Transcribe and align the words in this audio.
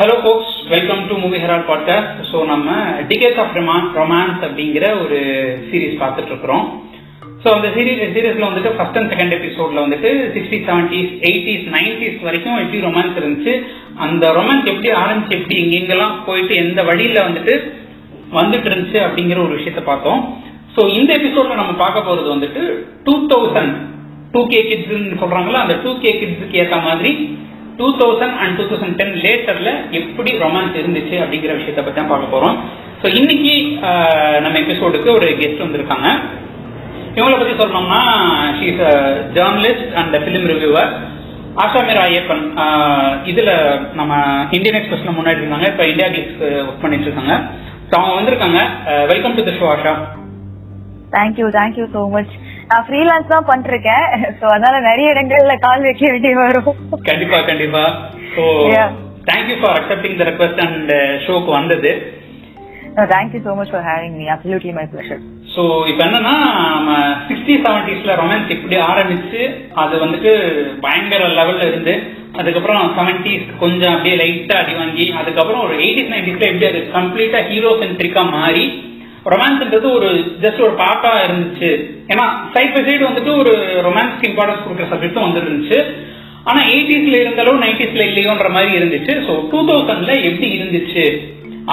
Hello 0.00 0.14
folks 0.22 0.52
welcome 0.68 1.00
to 1.08 1.14
movie 1.22 1.38
herald 1.42 1.64
podcast 1.70 2.20
so 2.28 2.38
நம்ம 2.44 2.68
decades 3.08 3.38
of 3.42 3.56
Roman 3.56 3.88
romance 3.98 4.38
அப்படிங்கிற 4.46 4.84
ஒரு 5.02 5.18
series 5.66 5.96
பார்த்துட்டு 6.02 6.30
இருக்கிறோம். 6.32 6.64
ஸோ 7.42 7.48
அந்த 7.56 7.68
சீரீஸ் 7.74 8.00
சீரீஸில் 8.14 8.46
வந்துட்டு 8.48 8.70
ஃபர்ஸ்ட் 8.76 8.98
அண்ட் 8.98 9.10
செகண்ட் 9.12 9.34
எபிசோட்ல 9.38 9.82
வந்துட்டு 9.84 10.10
சிக்ஸ்டி 10.34 10.58
செவன்டிஸ் 10.68 11.12
எயிட்டிஸ் 11.30 11.66
நைன்டிஸ் 11.76 12.22
வரைக்கும் 12.22 12.60
எப்படி 12.62 12.80
ரொமான்ஸ் 12.86 13.18
இருந்துச்சு 13.20 13.54
அந்த 13.98 14.32
ரொமான்ஸ் 14.38 14.70
எப்படி 14.72 14.90
ஆரம்பிச்சு 15.02 15.36
எப்படி 15.38 15.58
எங்கெங்கெல்லாம் 15.64 16.16
போயிட்டு 16.28 16.54
எந்த 16.64 16.82
வழியில் 16.82 17.26
வந்துட்டு 17.28 17.56
வந்துட்டு 18.32 18.68
இருந்துச்சு 18.70 18.98
அப்படிங்கிற 19.06 19.38
ஒரு 19.46 19.54
விஷயத்த 19.58 19.82
பார்த்தோம். 19.82 20.22
ஸோ 20.76 20.80
இந்த 20.98 21.10
எபிசோடில் 21.14 21.60
நம்ம 21.62 21.74
பார்க்க 21.74 22.08
போகிறது 22.08 22.34
வந்துட்டு 22.36 22.62
டூ 23.04 23.16
தௌசண்ட் 23.32 23.76
டூ 24.34 24.42
கே 24.46 24.62
கிட்ஸ்ன்னு 24.70 25.20
சொல்கிறாங்களோ 25.24 25.60
அந்த 25.64 25.76
டூ 25.84 25.92
கே 25.98 26.12
கிட்ஸுக்கு 26.20 26.60
ஏற்ற 26.62 26.76
மாதிரி 26.88 27.12
two 27.78 27.86
thousand 28.00 28.36
and 28.42 28.56
two 28.58 28.64
thousand 28.70 28.96
ten 29.00 29.14
லேட்டர்ல 29.24 29.70
எப்படி 30.00 30.30
ரொமான்ஸ் 30.44 30.76
இருந்துச்சு 30.80 31.16
அப்படிங்கிற 31.22 31.52
விஷயத்த 31.58 31.82
பத்தி 31.86 31.98
தான் 32.00 32.12
பார்க்க 32.12 32.34
போறோம். 32.34 32.56
ஸோ 33.02 33.06
இன்னைக்கு 33.20 33.54
நம்ம 34.44 34.56
எபிசோடுக்கு 34.64 35.10
ஒரு 35.18 35.28
கெஸ்ட் 35.40 35.64
வந்திருக்காங்க. 35.64 36.08
இவங்களை 37.16 37.36
பத்தி 37.38 37.54
சொல்லணும்னா 37.60 38.00
she's 38.58 38.82
journalist 39.36 39.94
and 40.00 40.16
film 40.24 40.48
reviewer 40.52 40.90
Ashameer 41.64 42.00
Iyappan 42.06 42.44
இதுல 43.30 43.50
நம்ம 44.00 44.12
இந்தியன் 44.56 44.78
எக்ஸ்பிரஸ்ல 44.80 45.14
முன்னாடி 45.16 45.42
இருந்தாங்க. 45.42 45.68
இப்ப 45.72 45.86
இந்தியா 45.92 46.08
கிளிக்ஸ் 46.14 46.44
ஒர்க் 46.68 46.82
பண்ணிட்டு 46.84 47.08
இருக்காங்க. 47.08 47.34
ஸோ 47.88 47.94
அவங்க 48.00 48.14
வந்திருக்காங்க. 48.18 48.60
Welcome 49.12 49.36
to 49.38 49.44
the 49.48 49.54
show 49.60 49.66
Asha. 49.74 49.94
Thank you 51.16 51.46
thank you 51.58 51.86
so 51.94 52.02
much 52.16 52.34
நான் 52.70 52.84
ஃப்ரீலான்ஸ் 52.86 53.32
தான் 53.32 53.48
பண்ணிருக்கேன் 53.48 54.04
சோ 54.38 54.44
அதனால 54.50 54.76
நிறைய 54.86 55.12
இடங்கள்ல 55.14 55.54
கால் 55.64 55.86
வைக்க 55.86 56.04
வேண்டி 56.12 56.30
வரும். 56.40 56.68
கண்டிப்பா 57.08 57.38
கண்டிப்பா. 57.48 57.84
So 58.34 58.42
Yeah. 58.72 58.88
Thank you 59.28 59.56
for 59.60 59.76
accepting 59.78 60.16
the 60.20 60.26
request 60.28 60.60
and 60.64 60.90
ஷோக்கு 61.24 61.50
வந்தது. 61.56 61.90
Thank you 63.10 63.40
so 63.44 63.52
much 63.58 63.72
for 63.72 63.84
having 63.88 64.14
me 64.20 64.26
absolutely 64.34 64.72
my 64.76 64.84
pleasure 64.92 65.20
so 65.54 65.62
இப்போ 65.90 66.02
என்னன்னா 66.06 66.32
நம்ம 66.68 66.90
சிக்ஸ்டி 67.28 67.54
செவன்டிஸ்ல 67.64 68.14
ரொமான்ஸ் 68.20 68.52
எப்படி 68.56 68.76
ஆரம்பிச்சு 68.88 69.40
அது 69.82 69.94
வந்துட்டு 70.02 70.32
பயங்கர 70.84 71.28
லெவல்ல 71.38 71.68
இருந்து 71.70 71.94
அதுக்கப்புறம் 72.38 72.82
செவன்டிஸ் 72.96 73.48
கொஞ்சம் 73.62 73.94
அப்படியே 73.94 74.16
லைட்டா 74.20 74.56
அடி 74.62 74.74
வாங்கி 74.80 75.06
அதுக்கப்புறம் 75.20 75.64
ஒரு 75.66 75.74
எயிட்டிஸ் 75.82 76.12
நைன்டிஸ்ல 76.14 76.48
எப்படி 76.50 76.68
அது 76.70 76.80
கம்ப்ளீட்டா 76.96 77.40
ஹீரோ 77.50 77.72
சென்ட்ரிக்கா 77.82 78.24
மாறி 78.36 78.64
ரொமான்ஸ்ன்றது 79.32 79.88
ஒரு 79.96 80.08
ஜஸ்ட் 80.42 80.62
ஒரு 80.66 80.74
பார்ட்டா 80.82 81.10
இருந்துச்சு. 81.24 81.70
ஏன்னா 82.12 82.24
சைட் 82.54 82.72
பை 82.74 82.82
சைடு 82.86 83.02
வந்துட்டு 83.08 83.32
ஒரு 83.42 83.52
ரொமான்ஸ்க்கு 83.86 84.28
இம்பார்ட்டன்ஸ் 84.30 84.64
கொடுக்குற 84.64 84.88
சப்ஜெக்டும் 84.92 85.26
வந்துட்டு 85.26 85.50
இருந்துச்சு. 85.50 85.80
ஆனா 86.50 86.60
எயிட்டிஸ்ல 86.74 87.16
இருந்தாலும் 87.22 87.60
நைன்டிஸ்ல 87.64 88.06
இல்லையோன்ற 88.10 88.48
மாதிரி 88.56 88.72
இருந்துச்சு. 88.80 89.14
ஸோ 89.26 89.32
டூ 89.52 89.60
தௌசண்ட்ல 89.70 90.14
எப்படி 90.28 90.48
இருந்துச்சு? 90.58 91.04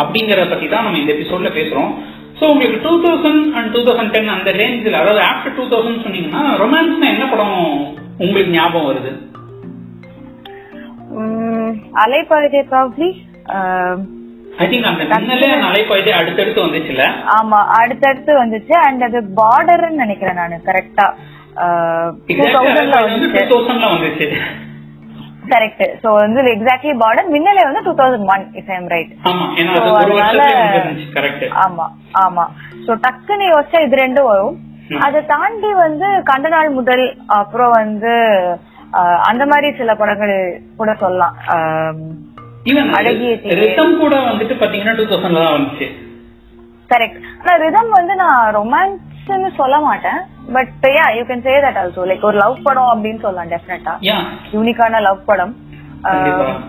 அப்படிங்கறத 0.02 0.48
பத்தி 0.54 0.68
தான் 0.74 0.86
நம்ம 0.86 1.00
இந்த 1.02 1.14
எபிசோட்ல 1.16 1.52
பேசுறோம். 1.60 1.92
ஸோ 2.40 2.44
உங்களுக்கு 2.54 2.80
two 2.88 2.92
thousand 3.06 3.46
and 3.58 3.72
two 3.76 3.80
thousand 3.88 4.14
ten 4.16 4.36
அந்த 4.36 4.52
ரேஞ்சில் 4.62 5.00
அதாவது 5.00 5.22
ஆஃப்டர் 5.30 5.56
டூ 5.60 5.64
தௌசண்ட் 5.72 6.04
சொன்னீங்கன்னா 6.06 6.44
ரொமான்ஸ்னா 6.64 7.08
என்ன 7.14 7.26
படம் 7.32 7.56
உங்களுக்கு 8.26 8.52
ஞாபகம் 8.58 8.90
வருது? 8.90 9.14
அலைப்பாயுதே 12.04 12.62
ப்ராப்ளி 12.74 13.10
ஆமா 17.36 17.60
அடுத்தடுத்து 17.80 18.44
வந்துச்சு. 18.44 18.74
அண்ட் 18.80 19.04
அது 19.04 19.22
பார்டர்னு 19.36 19.90
நினைக்கிறேன் 19.96 20.36
நானு 20.36 20.62
கரெக்டா 20.66 21.08
கரெக்ட் 25.48 25.84
சோ 26.02 26.14
வந்து 26.14 26.42
எக்ஸாக்ட்லி 26.54 26.94
பார்டர் 26.98 27.32
மின்னலே 27.32 27.64
வந்து 27.64 27.82
two 27.84 27.94
thousand 27.96 28.28
one 28.28 28.44
if 28.54 28.72
I'm 28.72 28.88
right 28.88 29.12
அதனால- 30.00 30.48
ஆமா 31.66 31.86
ஆமா. 32.20 32.46
சோ 32.88 32.92
டக்குன்னு 33.02 33.46
யோசிச்சா 33.48 33.82
இது 33.82 33.96
ரெண்டும் 33.96 34.24
வரும். 34.24 34.58
அதை 35.00 35.26
தாண்டி 35.26 35.74
வந்து 35.78 36.22
கண்ட 36.24 36.48
நாள் 36.48 36.70
முதல் 36.70 37.06
அப்புறம் 37.34 37.72
வந்து 37.72 38.14
அந்த 39.24 39.46
மாதிரி 39.46 39.78
சில 39.78 39.96
படங்கள் 39.96 40.36
கூட 40.78 40.94
சொல்லலாம். 40.94 41.36
ஈவன் 42.70 42.90
அழகிய. 42.98 43.34
ரிதம் 43.62 43.98
கூட 44.02 44.16
வந்துட்டு 44.30 44.56
பாத்தீங்கன்னா 44.62 44.96
டூ 44.98 45.06
தௌசண்ட்ல 45.12 45.44
தான் 45.44 45.56
வந்துச்சு 45.58 45.88
கரெக்ட் 46.90 47.20
ஆனா 47.40 47.54
ரிதம் 47.64 47.92
வந்து 47.98 48.14
நான் 48.16 48.42
ரொமான்ஸ்னு 48.58 49.50
சொல்ல 49.60 49.78
மாட்டேன் 49.86 50.20
but 50.56 50.86
yeah 50.98 51.06
you 51.18 51.24
can 51.30 51.46
say 51.48 51.56
that 51.66 51.80
also 51.82 52.04
like 52.10 52.28
ஒரு 52.30 52.38
லவ் 52.44 52.58
படம் 52.68 52.92
அப்படின்னு 52.94 53.24
சொல்லலாம் 53.26 53.52
டெஃபினட்டா 53.54 53.96
யூனிக்கான 54.54 55.02
லவ் 55.08 55.26
படம். 55.30 55.54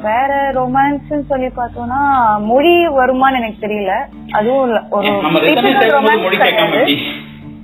வேற 0.04 0.28
ரொமான்ஸ் 0.56 1.10
சொல்லி 1.31 1.48
பார்த்தோம்னா 1.58 1.98
மொழி 2.50 2.72
வருமான்னு 2.97 3.38
எனக்கு 3.41 3.64
தெரியல 3.64 3.92
அதுவும். 4.38 4.72
ஒரு 4.97 5.10
கேட்காம 5.76 6.14
கிடையாது. 6.26 6.94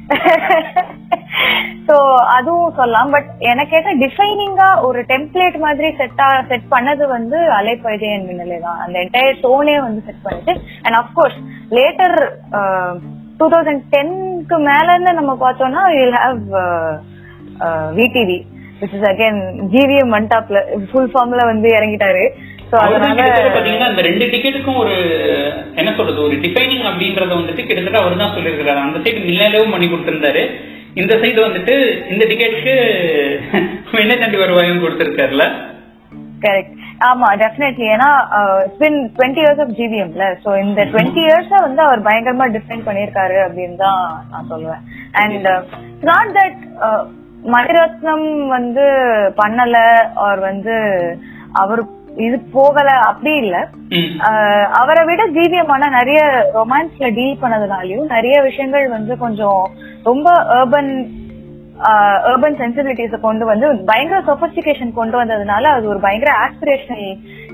சோ 1.86 1.94
அதுவும் 2.34 2.76
சொல்லலாம். 2.78 3.10
பட் 3.14 3.28
எனக்கு 3.50 3.72
கேட்ட 3.72 3.90
டிஃபைனிங்கா 4.02 4.68
ஒரு 4.86 5.00
டெம்ப்ளேட் 5.10 5.56
மாதிரி 5.64 5.88
செட்டா 6.00 6.28
செட் 6.50 6.66
பண்ணது 6.74 7.04
வந்து 7.14 7.38
அலைப்பழுதே 7.58 8.08
என் 8.16 8.26
மின்னலே 8.28 8.58
தான். 8.66 8.78
அந்த 8.84 8.96
என்டையர் 9.04 9.42
டோனே 9.44 9.76
வந்து 9.86 10.00
செட் 10.06 10.24
பண்ணிட்டு 10.26 10.54
and 10.84 10.98
of course 11.02 11.38
later 11.78 12.16
two 13.40 13.46
thousand 13.54 13.84
டென்க்கு 13.94 14.58
மேல 14.70 14.86
இருந்து 14.94 15.12
நம்ம 15.20 15.34
பார்த்தோம்னா 15.44 15.84
will 15.98 16.18
have 16.24 16.42
VTV 17.98 18.38
which 18.80 18.96
is 18.98 19.08
again 19.12 19.40
GVM 19.74 20.14
மண்டாப்ல 20.16 20.58
full 20.90 21.12
ஃபார்ம்ல 21.12 21.42
வந்து 21.52 21.68
இறங்கிட்டாரு. 21.78 22.24
பாத்தீங்கன்னா 22.76 23.88
அந்த 23.90 24.02
ரெண்டு 24.08 24.24
டிக்கெட்டுக்கும் 24.32 24.80
ஒரு 24.82 24.94
என்ன 25.80 25.90
சொல்றது 25.98 26.20
ஒரு 26.26 26.36
டிஃபைனிங் 26.44 26.86
அப்படின்றத 26.90 27.32
வந்துட்டு 27.40 27.66
கிட்டத்தட்ட 27.66 28.00
அவர் 28.02 28.22
தான் 28.22 28.34
சொல்லியிருக்கிறாரு. 28.36 28.80
அந்த 28.86 28.98
சைடு 29.04 29.20
மின்னலேவும் 29.28 29.74
பண்ணி 29.74 29.88
கொடுத்திருந்தாரு. 29.88 30.44
இந்த 31.02 31.14
சைடு 31.22 31.40
வந்துட்டு 31.46 31.74
இந்த 32.12 32.24
டிக்கெட்டுக்கு 32.30 32.74
என்ன 34.04 34.16
தண்டி 34.22 34.38
வருவாயும் 34.42 34.82
கொடுத்திருக்காருல? 34.84 35.46
கரெக்ட் 36.44 36.80
ஆமா 37.08 37.28
டெஃபினெட்லி 37.42 37.86
ஏன்னா 37.94 38.08
டுவெண்ட்டி 38.80 39.40
இயர்ஸ் 39.42 39.62
ஆஃப் 39.64 39.74
ஜிவிஎம்ல 39.78 40.24
சோ 40.44 40.50
இந்த 40.64 40.80
டுவெண்ட்டி 40.92 41.22
இயர்ஸா 41.26 41.58
வந்து 41.66 41.82
அவர் 41.86 42.06
பயங்கரமா 42.08 42.46
டிஃபைன் 42.56 42.86
பண்ணிருக்காரு 42.88 43.36
அப்படின்னு 43.46 43.76
தான் 43.84 44.02
நான் 44.32 44.50
சொல்லுவேன். 44.52 44.82
அண்ட் 45.22 45.48
நாட் 46.10 46.34
தட் 46.38 46.62
மணிரத்னம் 47.54 48.28
வந்து 48.56 48.86
பண்ணல. 49.40 49.76
அவர் 50.22 50.42
வந்து 50.50 50.76
அவர் 51.62 51.82
இது 52.26 52.36
போகல 52.52 52.88
அப்படி 53.08 53.32
இல்ல. 53.36 53.56
அவரை 54.80 55.02
விட 55.08 55.22
ஜிவிஎம் 55.36 55.72
ஆனா 55.74 55.86
நிறைய 55.98 56.20
ரொமான்ஸ்ல 56.54 57.08
டீல் 57.14 57.42
பண்ணதுனாலயும் 57.42 58.06
நிறைய 58.14 58.36
விஷயங்கள் 58.42 58.86
வந்து 58.88 59.14
கொஞ்சம் 59.18 59.62
ரொம்ப 60.04 60.28
அர்பன் 60.56 60.92
அர்பன் 62.30 62.58
சென்சிபிலிட்டிஸ 62.60 63.20
கொண்டு 63.20 63.44
வந்து 63.44 63.66
பயங்கர 63.84 64.18
சொபஸ்டிகேஷன் 64.28 64.92
கொண்டு 64.98 65.16
வந்ததுனால 65.20 65.70
அது 65.76 65.88
ஒரு 65.88 66.00
பயங்கர 66.00 66.32
ஆஸ்பிரேஷனல் 66.44 67.08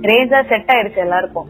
ரேஞ்சா 0.08 0.40
செட் 0.50 0.70
ஆயிடுச்சு 0.74 1.00
எல்லாருக்கும். 1.04 1.48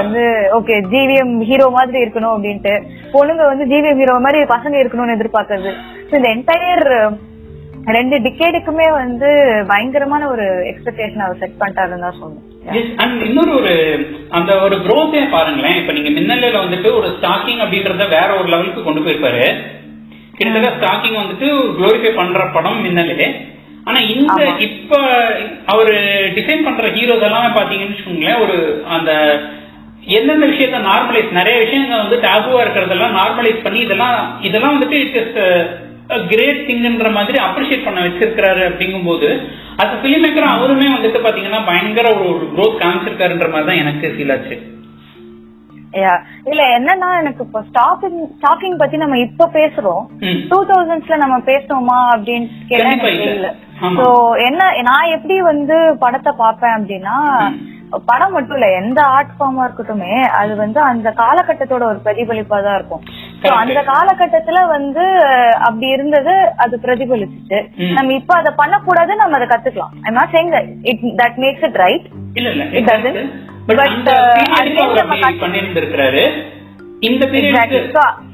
வந்து 0.00 0.22
ஓகே 0.58 0.76
ஜிவிஎம் 0.92 1.34
ஹீரோ 1.50 1.68
மாதிரி 1.78 1.98
இருக்கணும் 2.04 2.34
அப்படின்ட்டு 2.34 2.74
பொண்ணுங்க 3.14 3.44
வந்து 3.50 3.64
ஜிவிஎம் 3.72 4.00
ஹீரோ 4.02 4.18
மாதிரி 4.18 4.40
பசங்க 4.54 4.76
இருக்கணும்னு 4.82 5.16
எதிர்பார்க்கறது. 5.18 5.72
இந்த 6.16 6.28
என்டையர் 6.34 6.86
ரெண்டு 7.94 8.16
டிக்கேடுக்குமே 8.24 8.86
வந்து 9.00 9.28
பயங்கரமான 9.68 10.22
ஒரு 10.28 10.44
எக்ஸ்பெக்டேஷன் 10.70 11.24
அவர் 11.24 11.40
செட் 11.42 11.58
பண்ணிட்டாருன்னு 11.60 12.06
தான் 12.06 12.38
and 13.02 13.12
இன்னொரு 13.26 13.52
ஒரு 13.58 13.72
அந்த 14.36 14.52
ஒரு 14.60 14.76
growth-ஏ 14.86 15.20
பாருங்களேன். 15.34 15.76
இப்ப 15.80 15.92
நீங்க 15.96 16.10
மின்னலில் 16.16 16.62
வந்துட்டு 16.62 16.88
ஒரு 16.98 17.08
ஸ்டாக்கிங் 17.16 17.60
அப்படின்றத 17.64 18.06
வேற 18.14 18.28
ஒரு 18.38 18.48
லெவலுக்கு 18.54 18.82
கொண்டு 18.82 19.04
போயிருப்பாரு. 19.04 19.44
கிட்டத்தட்ட 20.38 20.70
ஸ்டாக்கிங் 20.78 21.20
வந்துட்டு 21.20 21.48
குளோரிஃபை 21.78 22.12
பண்ற 22.16 22.46
படம் 22.56 22.82
மின்னலே. 22.86 23.28
ஆனா 23.88 23.98
இந்த. 24.14 24.40
இப்ப 24.66 25.00
அவரு 25.74 25.94
டிசைன் 26.38 26.66
பண்ற 26.68 26.88
ஹீரோஸ் 26.96 27.26
எல்லாமே 27.28 27.50
பாத்தீங்கன்னு 27.60 27.94
வச்சுக்கோங்களேன் 27.94 28.42
ஒரு 28.46 28.58
அந்த 28.96 29.12
எந்தெந்த 30.18 30.46
விஷயத்த 30.46 30.80
நார்மலைஸ் 30.90 31.30
நிறைய 31.38 31.56
விஷயங்கள் 31.64 32.02
வந்து 32.04 32.16
டேபுவா 32.26 32.60
இருக்கிறதெல்லாம் 32.64 33.16
நார்மலைஸ் 33.20 33.64
பண்ணி 33.64 33.80
இதெல்லாம் 33.86 34.18
இதெல்லாம் 34.48 34.74
வந்துட்டு 34.76 34.98
இட் 35.04 35.20
கிரேட் 36.30 36.60
திங்ன்ற 36.66 37.10
மாதிரி 37.14 37.38
அப்ரிஷியேட் 37.46 37.86
பண்ண 37.86 38.00
வச்சிருக்கிறாரு 38.04 38.62
அப்படிங்கும்போது 38.68 39.28
அது 39.82 39.92
ஃபிலிம் 40.00 40.24
மேக்கர் 40.24 40.54
அவருமே 40.54 40.88
வந்துட்டு 40.92 41.20
பாத்தீங்கன்னா 41.24 41.60
பயங்கர 41.68 42.06
ஒரு 42.14 42.26
ஒரு 42.32 42.46
growth 42.54 42.76
காமிச்சிருக்காருன்ற 42.82 43.48
மாதிரி 43.52 43.68
தான் 43.70 43.82
எனக்கு 43.84 44.14
ஃபீல் 44.14 44.34
ஆச்சு. 44.36 44.56
இல்ல 46.50 46.62
என்னன்னா 46.76 47.08
எனக்கு 47.20 47.40
இப்போ 47.44 47.60
ஸ்டாக்கிங் 47.68 48.18
ஸ்டாக்கிங் 48.32 48.80
பத்தி 48.80 48.96
நம்ம 49.02 49.18
இப்ப 49.18 49.48
பேசுறோம். 49.54 50.02
டூ 50.50 50.58
தௌசண்ட்ஸ்ல 50.70 51.16
நம்ம 51.22 51.36
பேசணுமா 51.48 51.98
அப்படின்னு 52.14 52.48
கேட்டா 52.70 52.82
கண்டிப்பா 52.84 53.10
எனக்கு 53.10 53.28
இல்ல. 53.28 53.36
இல்ல 53.38 53.50
ஆமா. 53.82 53.96
சோ 53.98 54.06
என்ன 54.48 54.60
நான் 54.90 55.14
எப்படி 55.16 55.36
வந்து 55.50 55.76
படத்தை 56.04 56.32
பார்ப்பேன் 56.42 56.76
அப்படின்னா 56.78 57.16
படம் 58.06 58.32
மட்டும் 58.32 58.56
இல்ல 58.56 58.68
எந்த 58.78 59.00
ஆர்ட் 59.14 59.34
ஃபார்மா 59.34 59.64
இருக்கட்டுமே 59.66 60.14
அது 60.38 60.52
வந்து 60.56 60.80
அந்த 60.88 61.08
காலகட்டத்தோட 61.20 61.84
ஒரு 61.90 62.00
பிரதிபலிப்பா 62.06 62.58
தான் 62.62 62.78
இருக்கும். 62.78 63.04
அந்த 63.54 63.80
காலகட்டத்துல 63.88 64.58
வந்து 64.68 65.04
அப்படி 65.60 65.86
இருந்தது 65.88 66.34
அது 66.56 66.74
பிரதிபலிச்சுட்டு 66.82 67.58
ம். 67.78 67.92
நம்ம 67.92 68.12
இப்ப 68.12 68.34
அதை 68.36 68.52
பண்ணக்கூடாது 68.56 69.14
நம்ம 69.16 69.36
அதை 69.36 69.48
கத்துக்கலாம். 69.48 69.94
I 70.02 70.12
not 70.12 70.34
saying 70.34 70.52
it 70.84 71.04
that 71.20 71.38
makes 71.38 71.66
it 71.66 71.80
right 71.84 72.06
இல்ல 72.34 72.48
இல்ல 72.50 72.64
It 72.72 72.86
doesn't? 72.86 73.18
But 73.68 73.80
uh, 74.10 75.40
பண்ணியிருந்திருக்கிறாரு. 75.40 76.22
இந்த 77.02 77.24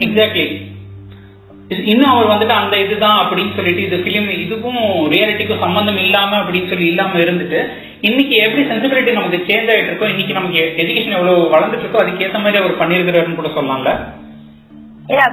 எக்ஸாக்ட்லி 0.01 0.47
இன்னும் 1.89 2.11
அவர் 2.11 2.31
வந்துட்டு 2.31 2.55
அந்த 2.55 2.77
இதுதான் 2.77 3.19
அப்படின்னு 3.21 3.53
சொல்லிட்டு 3.55 3.83
இது 3.83 3.97
பிலிம் 3.97 4.29
இதுக்கும் 4.37 4.81
ரியாலிட்டிக்கும் 5.13 5.63
சம்பந்தம் 5.63 6.01
இல்லாம 6.03 6.37
அப்படின்னு 6.41 6.69
சொல்லி 6.69 6.87
இல்லாம 6.87 7.19
இருந்துட்டு 7.19 7.61
இன்னைக்கு 8.01 8.35
எப்படி 8.37 8.63
சென்சிபிலிட்டி 8.63 9.13
நமக்கு 9.13 9.39
சேஞ்ச் 9.49 9.71
ஆயிட்டு 9.73 9.91
இருக்கோ 9.91 10.09
இன்னைக்கு 10.11 10.33
நமக்கு 10.33 10.61
எஜுகேஷன் 10.83 11.17
எவ்வளவு 11.19 11.53
வளர்ந்துட்டு 11.55 11.85
இருக்கோ 11.85 12.03
அதுக்கு 12.03 12.25
ஏத்த 12.27 12.39
மாதிரி 12.39 12.61
அவர் 12.63 12.81
பண்ணிருக்கிறாருன்னு 12.81 13.35
கூட 13.35 13.51
சொல்லலாம்ல. 13.57 13.93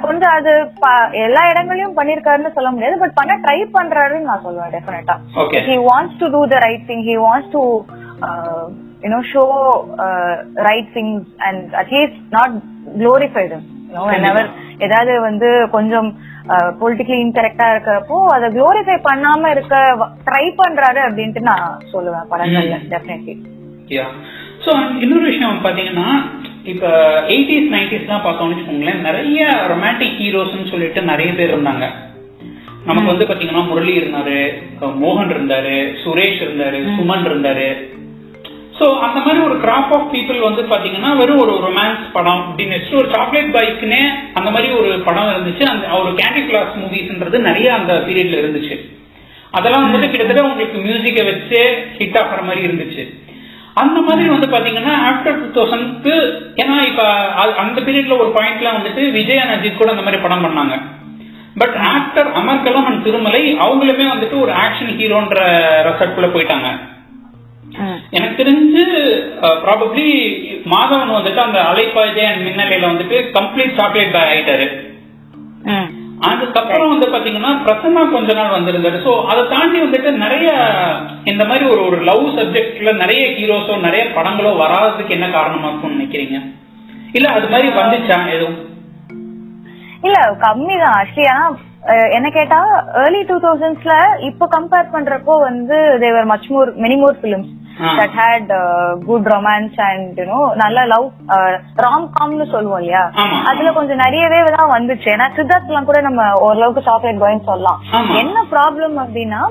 கொஞ்சம் 0.02 0.36
அது 0.38 0.52
எல்லா 1.24 1.42
இடங்களையும் 1.52 1.98
பண்ணிருக்காருன்னு 1.98 2.54
சொல்ல 2.54 2.70
முடியாது 2.72 2.96
பட் 2.98 3.18
பண்ண 3.20 3.34
ட்ரை 3.46 3.58
பண்றாருன்னு 3.78 4.30
நான் 4.30 4.46
சொல்லுவேன் 4.46 4.74
டெஃபினட்டா 4.76 5.16
okay 5.44 5.60
he 5.62 5.78
wants 5.90 6.14
to 6.20 6.30
do 6.30 6.42
the 6.48 6.60
right 6.66 6.84
thing. 6.88 7.02
He 7.04 7.18
wants 7.28 7.50
to 7.52 7.62
uh, 8.28 8.64
you 9.04 9.12
know 9.14 9.22
show 9.34 9.50
uh, 10.06 10.34
right 10.68 10.88
things 10.94 11.22
and 11.40 11.74
at 11.74 11.92
least 11.92 12.18
not 12.32 12.50
glorify 12.98 13.46
them. 13.54 13.64
You 13.90 13.96
know 13.96 14.08
whenever 14.14 14.44
ஏதாவது 14.80 15.14
வந்து 15.20 15.48
கொஞ்சம் 15.76 16.10
பொலிட்டிக்கலி 16.82 17.22
இன்கரெக்டா 17.26 17.66
இருக்கிறப்போ 17.74 18.18
அதை 18.36 18.48
குளோரிஃபை 18.50 18.98
பண்ணாம 19.10 19.50
இருக்க 19.50 19.76
ட்ரை 20.28 20.46
பண்றாரு 20.62 21.02
அப்படின்ட்டு 21.08 21.42
நான் 21.50 21.66
சொல்லுவேன் 21.94 22.30
படங்கள்ல 22.32 22.78
டெஃபினெட்லி 22.94 23.36
ஸோ 24.66 24.72
இன்னொரு 25.04 25.26
விஷயம் 25.32 25.64
பாத்தீங்கன்னா 25.66 26.08
இப்ப 26.72 26.88
எயிட்டிஸ் 27.34 27.72
நைன்டிஸ்லாம் 27.74 28.26
பார்த்தோம்னு 28.26 28.54
வச்சுக்கோங்களேன் 28.54 29.06
நிறைய 29.08 29.46
ரொமான்டிக் 29.72 30.20
ஹீரோஸ்னு 30.24 30.72
சொல்லிட்டு 30.72 31.02
நிறைய 31.12 31.30
பேர் 31.38 31.54
இருந்தாங்க. 31.56 31.86
நமக்கு 32.88 33.12
வந்து 33.12 33.28
பாத்தீங்கன்னா 33.30 33.62
முரளி 33.70 33.94
இருந்தாரு 34.00 34.40
மோகன் 35.04 35.32
இருந்தாரு 35.36 35.78
சுரேஷ் 36.04 36.42
இருந்தாரு 36.46 36.78
சுமன் 36.98 37.26
இருந்தாரு. 37.30 37.70
சோ 38.80 38.86
அந்த 39.06 39.20
மாதிரி 39.24 39.40
ஒரு 39.46 39.56
கிராப் 39.64 39.94
ஆஃப் 39.96 40.10
பீப்புள் 40.12 40.46
வந்து 40.48 40.62
பாத்தீங்கன்னா 40.74 41.10
வெறும் 41.22 41.42
ஒரு 41.46 41.54
ரொமான்ஸ் 41.66 42.04
படம் 42.14 42.44
அப்படின்னு 42.44 42.76
வச்சுட்டு 42.76 43.02
ஒரு 43.02 43.10
சாக்லேட் 43.16 43.56
பைக்குனே 43.56 44.02
அந்த 44.34 44.50
மாதிரி 44.52 44.70
ஒரு 44.82 44.92
படம் 45.08 45.32
இருந்துச்சு. 45.34 45.66
அந்த 45.74 45.88
ஒரு 46.02 46.12
கேண்டி 46.22 46.44
கிளாஸ் 46.50 46.78
மூவிஸ்ன்றது 46.82 47.40
நிறைய 47.50 47.70
அந்த 47.80 47.94
பீரியட்ல 48.08 48.40
இருந்துச்சு. 48.44 48.78
அதெல்லாம் 49.58 49.86
வந்துட்டு 49.86 50.10
கிட்டத்தட்ட 50.12 50.42
உங்களுக்கு 50.48 50.80
மியூசிக்கை 50.88 51.26
வச்சு 51.32 51.60
ஹிட் 51.98 52.18
ஆகிற 52.22 52.42
மாதிரி 52.50 52.68
இருந்துச்சு. 52.68 53.04
அந்த 53.82 54.00
மாதிரி 54.08 54.28
வந்து 54.34 54.48
பாத்தீங்கன்னா 54.54 54.94
ஆஃப்டர் 55.10 55.40
டூ 55.40 55.48
தௌசண்ட்க்கு 55.58 56.16
ஏன்னா 56.62 56.76
இப்ப 56.90 57.04
அந்த 57.64 57.80
பீரியட்ல 57.88 58.18
ஒரு 58.24 58.32
பாயிண்ட்ல 58.38 58.70
வந்துட்டு 58.78 59.04
விஜய் 59.18 59.44
அஜித் 59.56 59.80
கூட 59.82 59.92
அந்த 59.96 60.06
மாதிரி 60.06 60.22
படம் 60.24 60.46
பண்ணாங்க. 60.46 60.76
But 61.62 61.76
after 61.94 62.30
Amarkalam 62.40 62.88
and 62.90 63.04
Thirumalai 63.06 63.42
அவங்களுமே 63.66 64.06
வந்துட்டு 64.14 64.38
ஒரு 64.44 64.52
ஆக்ஷன் 64.64 64.94
ஹீரோன்ற 65.00 65.40
ரெசர்ட்குள்ள 65.88 66.30
போயிட்டாங்க. 66.36 66.70
எனக்கு 68.18 68.36
தெரிஞ்சு 68.42 68.84
ப்ராபப்ளி 69.64 70.06
மாதவன் 70.74 71.16
வந்துட்டு 71.18 71.42
அந்த 71.48 71.60
அலைப்பாய்தே 71.72 72.24
அண்ட் 72.30 72.46
மின்னலையில 72.48 72.92
வந்துட்டு 72.92 73.18
கம்ப்ளீட் 73.38 73.78
சாக்லேட் 73.80 74.16
பாய் 74.16 74.32
ஆயிட்டாரு. 74.34 74.68
அதுக்கப்புறம் 76.28 76.92
வந்து 76.92 77.08
பாத்தீங்கன்னா 77.12 77.52
பிரசன்னா 77.66 78.02
கொஞ்ச 78.12 78.34
நாள் 78.34 78.56
வந்திருந்தாரு. 78.56 78.98
சோ 79.06 79.12
அதை 79.32 79.42
தாண்டி 79.54 79.78
வந்துட்டு 79.84 80.10
நிறைய 80.24 80.48
இந்த 81.24 81.44
மாதிரி 81.46 81.66
ஒரு 81.66 81.82
ஒரு 81.88 81.98
லவ் 82.10 82.26
சப்ஜெக்ட்ல 82.38 82.94
நிறைய 82.98 83.22
ஹீரோஸோ 83.38 83.76
நிறைய 83.86 84.04
படங்களோ 84.18 84.52
வராததுக்கு 84.64 85.16
என்ன 85.18 85.30
காரணமா 85.30 85.68
இருக்கும்னு 85.70 85.98
நினைக்கிறீங்க? 85.98 86.38
இல்ல 87.14 87.28
அது 87.30 87.48
மாதிரி 87.48 87.68
வந்துச்சா 87.78 88.18
எதுவும்? 88.36 88.58
இல்ல 90.08 90.18
கம்மி 90.44 90.76
தான் 90.84 90.98
ஆக்சுவலி 91.00 91.30
ஆனா 91.30 91.46
என்ன 92.18 92.28
கேட்டா 92.30 92.60
ஏர்லி 93.04 93.22
டூ 93.30 93.38
தௌசண்ட்ஸ்ல 93.46 93.94
இப்ப 94.30 94.48
கம்பேர் 94.56 94.94
பண்றப்போ 94.96 95.34
வந்து 95.48 95.78
there were 96.04 96.30
much 96.34 96.50
more 96.56 96.70
many 96.84 96.98
more 97.04 97.18
films 97.24 97.54
that 98.00 98.16
had 98.20 98.52
good 99.08 99.28
romance 99.34 99.78
and 99.90 100.20
you know 100.22 100.40
நல்ல 100.64 100.86
லவ் 100.94 101.08
ராம் 101.86 102.08
காம்னு 102.18 102.48
சொல்லுவோம் 102.54 102.82
இல்லையா. 102.84 103.04
அதுல 103.50 103.72
கொஞ்சம் 103.78 104.02
நிறையவே 104.06 104.40
தான் 104.58 104.74
வந்துச்சு. 104.76 105.08
ஏன்னா 105.16 105.28
சித்தார்த்லாம் 105.38 105.90
கூட 105.90 106.02
நம்ம 106.08 106.22
ஓரளவுக்கு 106.46 106.88
சாக்லேட் 106.90 107.24
பாய்ன்னு 107.24 107.50
சொல்லலாம். 107.52 107.82
என்ன 108.22 108.46
ப்ராப்ளம் 108.54 108.98
அப்படின்னா 109.06 109.42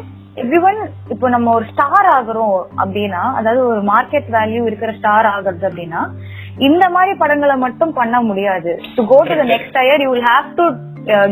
எவ்ரிவன் 0.43 0.81
இப்போ 1.13 1.27
நம்ம 1.35 1.53
ஒரு 1.59 1.65
ஸ்டார் 1.71 2.09
ஆகுறோம் 2.17 2.59
அப்படின்னா 2.83 3.23
அதாவது 3.39 3.63
ஒரு 3.71 3.81
மார்க்கெட் 3.93 4.29
வேல்யூ 4.37 4.61
இருக்கிற 4.71 4.91
ஸ்டார் 4.99 5.29
ஆகுறது 5.35 5.65
அப்படின்னா 5.71 6.03
இந்த 6.67 6.85
மாதிரி 6.95 7.13
படங்களை 7.23 7.57
மட்டும் 7.65 7.97
பண்ண 7.99 8.17
முடியாது. 8.29 8.73
To 8.99 9.03
go 9.13 9.19
to 9.31 9.35
the 9.41 9.47
next 9.53 9.75
tier 9.79 10.05
you 10.05 10.11
will 10.13 10.29
have 10.33 10.49
to 10.61 10.67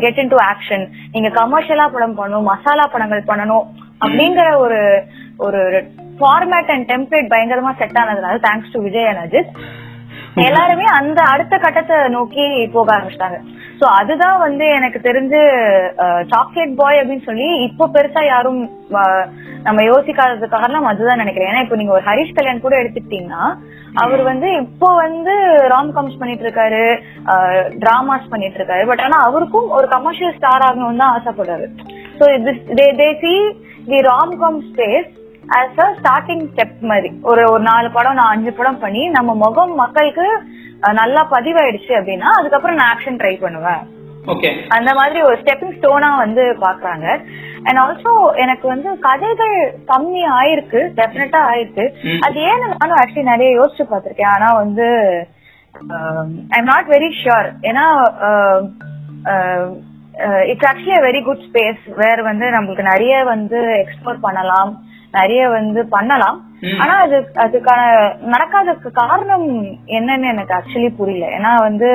get 0.05 0.19
in 0.23 0.33
to 0.35 0.39
action 0.51 0.85
நீங்க 1.15 1.29
கமர்ஷியலா 1.39 1.87
படம் 1.95 2.19
பண்ணணும் 2.21 2.51
மசாலா 2.53 2.87
படங்கள் 2.95 3.29
பண்ணணும் 3.31 3.67
அப்படிங்கிற 4.05 4.47
ஒரு 4.65 4.81
ஒரு 5.47 5.61
ஃபார்மேட் 6.21 6.73
அண்ட் 6.75 6.89
டெம்ப்ளேட் 6.93 7.33
பயங்கரமா 7.35 7.73
செட் 7.83 7.99
ஆனதுனால 8.03 8.39
தேங்க்ஸ் 8.49 8.73
டு 8.77 8.81
விஜய் 8.87 9.11
and 9.11 9.21
எல்லாருமே 10.47 10.87
அந்த 10.97 11.21
அடுத்த 11.33 11.55
கட்டத்தை 11.63 11.99
நோக்கி 12.15 12.45
போக 12.75 12.89
ஆரம்பிச்சிட்டாங்க. 12.95 13.39
சோ 13.79 13.85
அதுதான் 13.99 14.37
வந்து 14.45 14.65
எனக்கு 14.79 14.99
தெரிஞ்சு 15.07 15.41
சாக்லேட் 16.33 16.75
பாய் 16.81 17.01
அப்படின்னு 17.01 17.27
சொல்லி 17.29 17.49
இப்போ 17.67 17.85
பெருசா 17.95 18.23
யாரும் 18.27 18.61
நம்ம 19.67 19.81
யோசிக்காதது 19.91 20.47
காரணம் 20.57 20.89
அதுதான் 20.91 21.23
நினைக்கிறேன். 21.23 21.51
ஏன்னா 21.51 21.65
இப்போ 21.65 21.77
நீங்க 21.81 21.95
ஒரு 21.97 22.05
ஹரிஷ் 22.09 22.37
கல்யாண் 22.39 22.65
கூட 22.67 22.77
எடுத்துக்கிட்டீங்கன்னா 22.83 23.45
அவர் 24.03 24.23
வந்து 24.31 24.49
இப்போ 24.65 24.89
வந்து 25.05 25.35
ராம் 25.75 25.93
காம்ஸ் 25.97 26.21
பண்ணிட்டு 26.23 26.47
இருக்காரு 26.47 26.83
டிராமாஸ் 27.85 28.33
பண்ணிட்டு 28.33 28.61
இருக்காரு 28.61 28.85
பட் 28.91 29.05
ஆனா 29.07 29.19
அவருக்கும் 29.29 29.69
ஒரு 29.79 29.89
கமர்ஷியல் 29.97 30.37
ஸ்டார் 30.39 30.67
ஆகணும்னு 30.69 31.03
தான் 31.05 31.15
ஆசைப்படுறாரு. 31.19 31.69
So 32.19 32.27
they 32.81 32.89
they 33.03 33.09
see 33.25 33.35
the 33.93 34.01
rom 34.13 34.35
com 34.45 34.61
space 34.71 35.11
as 35.57 35.81
a 35.85 35.89
starting 35.99 36.45
step 36.53 36.79
மாதிரி. 36.91 37.11
ஒரு 37.31 37.43
ஒரு 37.55 37.63
நாலு 37.71 37.89
படம் 37.97 38.19
நான் 38.21 38.33
அஞ்சு 38.35 38.53
படம் 38.61 38.81
பண்ணி 38.85 39.03
நம்ம 39.17 39.35
முகம் 39.45 39.75
மக்களுக்கு 39.83 40.27
நல்லா 41.01 41.23
பதிவாயிடுச்சு 41.35 41.93
அப்படின்னா 41.99 42.31
அதுக்கப்புறம் 42.39 42.79
நான் 42.79 42.93
ஆக்ஷன் 42.95 43.21
ட்ரை 43.21 43.35
பண்ணுவேன். 43.45 43.83
ஓகே 44.33 44.51
அந்த 44.77 44.91
மாதிரி 44.99 45.19
ஒரு 45.27 45.37
ஸ்டெப்பிங் 45.43 45.77
ஸ்டோனா 45.77 46.09
வந்து 46.25 46.45
பாக்குறாங்க 46.65 47.07
அண்ட் 47.67 47.81
ஆல்சோ 47.83 48.13
எனக்கு 48.45 48.67
வந்து 48.73 48.89
கதைகள் 49.07 49.57
கம்மி 49.91 50.23
ஆயிருக்கு 50.39 50.81
டெஃபினட்டா 50.99 51.41
ஆயிருக்கு. 51.51 51.85
அது 52.27 52.39
ஏன்னு 52.51 52.67
நானும் 52.75 52.99
ஆக்சுவலி 53.01 53.31
நிறைய 53.33 53.51
யோசிச்சு 53.61 53.87
பார்த்திருக்கேன். 53.93 54.33
ஆனா 54.37 54.49
வந்து 54.63 54.89
I 56.55 56.59
am 56.61 56.71
not 56.73 56.91
very 56.95 57.11
sure 57.23 57.49
ஏன்னா 57.69 57.87
it's 60.51 60.69
actually 60.73 61.01
very 61.09 61.23
good 61.29 61.47
space 61.49 61.83
வேற 62.03 62.19
வந்து 62.31 62.47
நம்மளுக்கு 62.57 62.91
நிறைய 62.93 63.17
வந்து 63.33 63.61
எக்ஸ்ப்ளோர் 63.83 64.25
பண்ணலாம். 64.27 64.73
நிறைய 65.19 65.43
வந்து 65.57 65.81
பண்ணலாம். 65.95 66.39
ஆனா 66.83 66.95
அது 67.05 67.17
அதுக்கான 67.45 67.83
நடக்காததுக்கு 68.35 68.91
காரணம் 69.01 69.49
என்னன்னு 69.99 70.31
எனக்கு 70.33 70.57
ஆக்சுவலி 70.59 70.91
புரியல 71.01 71.27
ஏன்னா 71.37 71.53
வந்து 71.67 71.91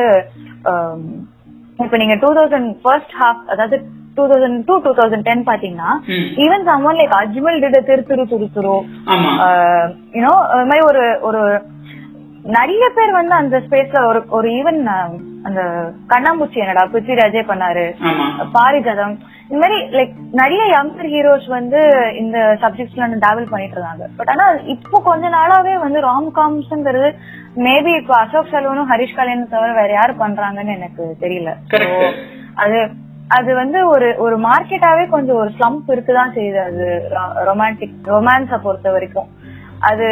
இப்ப 1.80 1.98
நீங்க 2.02 2.16
டூ 2.24 2.30
தௌசண்ட் 2.38 2.70
ஃபர்ஸ்ட் 2.84 3.16
ஹாஃப் 3.22 3.42
அதாவது 3.54 3.78
two 4.18 4.24
thousand 4.32 4.60
two 4.68 4.76
two 4.86 4.92
thousand 4.98 5.28
ten 5.28 5.44
பாத்தீங்கன்னா. 5.50 5.90
Even 6.46 6.66
someone 6.70 7.00
like 7.00 7.14
Ajmal 7.20 7.62
did 7.64 7.78
Thiru 7.90 8.04
Thiru 8.10 8.24
Thuru 8.32 8.48
Thuru 8.56 8.76
ஆமா 9.14 9.32
யூனோ 10.16 10.34
அது 10.52 10.68
மாதிரி 10.72 10.84
ஒரு 10.90 11.04
ஒரு 11.28 11.42
நிறைய 12.58 12.84
பேர் 12.98 13.18
வந்து 13.20 13.36
அந்த 13.40 13.58
ஸ்பேஸ்ல 13.66 14.00
ஒரு 14.12 14.22
ஒரு 14.38 14.48
ஈவன் 14.60 14.80
அந்த 15.48 15.62
கண்ணாமூச்சி 16.14 16.58
என்னடா 16.64 16.84
பிருத்விராஜே 16.94 17.44
பண்ணாரு. 17.52 17.86
பாரிஜாதம். 18.56 19.14
இந்த 19.50 19.60
மாதிரி 19.62 19.78
லைக் 19.98 20.14
நிறைய 20.40 20.64
யங்கர் 20.74 21.10
ஹீரோஸ் 21.14 21.48
வந்து 21.58 21.80
இந்த 22.22 22.38
சப்ஜெக்ட்ஸ்ல 22.64 23.08
டிராவல் 23.24 23.52
பண்ணிட்டு 23.52 23.76
இருந்தாங்க. 23.78 24.06
பட் 24.18 24.32
ஆனா 24.34 24.46
இப்போ 24.74 25.02
கொஞ்ச 25.10 25.30
நாளாவே 25.38 25.74
வந்து 25.86 26.00
ராம் 26.08 26.30
காம்ஸ்ங்கிறது 26.40 27.10
மேபி 27.68 27.94
இப்போ 28.02 28.16
அசோக் 28.24 28.52
செல்வனும் 28.54 28.92
ஹரிஷ் 28.92 29.18
கல்யாணும் 29.20 29.54
தவிர 29.56 29.72
வேற 29.80 29.92
யாரு 30.00 30.14
பண்றாங்கன்னு 30.24 30.78
எனக்கு 30.80 31.06
தெரியல. 31.24 31.54
அது 32.64 32.80
அது 33.38 33.52
வந்து 33.62 33.80
ஒரு 33.94 34.08
ஒரு 34.24 34.38
மார்க்கெட்டாவே 34.46 35.04
கொஞ்சம் 35.16 35.40
ஒரு 35.42 35.52
ஸ்லம்ப் 35.58 35.92
இருக்குதான் 35.96 36.34
செய்யுது. 36.38 36.60
அது 36.70 36.86
ரொமான்டிக் 37.50 37.98
ரொமான்ஸ 38.14 38.58
பொறுத்த 38.66 38.92
வரைக்கும். 38.96 39.30
அது 39.90 40.08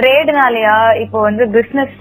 ட்ரேடுனாலயா 0.00 0.76
இப்போ 1.04 1.18
வந்து 1.28 1.46
பிசினஸ் 1.56 1.98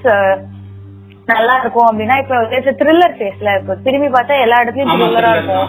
நல்லா 1.32 1.56
இருக்கும் 1.62 1.88
அப்படின்னா 1.90 2.16
இப்போ 2.24 2.36
த்ரில்லர் 2.82 3.16
ஃபேஸ்ல 3.18 3.56
இப்போ 3.60 3.76
திரும்பி 3.88 4.10
பார்த்தா 4.16 4.38
எல்லா 4.46 4.60
இடத்துலயும் 4.64 4.94
த்ரில்லரா. 4.94 5.34
இருக்கும். 5.38 5.68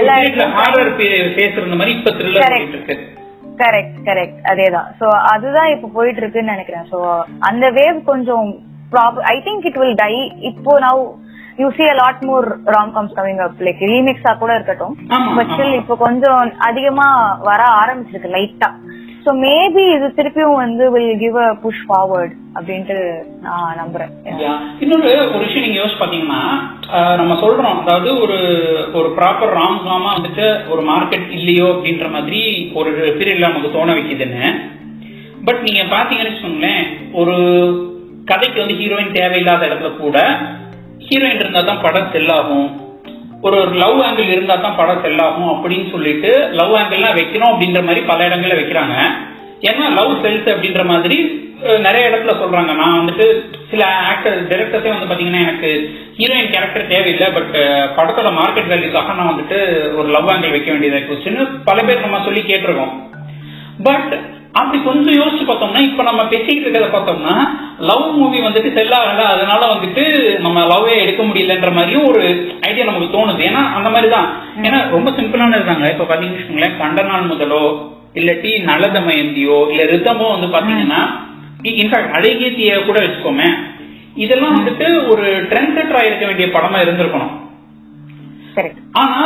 எல்லா 0.00 0.16
இடத்துலயும் 0.22 0.56
கரெக்ட் 3.62 3.96
கரெக்ட் 4.08 4.40
அதேதான். 4.50 4.88
சோ 4.98 5.06
அதுதான் 5.34 5.70
இப்போ 5.74 5.88
போயிட்டு 5.94 6.20
இருக்குன்னு 6.22 6.54
நினைக்கிறேன். 6.54 6.84
சோ 6.92 6.98
அந்த 7.50 7.66
வேவ் 7.78 7.96
கொஞ்சம் 8.10 8.48
I 9.32 9.36
think 9.46 9.66
it 9.70 9.80
will 9.82 9.98
die 10.02 10.12
இப்போ 10.50 10.74
now 10.86 11.00
you 11.62 11.68
see 11.78 11.86
lot 12.00 12.22
more 12.28 12.46
rom 12.74 12.92
coms 12.96 13.16
coming 13.16 13.40
up 13.46 13.62
like 13.66 13.80
ரீமிக்ஸா 13.92 14.32
கூட 14.42 14.50
இருக்கட்டும். 14.58 14.94
But 15.38 15.50
still. 15.54 15.74
இப்போ 15.80 15.94
கொஞ்சம் 16.04 16.40
அதிகமா 16.68 17.08
வர 17.48 17.60
ஆரம்பிச்சிருக்கு 17.80 18.30
லைட்டா 18.36 18.68
சோ 19.24 19.30
மேபி 19.44 19.82
இது 19.94 20.06
திருப்பியும் 20.18 20.60
வந்து 20.62 20.84
will 20.94 21.18
give 21.22 21.36
a 21.44 21.48
push 21.62 21.82
forward 21.86 22.34
அப்படின்ட்டு 22.56 22.96
நான் 23.46 23.78
நம்புறேன். 23.80 24.12
இன்னொரு 24.82 25.10
ஒரு 25.34 25.42
விஷயம் 25.44 25.64
நீங்க 25.66 25.78
யோசிச்சு 25.80 26.00
பாத்தீங்கன்னா 26.02 26.40
நம்ம 27.20 27.34
சொல்றோம். 27.42 27.78
அதாவது 27.82 28.10
ஒரு 28.24 28.38
ஒரு 28.98 29.08
ப்ராப்பர் 29.18 29.54
ராம் 29.58 29.78
காமா 29.86 30.10
வந்துட்டு 30.16 30.46
ஒரு 30.72 30.84
மார்க்கெட் 30.90 31.28
இல்லையோ 31.38 31.66
அப்படின்ற 31.74 32.08
மாதிரி 32.16 32.40
ஒரு 32.80 32.90
பீரியட்ல 33.18 33.50
நமக்கு 33.50 33.74
தோண 33.76 33.88
வைக்குதுன்னு. 33.98 34.48
பட் 35.48 35.62
நீங்க 35.66 35.82
பாத்தீங்கன்னு 35.94 36.30
வச்சுக்கோங்களேன் 36.30 36.84
ஒரு 37.20 37.36
கதைக்கு 38.30 38.62
வந்து 38.62 38.78
ஹீரோயின் 38.80 39.16
தேவையில்லாத 39.18 39.68
இடத்துல 39.68 39.90
கூட 40.02 40.18
ஹீரோயின் 41.08 41.42
இருந்தா 41.42 41.60
தான் 41.68 41.84
படம் 41.86 42.12
செல்லாகும் 42.14 42.68
ஒரு 43.46 43.56
ஒரு 43.62 43.72
லவ் 43.82 43.98
ஆங்கிள் 44.04 44.30
இருந்தா 44.34 44.54
தான் 44.62 44.78
படம் 44.78 45.02
செல்லாகும் 45.02 45.50
அப்படின்னு 45.54 45.86
சொல்லிட்டு 45.94 46.30
லவ் 46.60 46.72
ஆங்கிள்லாம் 46.78 47.18
வைக்கணும் 47.18 47.50
அப்படின்ற 47.50 47.80
மாதிரி 47.88 48.00
பல 48.08 48.26
இடங்கள்ல 48.28 48.56
வைக்கிறாங்க. 48.60 48.94
ஏன்னா 49.68 49.84
லவ் 49.98 50.12
செல்ஸ் 50.24 50.48
அப்படின்ற 50.52 50.82
மாதிரி 50.92 51.18
நிறைய 51.84 52.08
இடத்துல 52.08 52.32
சொல்றாங்க. 52.40 52.72
நான் 52.80 52.98
வந்துட்டு 52.98 53.26
சில 53.70 53.82
ஆக்டர் 54.10 54.36
டைரக்டர்ஸே 54.50 54.90
வந்து 54.94 55.08
பாத்தீங்கன்னா 55.10 55.44
எனக்கு 55.46 55.70
ஹீரோயின் 56.18 56.52
கேரக்டர் 56.54 56.90
தேவையில்லை 56.92 57.28
பட் 57.36 57.54
படத்தோட 57.96 58.30
மார்க்கெட் 58.40 58.70
வேல்யூக்காக 58.72 59.16
நான் 59.18 59.30
வந்துட்டு 59.32 59.58
ஒரு 60.00 60.08
லவ் 60.16 60.30
ஆங்கிள் 60.34 60.54
வைக்க 60.56 60.68
வேண்டியதாக 60.72 61.08
போச்சுன்னு 61.10 61.44
பல 61.70 61.82
பேர் 61.88 62.04
நம்ம 62.06 62.22
சொல்லி 62.28 62.42
கேட்டிருக்கோம். 62.50 62.94
பட் 63.88 64.12
அப்படி 64.58 64.78
கொஞ்சம் 64.86 65.18
யோசிச்சு 65.20 65.44
பார்த்தோம்னா 65.48 65.80
இப்ப 65.88 66.02
நம்ம 66.08 66.22
பேசிக்கிட்டு 66.32 66.66
இருக்கிறத 66.66 66.90
பார்த்தோம்னா 66.94 67.34
லவ் 67.88 68.06
மூவி 68.18 68.38
வந்துட்டு 68.46 68.70
செல் 68.76 68.94
ஆகல 68.98 69.24
அதனால 69.34 69.60
வந்துட்டு 69.72 70.04
நம்ம 70.44 70.64
லவ்வே 70.72 70.94
எடுக்க 71.04 71.22
முடியலன்ற 71.28 71.70
மாதிரியும் 71.76 72.08
ஒரு 72.10 72.22
ஐடியா 72.68 72.86
நமக்கு 72.88 73.08
தோணுது. 73.16 73.42
ஏன்னா 73.48 73.62
அந்த 73.78 73.88
மாதிரி 73.94 74.08
தான் 74.16 74.28
ஏன்னா 74.66 74.78
ரொம்ப 74.96 75.10
சிம்பிளான 75.18 75.58
இருந்தாங்க 75.58 75.92
இப்ப 75.94 76.06
பாத்தீங்கன்னு 76.10 76.70
கண்ட 76.82 77.02
நாள் 77.10 77.30
முதலோ 77.32 77.62
இல்லாட்டி 78.20 78.52
நல்லத 78.70 79.00
மயந்தியோ 79.08 79.58
இல்ல 79.72 79.82
ரிதமோ 79.94 80.28
வந்து 80.34 80.48
பாத்தீங்கன்னா 80.54 81.00
இன்ஃபேக்ட் 81.82 82.16
அழகிய 82.18 82.48
தீய 82.56 82.78
கூட 82.88 82.98
வச்சுக்கோமே 83.04 83.48
இதெல்லாம் 84.24 84.56
வந்துட்டு 84.58 84.86
ஒரு 85.12 85.26
ட்ரெண்ட் 85.50 85.76
செட்டரா 85.76 86.00
இருக்க 86.06 86.24
வேண்டிய 86.28 86.46
படமா 86.54 86.78
இருந்திருக்கணும். 86.84 87.34
ஆனா 89.00 89.18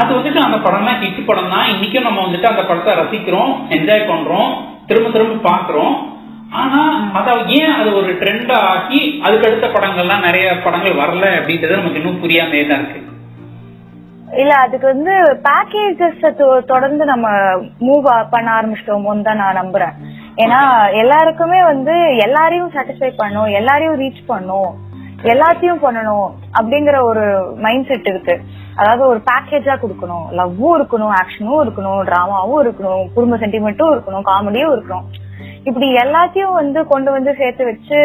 அது 0.00 0.10
வந்துட்டு 0.16 0.40
அந்த 0.44 0.56
படம்லாம் 0.64 1.00
ஹிட் 1.02 1.28
படம் 1.28 1.52
தான் 1.54 1.68
இன்னைக்கும் 1.72 2.06
நம்ம 2.06 2.22
வந்துட்டு 2.26 2.50
அந்த 2.50 2.62
படத்தை 2.68 2.92
ரசிக்கிறோம் 3.00 3.52
என்ஜாய் 3.76 4.08
பண்றோம். 4.10 4.50
திரும்ப 4.90 5.10
திரும்ப 5.16 5.42
பாக்குறோம் 5.50 5.94
ஆனா 6.60 6.80
அத 7.18 7.34
ஏன் 7.58 7.74
அது 7.80 7.90
ஒரு 7.98 8.12
ட்ரெண்ட் 8.20 8.50
ஆக்கி 8.70 9.00
அதுக்கு 9.24 9.46
அடுத்த 9.48 9.66
படங்கள்லாம் 9.74 10.26
நிறைய 10.28 10.46
படங்கள் 10.64 11.00
வரல 11.02 11.26
அப்படின்றது 11.38 11.78
நமக்கு 11.78 12.00
இன்னும் 12.00 12.22
புரியாமே 12.24 12.60
தான் 12.70 12.82
இருக்கு. 12.82 13.06
இல்ல 14.40 14.52
அதுக்கு 14.64 14.86
வந்து 14.92 15.14
பேக்கேஜஸ் 15.46 16.26
தொடர்ந்து 16.72 17.04
நம்ம 17.12 17.28
மூவ் 17.86 18.08
பண்ண 18.34 18.48
ஆரம்பிச்சிட்டோமோன்னு 18.58 19.26
தான் 19.28 19.40
நான் 19.42 19.60
நம்புறேன். 19.60 19.94
ஏன்னா 20.42 20.60
எல்லாருக்குமே 21.02 21.60
வந்து 21.70 21.94
எல்லாரையும் 22.26 22.72
சாட்டிஸ்ஃபை 22.74 23.10
பண்ணும் 23.22 23.50
எல்லாரையும் 23.60 23.98
ரீச் 24.02 24.22
பண்ணும் 24.32 24.70
எல்லாத்தையும் 25.32 25.82
பண்ணணும் 25.86 26.28
அப்படிங்கிற 26.58 26.98
ஒரு 27.10 27.24
மைண்ட் 27.64 27.88
செட் 27.88 28.10
இருக்கு. 28.12 28.36
அதாவது 28.76 29.02
ஒரு 29.06 29.20
பேக்கேஜா 29.30 29.74
கொடுக்கணும். 29.82 30.26
லவ்வும் 30.40 30.76
இருக்கணும் 30.78 31.14
ஆக்ஷனும் 31.20 31.62
இருக்கணும் 31.64 32.00
டிராமாவும் 32.10 32.62
இருக்கணும் 32.64 33.04
குடும்ப 33.14 33.36
சென்டிமெண்ட்டும் 33.36 33.92
இருக்கணும் 33.94 34.28
காமெடியும் 34.30 34.74
இருக்கணும். 34.76 35.06
இப்படி 35.64 35.86
எல்லாத்தையும் 36.04 36.58
வந்து 36.60 36.86
கொண்டு 36.86 37.10
வந்து 37.10 37.34
சேர்த்து 37.34 37.64
வச்சு 37.64 37.98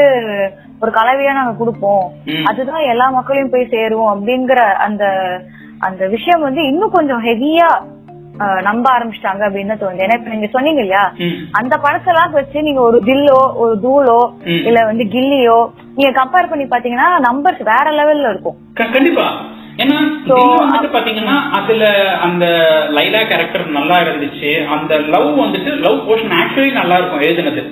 ஒரு 0.80 0.92
கலவையா 0.92 1.34
நாங்க 1.34 1.54
கொடுப்போம். 1.58 2.06
அதுதான் 2.44 2.84
எல்லா 2.94 3.10
மக்களையும் 3.10 3.50
போய் 3.50 3.72
சேரும் 3.74 4.10
அப்படிங்கிற 4.14 4.62
அந்த 4.88 5.04
அந்த 5.80 6.08
விஷயம் 6.08 6.42
வந்து 6.42 6.66
இன்னும் 6.66 6.96
கொஞ்சம் 6.98 7.24
ஹெவியா 7.24 7.68
நம்ப 8.62 8.86
ஆரம்பிச்சிட்டாங்க 8.94 9.44
அப்படின்னு 9.48 9.76
தோணுது. 9.82 10.04
ஏன்னா 10.06 10.18
இப்ப 10.18 10.30
நீங்க 10.30 10.48
சொன்னீங்க 10.56 10.82
இல்லையா. 10.82 11.04
அந்த 11.52 11.74
படத்தெல்லாம் 11.84 12.32
வச்சு 12.32 12.62
நீங்க 12.62 12.82
ஒரு 12.82 12.98
தில்லோ 13.06 13.40
ஒரு 13.64 13.80
தூளோ. 13.86 14.20
இல்ல 14.70 14.86
வந்து 14.86 15.04
கில்லியோ 15.04 15.60
நீங்க 15.96 16.12
கம்பேர் 16.22 16.50
பண்ணி 16.50 16.66
பாத்தீங்கன்னா 16.66 17.10
நம்பர்ஸ் 17.28 17.62
வேற 17.64 17.86
லெவல்ல 18.00 18.30
இருக்கும். 18.30 18.58
கண்டிப்பா. 18.74 19.28
ஏன்னா 19.84 19.96
வந்துட்டு 20.30 20.90
பாத்தீங்கன்னா 20.96 21.38
அதுல 21.58 21.86
அந்த 22.26 22.46
லைலா 22.98 23.22
கேரக்டர் 23.32 23.66
நல்லா 23.78 23.98
இருந்துச்சு. 24.04 24.52
அந்த 24.76 24.94
லவ் 25.14 25.28
வந்துட்டு 25.42 25.72
லவ் 25.86 25.98
போர்ஷன் 26.08 26.38
ஆக்சுவலி 26.42 26.72
நல்லா 26.80 26.98
இருக்கும் 27.00 27.26
எழுதுனது. 27.28 27.64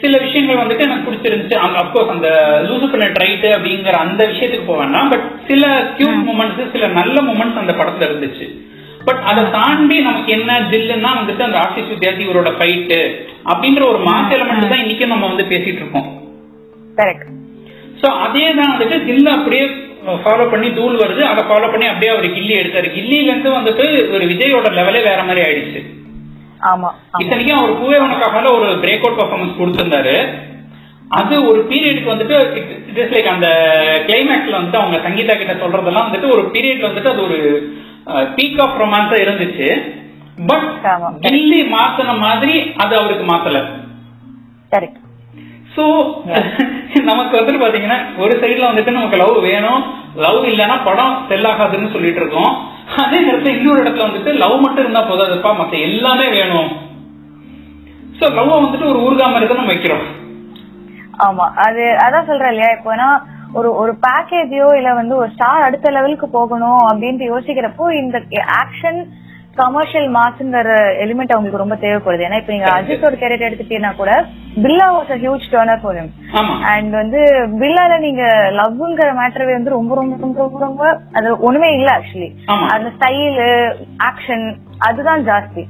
சில 0.00 0.14
விஷயங்கள் 0.24 0.60
வந்துட்டு 0.60 0.86
எனக்கு 0.86 1.06
பிடிச்சிருந்துச்சு. 1.06 1.56
அந்த 1.64 1.76
அப்கோர்ஸ் 1.82 2.12
அந்த 2.14 2.28
லூசு 2.66 2.86
பண்ண 2.92 3.06
ட்ரைட்டு 3.16 3.48
அப்படிங்கிற 3.56 3.96
அந்த 4.06 4.20
விஷயத்துக்கு 4.32 4.76
வேண்டாம். 4.82 5.10
பட் 5.12 5.24
சில 5.50 5.70
கியூட் 5.98 6.20
மூமெண்ட்ஸ் 6.28 6.72
சில 6.74 6.90
நல்ல 6.98 7.16
மூமெண்ட்ஸ் 7.28 7.62
அந்த 7.62 7.74
படத்துல 7.80 8.08
இருந்துச்சு. 8.10 8.46
பட் 9.08 9.22
அதை 9.30 9.42
தாண்டி 9.56 9.96
நமக்கு 10.06 10.30
என்ன 10.38 10.60
தில்லுன்னா 10.72 11.10
வந்துட்டு 11.20 11.42
அந்த 11.48 11.58
ஆசிஸ் 11.64 11.90
வித்யார்த்தி 11.92 12.24
இவரோட 12.28 12.50
ஃபைட்டு 12.58 13.00
அப்படின்ற 13.50 13.82
ஒரு 13.92 14.00
மாச 14.10 14.28
எலமெண்ட் 14.38 14.72
தான் 14.72 14.82
இன்னைக்கும் 14.84 15.12
நம்ம 15.14 15.26
வந்து 15.32 15.50
பேசிட்டு 15.52 15.80
இருக்கோம். 15.82 16.08
சோ 18.00 18.08
அதே 18.24 18.46
தான் 18.58 18.72
வந்துட்டு 18.72 18.96
தில்ல 19.08 19.28
அப்படியே 19.38 19.64
ஃபாலோ 20.06 20.50
பண்ணி 20.50 20.74
தூள் 20.74 20.96
வருது. 20.96 21.22
அதை 21.22 21.44
ஃபாலோ 21.44 21.70
பண்ணி 21.70 21.86
அப்படியே 21.86 22.12
அவர் 22.12 22.24
கில்லி 22.24 22.54
எடுத்தாரு. 22.60 22.88
கில்லில 22.96 23.30
இருந்து 23.30 23.50
வந்துட்டு 23.52 24.14
ஒரு 24.14 24.24
விஜயோட 24.24 24.66
லெவலே 24.78 25.02
வேற 25.02 25.22
மாதிரி 25.22 25.46
ஆயிடுச்சு. 25.48 25.80
இத்தனைக்கும் 27.18 27.58
அவர் 27.58 27.80
பூவே 27.80 27.98
உனக்காக 27.98 28.52
ஒரு 28.52 28.68
பிரேக் 28.72 29.04
அவுட் 29.04 29.18
பர்ஃபார்மன்ஸ் 29.20 29.58
கொடுத்திருந்தாரு. 29.58 30.46
அது 31.08 31.34
ஒரு 31.50 31.66
பீரியடுக்கு 31.68 32.12
வந்துட்டு 32.12 32.36
இட் 32.88 32.98
இஸ் 33.02 33.12
லைக் 33.12 33.28
அந்த 33.34 33.48
கிளைமேக்ஸ்ல 34.06 34.58
வந்துட்டு 34.58 34.80
அவங்க 34.80 34.98
சங்கீதா 35.08 35.36
கிட்ட 35.36 35.54
சொல்றதெல்லாம் 35.54 36.08
வந்துட்டு 36.08 36.32
ஒரு 36.32 36.42
பீரியட்ல 36.54 36.88
வந்துட்டு 36.88 37.12
அது 37.12 37.22
ஒரு 37.22 37.38
பீக் 38.36 38.60
ஆஃப் 38.62 38.80
ரொமான்ஸா 38.82 39.18
இருந்துச்சு. 39.26 39.68
பட். 40.46 40.66
கில்லி 41.20 41.60
மாத்தின 41.76 42.18
மாதிரி 42.18 42.72
அது 42.76 42.96
அவருக்கு 42.98 43.24
மாத்தல. 43.34 43.60
கரெக்ட் 44.70 45.06
சோ 45.78 45.86
நமக்கு 47.10 47.38
வந்துட்டு 47.38 47.62
பாத்தீங்கன்னா 47.62 47.98
ஒரு 48.18 48.34
சைடுல 48.34 48.68
வந்துட்டு 48.68 48.90
நமக்கு 48.90 49.16
லவ் 49.16 49.36
வேணும். 49.42 49.80
லவ் 50.14 50.44
இல்லைன்னா 50.44 50.84
படம் 50.84 51.26
செல் 51.28 51.44
ஆகாதுன்னு 51.44 51.92
சொல்லிட்டு 51.92 52.20
இருக்கோம். 52.20 52.52
அதே 52.96 53.18
நேரத்துல 53.18 53.54
இன்னொரு 53.56 53.82
இடத்துல 53.82 54.06
வந்துட்டு 54.06 54.32
லவ் 54.34 54.60
மட்டும் 54.60 54.84
இருந்தா 54.84 55.00
போதாதுப்பா 55.00 55.50
மத்த 55.58 55.80
எல்லாமே 55.80 56.26
வேணும். 56.28 56.70
சோ 58.20 58.34
லவ் 58.34 58.64
வந்துட்டு 58.64 58.88
ஒரு 58.88 59.00
ஊர்கா 59.00 59.26
மாதிரி 59.32 59.48
தான் 59.48 59.56
நம்ம 59.56 59.72
வைக்கிறோம். 59.72 60.04
ஆமா. 61.18 61.46
அது 61.66 61.84
அதான் 62.06 62.26
சொல்றேன் 62.26 62.52
இல்லையா? 62.52 62.72
இப்போ 62.72 62.94
ஒரு 63.54 63.68
ஒரு 63.74 63.92
பேக்கேஜோ 64.06 64.66
இல்ல 64.76 64.94
வந்து 64.94 65.14
ஒரு 65.16 65.30
ஸ்டார் 65.30 65.62
அடுத்த 65.62 65.90
லெவலுக்கு 65.90 66.28
போகணும் 66.28 66.82
அப்படின்ட்டு 66.88 67.30
யோசிக்கிறப்போ 67.32 67.84
இந்த 67.92 68.16
ஆக்ஷன் 68.62 68.98
கமர்ஷியல் 69.62 70.08
மாஸ்ங்கிற 70.16 70.74
எலிமெண்ட் 71.04 71.32
அவங்களுக்கு 71.34 71.62
ரொம்ப 71.62 71.76
தேவைப்படுது. 71.84 72.24
ஏன்னா 72.26 72.40
இப்ப 72.40 72.52
நீங்க 72.54 72.68
அஜித்தோட 72.76 73.16
கேரக்டர் 73.22 73.48
எடுத்துட்டீங்கன்னா 73.48 73.92
கூட 74.00 74.12
Billa 74.64 74.86
was 74.96 75.12
a 75.16 75.18
huge 75.24 75.48
turner 75.54 75.82
for 75.82 75.98
him 76.00 76.12
and 76.72 76.92
வந்து 77.00 77.20
பில்லால 77.62 77.98
நீங்க 78.06 78.22
லவ்ங்கிற 78.60 79.10
மேட்டரவே 79.20 79.56
வந்து 79.58 79.76
ரொம்ப 79.78 79.94
ரொம்ப 80.00 80.16
ரொம்ப 80.24 80.38
ரொம்ப 80.44 80.60
ரொம்ப 80.66 80.82
அது 81.18 81.28
ஒண்ணுமே 81.48 81.70
இல்ல 81.78 81.90
ஆக்சுவலி. 81.98 82.30
அந்த 82.74 82.88
ஸ்டைலு 82.96 83.48
ஆக்ஷன் 84.10 84.46
அதுதான் 84.88 85.26
ஜாஸ்தி. 85.30 85.64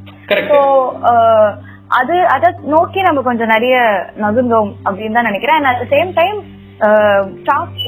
ஸோ 0.50 0.58
அது 1.98 2.14
அதை 2.34 2.48
நோக்கி 2.72 3.00
நம்ம 3.06 3.20
கொஞ்சம் 3.28 3.52
நிறைய 3.52 3.76
நகுந்தோம் 4.24 4.70
அப்படின்னு 4.86 5.16
தான் 5.18 5.30
நினைக்கிறேன். 5.30 5.58
அண்ட் 5.58 5.70
அட் 5.72 5.92
சேம் 5.94 6.10
டைம் 6.18 6.38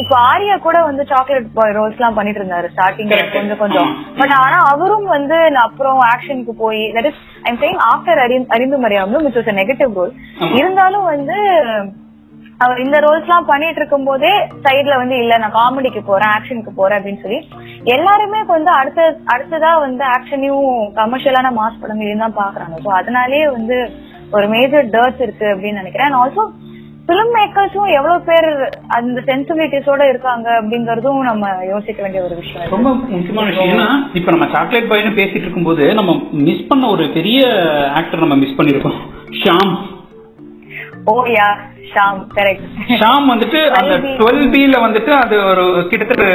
இப்போ 0.00 0.14
ஆர்யா 0.28 0.54
கூட 0.58 0.78
வந்து 0.86 1.02
சாக்லேட் 1.10 1.48
பாய் 1.54 1.74
ரோல்ஸ் 1.76 1.98
எல்லாம் 1.98 2.16
பண்ணிட்டு 2.16 2.40
இருந்தாரு 2.40 2.68
ஸ்டார்டிங். 2.72 3.10
கொஞ்சம் 3.34 3.60
கொஞ்சம். 3.60 3.90
பட் 4.20 4.34
ஆனா 4.42 4.58
அவரும் 4.70 5.08
வந்து 5.16 5.36
நான் 5.54 5.66
அப்புறம் 5.68 6.00
ஆக்ஷனுக்கு 6.12 6.54
போய் 6.62 6.80
that 6.96 7.08
is 7.10 7.20
I'm 7.48 7.58
saying 7.62 7.82
after 7.90 8.20
அறிந்து 8.56 8.78
மரியாதை 8.84 9.20
விச் 9.26 9.38
வாஸ் 9.40 9.58
நெகட்டிவ் 9.60 9.98
ரோல். 10.00 10.12
இருந்தாலும் 10.58 11.06
வந்து 11.12 11.36
அவர் 12.64 12.80
இந்த 12.84 12.96
ரோல்ஸ் 13.04 13.26
எல்லாம் 13.26 13.48
பண்ணிட்டு 13.50 13.80
இருக்கும் 13.80 14.08
போதே 14.08 14.32
சைடுல 14.64 14.96
வந்து 15.02 15.16
இல்ல 15.22 15.36
நான் 15.42 15.56
காமெடிக்கு 15.58 16.00
போறேன் 16.08 16.32
ஆக்ஷனுக்கு 16.36 16.72
போறேன் 16.80 16.98
அப்படின்னு 16.98 17.22
சொல்லி 17.22 17.38
எல்லாருமே 17.94 18.40
இப்ப 18.42 18.54
வந்து 18.58 18.72
அடுத்த 18.80 19.00
அடுத்ததா 19.34 19.70
வந்து 19.84 20.04
ஆக்ஷனையும் 20.16 20.66
கமர்ஷியலான 20.98 21.52
மாஸ் 21.58 21.80
படங்களையும் 21.82 22.24
தான் 22.24 22.38
பாக்குறாங்க 22.42 22.78
சோ 22.84 22.90
அதனாலேயே 22.98 23.46
வந்து 23.56 23.78
ஒரு 24.36 24.48
மேஜர் 24.48 24.92
டர்ட்ஸ் 24.96 25.24
இருக்கு 25.26 25.46
அப்படின்னு 25.54 25.82
நினைக்கிறேன் 25.82 26.08
அண்ட் 26.08 26.20
ஆல்சோ 26.22 26.44
பிலிம் 27.10 27.32
மேக்கர்ஸும் 27.36 27.92
எவ்வளவு 27.98 28.26
பேர் 28.28 28.48
அந்த 28.96 29.18
சென்சிபிலிட்டிஸோட 29.28 30.02
இருக்காங்க 30.08 30.48
அப்படிங்கறதும் 30.58 31.20
நம்ம 31.28 31.46
யோசிக்க 31.70 31.98
வேண்டிய 32.02 32.20
ஒரு 32.26 32.34
விஷயம். 32.40 32.68
ரொம்ப 32.74 32.88
முக்கியமான 33.14 33.46
விஷயம். 33.50 33.72
ஏன்னா 33.72 33.88
இப்ப 34.18 34.34
நம்ம 34.34 34.48
சாக்லேட் 34.54 34.90
பாய்னு 34.92 35.16
பேசிட்டு 35.18 35.46
இருக்கும்போது 35.46 35.86
நம்ம 35.98 36.12
மிஸ் 36.48 36.68
பண்ண 36.70 36.90
ஒரு 36.96 37.06
பெரிய 37.16 37.40
ஆக்டர் 38.00 38.24
நம்ம 38.24 38.38
மிஸ் 38.42 38.58
பண்ணிருக்கோம். 38.60 38.98
Shaam 39.42 39.72
oh 41.12 41.14
yeah 41.36 41.48
Shaam 41.92 42.20
correct 42.36 42.66
Shaam 43.00 43.26
வந்துட்டு 43.32 43.60
அந்த 43.78 43.92
12B. 43.96 44.16
டுவெல் 44.20 44.42
பில 44.54 44.78
வந்துட்டு 44.86 45.12
அது 45.22 45.36
ஒரு 45.52 45.64
கிட்டத்தட்ட 45.90 46.26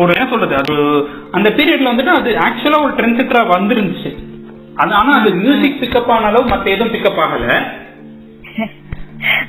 ஒரு 0.00 0.10
என்ன 0.16 0.26
சொல்றது 0.30 0.54
அது 0.62 0.74
அந்த 1.36 1.48
பீரியட்ல 1.56 1.92
வந்துட்டு 1.92 2.14
அது 2.20 2.30
ஆக்சுவலா 2.46 2.82
ஒரு 2.86 2.94
ட்ரெண்ட் 2.98 3.18
செட்டரா 3.20 3.42
வந்துருந்துச்சு. 3.54 4.10
அது 4.82 4.92
ஆனா 5.00 5.10
அது 5.20 5.30
மியூசிக் 5.42 5.80
பிக்கப் 5.82 6.12
ஆன 6.14 6.28
அளவு 6.30 6.52
மத்த 6.52 6.66
எதுவும் 6.74 6.94
பிக்கப் 6.94 7.20
ஆகல. 7.24 7.46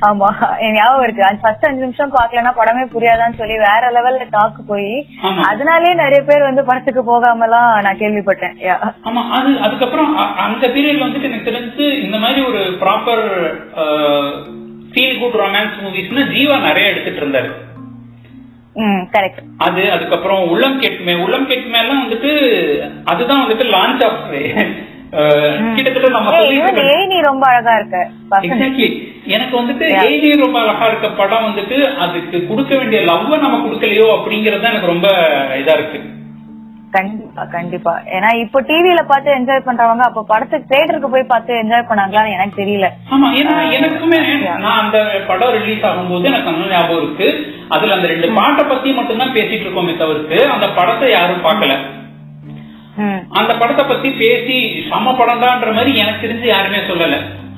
ஆமா. 0.08 0.29
ஞாபகம் 0.74 1.03
இருக்கு. 1.03 1.24
ஃபர்ஸ்ட் 1.41 1.67
அஞ்சு 1.67 1.84
நிமிஷம் 1.84 2.13
பாக்கலன்னா 2.13 2.53
படமே 2.58 2.84
புரியாதான்னு 2.94 3.39
சொல்லி 3.39 3.58
வேற 3.63 3.84
லெவல்ல 3.96 4.27
டாக்கு 4.34 4.62
போய் 4.67 4.89
ஆமா. 5.24 5.44
அதனாலே 5.50 5.91
நிறைய 5.96 6.22
பேர் 6.24 6.48
வந்து 6.48 6.63
படத்துக்கு 6.65 7.03
போகாமலாம் 7.05 7.70
நான் 7.86 8.01
கேள்விப்பட்டேன். 8.01 8.55
ஆமா. 9.08 9.24
அது 9.38 9.51
அதுக்கப்புறம் 9.65 10.12
அந்த 10.46 10.65
பீரியட்ல 10.70 11.05
வந்துட்டு 11.05 11.29
எனக்கு 11.29 11.50
தெரிஞ்சு 11.50 11.88
இந்த 12.01 12.20
மாதிரி 12.20 12.41
ஒரு 12.46 12.63
ப்ராப்பர் 12.82 13.25
ஃபீல் 14.91 15.20
குட் 15.20 15.39
ரொமான்ஸ் 15.39 15.79
மூவிஸ்னு 15.84 16.22
ஜீவா 16.34 16.58
நிறைய 16.63 16.91
எடுத்துட்டு 16.91 17.22
இருந்தாரு. 17.22 17.50
ம் 18.75 19.03
கரெக்ட் 19.12 19.41
அது 19.65 19.82
அதுக்கப்புறம் 19.91 20.41
உள்ளம் 20.50 20.82
கேட்குமே 20.82 21.13
உள்ளம் 21.24 21.48
கேட்குமே 21.48 21.77
எல்லாம் 21.82 22.01
வந்துட்டு 22.01 22.32
அதுதான் 23.05 23.44
வந்துட்டு 23.44 23.65
லான்ச் 23.72 24.03
ஆஃப் 24.08 24.24
கிட்டத்தட்ட 25.75 26.10
நம்ம 26.10 26.31
நீ 27.07 27.17
ரொம்ப 27.22 27.43
அழகா 27.51 27.74
இருக்க. 27.79 27.98
எக்ஸாக்ட்லி 28.48 28.88
எனக்கு 29.27 29.55
வந்துட்டு 29.60 29.86
ஏஜே 30.07 30.31
ரொம்ப 30.41 30.57
அழகா 30.60 30.88
இருக்க 30.88 31.07
படம் 31.19 31.45
வந்துட்டு 31.48 31.77
அதுக்கு 32.03 32.38
கொடுக்க 32.48 32.74
வேண்டிய 32.75 33.00
லவ்வ 33.03 33.38
நம்ம 33.38 33.62
கொடுக்கலையோ 33.63 34.07
அப்படிங்கறது 34.17 34.69
எனக்கு 34.72 34.93
ரொம்ப 34.93 35.07
இதா 35.62 35.75
இருக்கு. 35.79 36.01
கண்டிப்பா 36.93 37.43
கண்டிப்பா. 37.53 37.93
ஏன்னா 38.15 38.29
இப்போ 38.41 38.60
டிவில 38.67 39.01
பார்த்து 39.07 39.29
என்ஜாய் 39.38 39.65
பண்றவங்க 39.65 40.03
அப்ப 40.05 40.22
படத்துக்கு 40.29 40.69
தியேட்டருக்கு 40.69 41.10
போய் 41.10 41.31
பார்த்து 41.31 41.60
என்ஜாய் 41.63 41.89
பண்ணாங்களான்னு 41.89 42.36
எனக்கு 42.36 42.60
தெரியல. 42.62 42.88
ஆமா 43.13 43.27
ஏன்னா 43.39 43.55
எனக்குமே 43.77 44.19
நான் 44.63 44.79
அந்த 44.84 45.00
படம் 45.27 45.53
ரிலீஸ் 45.57 45.86
ஆகும்போது 45.89 46.29
எனக்கு 46.31 46.50
நல்ல 46.50 46.72
ஞாபகம் 46.74 47.01
இருக்கு. 47.01 47.27
அதுல 47.69 47.95
அந்த 47.98 48.07
ரெண்டு 48.13 48.29
பாட்டை 48.34 48.65
பத்தி 48.65 48.91
மட்டும்தான் 48.91 49.36
பேசிட்டு 49.38 49.65
இருக்கோமே 49.65 49.95
தவிர்த்து 50.03 50.39
அந்த 50.55 50.67
படத்தை 50.79 51.10
யாரும் 51.12 51.45
பார்க்கல. 51.48 51.75
ம். 51.81 52.01
அந்த 53.40 53.52
படத்தை 53.60 53.84
பத்தி 53.86 54.10
பேசி 54.20 54.58
சம 54.90 55.14
படம் 55.18 55.42
தான்ற 55.42 55.72
மாதிரி 55.78 55.92
எனக்கு 56.04 56.24
தெரிஞ்சு 56.24 56.48
யாருமே 56.50 56.80
சொல்லல. 56.90 57.16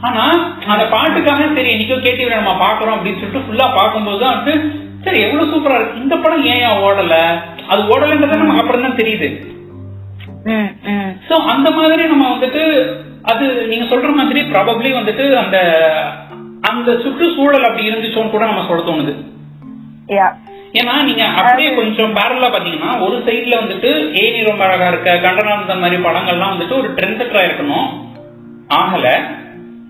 ஆனா 0.08 0.24
அந்த 0.74 0.86
பாட்டுக்காக 0.94 1.46
சரி 1.56 1.70
இன்னைக்கும் 1.74 2.04
கேட்டிவி 2.06 2.32
நம்ம 2.34 2.54
பாக்குறோம் 2.64 2.96
அப்படின்னு 2.96 3.20
சொல்லிட்டு 3.22 3.46
ஃபுல்லா 3.46 3.68
பார்க்கும்போது 3.78 4.20
தான் 4.24 4.36
வந்து 4.38 4.54
சரி 5.06 5.20
எவ்வளவு 5.26 5.52
சூப்பரா 5.52 5.78
இருக்கு. 5.78 6.02
இந்த 6.04 6.16
படம் 6.18 6.46
ஏன் 6.54 6.82
ஓடல? 6.88 7.16
அது 7.72 7.82
ஓடலன்றது 7.94 8.42
நமக்கு 8.42 8.64
அப்புறம் 8.64 8.86
தான் 8.86 9.00
தெரியுது 9.02 9.30
சோ 11.28 11.36
அந்த 11.54 11.68
மாதிரி 11.78 12.04
நம்ம 12.12 12.26
வந்துட்டு 12.34 12.62
அது 13.32 13.46
நீங்க 13.72 13.86
சொல்ற 13.90 14.10
மாதிரி 14.18 14.42
ப்ராபப்ளி 14.52 14.90
வந்துட்டு 14.98 15.26
அந்த 15.42 15.58
அந்த 16.70 16.90
சுற்றுச்சூழல் 17.04 17.68
அப்படி 17.68 17.90
இருந்துச்சோன்னு 17.90 18.32
கூட 18.32 18.46
நம்ம 18.46 18.64
சொல்ல 18.68 18.84
தோணுது. 18.84 19.14
ஏன்னா 20.74 21.04
நீங்க 21.04 21.24
அப்படியே 21.26 21.74
கொஞ்சம் 21.76 22.16
பேரலா 22.16 22.48
பாத்தீங்கன்னா 22.54 22.92
ஒரு 23.06 23.18
சைடுல 23.26 23.60
வந்துட்டு 23.62 23.90
ஏனி 24.22 24.44
ரொம்ப 24.48 24.64
அழகா 24.66 24.88
இருக்க 24.88 25.16
கண்டனானந்த 25.16 25.76
மாதிரி 25.80 26.04
படங்கள்லாம் 26.04 26.54
வந்துட்டு 26.54 26.78
ஒரு 26.80 26.90
ட்ரெண்ட் 26.94 27.20
செட்டரா 27.20 27.44
இருக்கணும். 27.48 27.90
ஆகல. 28.80 29.08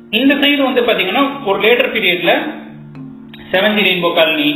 இந்த 0.10 0.36
சைடு 0.36 0.62
வந்து 0.62 0.82
பாத்தீங்கன்னா 0.82 1.24
ஒரு 1.46 1.60
லேட்டர் 1.60 1.94
பீரியட்ல 1.94 2.34
செவன்தி 3.52 3.82
ரெயின்போ 3.88 4.14
காலனி 4.14 4.50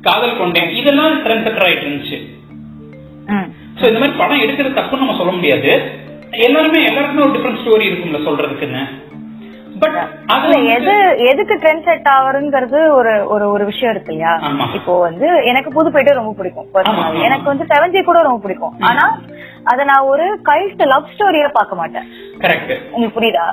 காதல் 0.00 0.36
கொண்டேன் 0.36 0.70
இதெல்லாம் 0.70 1.24
ட்ரெண்ட் 1.24 1.46
செட்டர் 1.46 1.66
ஆயிட்டு 1.68 1.86
இருந்துச்சு. 1.86 2.18
சோ 3.78 3.86
இந்த 3.86 3.98
மாதிரி 3.98 4.18
படம் 4.18 4.42
எடுக்கிறது 4.44 4.78
தப்புன்னு 4.78 5.04
நம்ம 5.04 5.16
சொல்ல 5.16 5.32
முடியாது. 5.32 5.72
எல்லாருமே 6.30 6.84
எல்லாருக்குமே 6.84 7.24
ஒரு 7.26 7.34
டிஃபரெண்ட் 7.34 7.60
ஸ்டோரி 7.62 7.84
இருக்கும்ல 7.88 8.20
சொல்றதுக்குன்னு. 8.28 8.82
பட் 9.82 9.96
எது 10.76 10.94
எதுக்கு 11.30 11.54
ட்ரெண்ட் 11.62 11.86
செட் 11.88 12.08
ஆவருங்கிறது 12.16 12.78
ஒரு 12.98 13.12
ஒரு 13.34 13.44
ஒரு 13.54 13.64
விஷயம் 13.70 13.92
இருக்கு 13.94 14.12
இல்லையா. 14.14 14.34
இப்போ 14.78 14.94
வந்து 15.06 15.28
எனக்கு 15.50 15.70
புதுப்பேட்டை 15.78 16.14
ரொம்ப 16.20 16.32
பிடிக்கும். 16.38 16.70
எனக்கு 17.26 17.46
வந்து 17.52 17.66
செவன்ஜி 17.74 18.02
கூட 18.04 18.20
ரொம்ப 18.28 18.40
பிடிக்கும். 18.46 18.76
ஆனா 18.90 19.04
அத 19.70 19.84
நான் 19.88 20.08
ஒரு 20.12 20.26
கைல்ட் 20.48 20.82
லவ் 20.92 21.12
ஸ்டோரியா 21.14 21.48
பார்க்க 21.56 21.80
மாட்டேன். 21.80 22.06
கரெக்ட் 22.42 22.72
உங்களுக்கு 22.92 23.16
புரியுதா. 23.16 23.46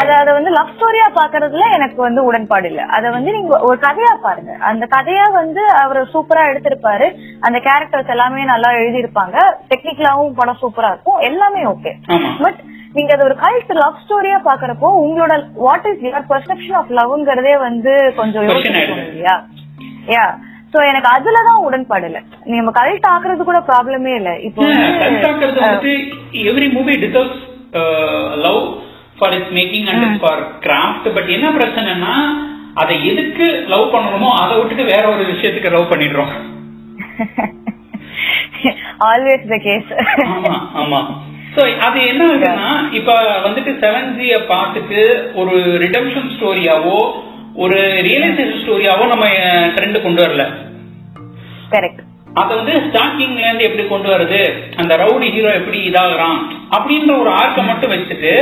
அத 0.00 0.08
அத 0.20 0.28
வந்து 0.36 0.50
லவ் 0.56 0.72
ஸ்டோரியா 0.74 1.08
பாக்குறதுல 1.18 1.64
எனக்கு 1.76 1.98
வந்து 2.06 2.20
உடன்பாடு 2.28 2.68
இல்ல. 2.70 2.82
அத 2.96 3.10
வந்து 3.16 3.30
நீங்க 3.36 3.58
ஒரு 3.68 3.78
கதையா 3.86 4.12
பாருங்க. 4.26 4.52
அந்த 4.70 4.84
கதையா 4.96 5.26
வந்து 5.40 5.62
அவர் 5.82 6.00
சூப்பரா 6.14 6.44
எடுத்திருப்பாரு. 6.50 7.08
அந்த 7.46 7.58
கேரக்டர்ஸ் 7.66 8.12
எல்லாமே 8.16 8.44
நல்லா 8.52 8.70
எழுதியிருப்பாங்க. 8.80 9.36
டெக்னிக்கலாவும் 9.72 10.36
படம் 10.40 10.60
சூப்பரா 10.62 10.90
இருக்கும். 10.94 11.20
எல்லாமே 11.30 11.62
ஓகே 11.74 11.92
பட் 12.44 12.60
நீங்க 12.98 13.12
அது 13.16 13.26
ஒரு 13.28 13.36
கல்ட் 13.44 13.72
லவ் 13.82 14.02
ஸ்டோரியா 14.04 14.38
பாக்குறப்போ 14.48 14.88
உங்களோட 15.04 15.32
what 15.66 15.88
is 15.90 16.04
your 16.06 16.28
perception 16.32 16.76
of 16.80 16.92
லவ்ங்கிறதே 16.98 17.54
வந்து 17.66 17.92
கொஞ்சம் 18.20 18.46
யோசிக்கணும். 18.50 19.02
இல்லையா? 19.12 19.36
யா 20.14 20.26
சோ 20.72 20.78
எனக்கு 20.90 21.08
அதுலதான் 21.16 21.64
உடன்பாடு 21.66 22.06
இல்ல. 22.08 22.18
நம்ம 22.54 22.72
கல்ட் 22.78 23.06
ஆக்குறது 23.12 23.44
கூட 23.50 23.60
ப்ராப்ளமே 23.68 24.12
இல்ல. 24.20 24.30
இப்போ 24.48 24.62
every 26.50 26.68
movie 26.76 26.94
deserves 27.04 27.44
love 28.46 28.60
for 29.18 29.34
its 29.36 29.54
making 29.58 29.88
and 29.92 30.18
for 30.24 30.42
craft 30.66 31.08
but 31.16 31.30
என்ன 31.36 31.46
பிரச்சனைனா 31.58 32.14
அதை 32.82 32.96
எதுக்கு 33.10 33.46
லவ் 33.72 33.86
பண்ணணுமோ 33.94 34.28
அதை 34.42 34.52
விட்டுட்டு 34.58 34.84
வேற 34.92 35.04
ஒரு 35.14 35.24
விஷயத்துக்கு 35.32 35.72
லவ் 35.76 35.90
பண்ணிடுறோம். 35.92 36.32
ஆல்வேஸ் 39.08 39.48
த 39.52 39.58
கேஸ் 39.66 39.90
ஆமா 40.34 40.54
ஆமா. 40.82 41.00
அது 41.62 42.06
என்ன 42.06 42.26
ஆகுதுன்னா 42.26 42.92
இப்ப 42.92 43.12
வந்துட்டு 43.44 43.72
செவன் 43.82 44.10
ஜிய 44.18 44.36
பார்த்துட்டு 44.52 45.00
ஒரு 45.34 45.56
ரிடம்ஷன் 45.84 46.30
ஸ்டோரியாவோ 46.34 46.98
ஒரு 47.54 47.78
ரியலைசேஷன் 48.08 48.62
ஸ்டோரியாவோ 48.64 49.06
நம்ம 49.06 49.26
ட்ரெண்ட் 49.76 50.02
கொண்டு 50.02 50.26
வரல. 50.26 50.44
கரெக்ட் 51.70 52.02
அத 52.34 52.54
வந்து 52.54 52.74
ஸ்டார்டிங்ல 52.86 53.44
இருந்து 53.44 53.64
எப்படி 53.64 53.88
கொண்டு 53.88 54.08
வருது? 54.14 54.40
அந்த 54.76 54.96
ரவுடி 54.96 55.28
ஹீரோ 55.30 55.52
எப்படி 55.52 55.90
இதாகுறான்? 55.90 56.38
அப்படின்ற 56.76 57.20
ஒரு 57.20 57.30
ஆர்க்கை 57.30 57.62
மட்டும் 57.66 57.90
வச்சுட்டு 57.90 58.32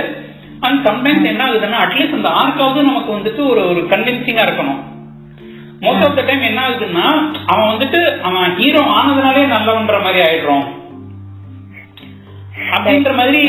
அண்ட் 0.61 0.87
சம்டைம்ஸ் 0.89 1.25
என்ன 1.25 1.45
ஆகுதுன்னா 1.45 1.79
அட்லீஸ்ட் 1.85 2.19
அந்த 2.19 2.29
ஆர்க்காவது 2.29 2.83
நமக்கு 2.83 3.17
வந்துட்டு 3.17 3.51
ஒரு 3.51 3.69
ஒரு 3.69 3.81
கன்வின்சிங்கா 3.91 4.45
இருக்கணும். 4.47 4.81
மோஸ்ட் 5.81 6.05
ஆஃப் 6.05 6.17
த 6.17 6.23
டைம் 6.23 6.43
என்ன 6.43 6.69
ஆகுதுன்னா 6.69 7.07
அவன் 7.47 7.71
வந்துட்டு 7.73 8.21
அவன் 8.21 8.57
ஹீரோ 8.57 8.81
ஆனதுனாலே 8.99 9.45
நல்லவன்ற 9.55 10.03
மாதிரி 10.03 10.21
ஆயிடுறோம். 10.29 10.67
அப்படின்ற 12.75 13.11
மாதிரி. 13.19 13.41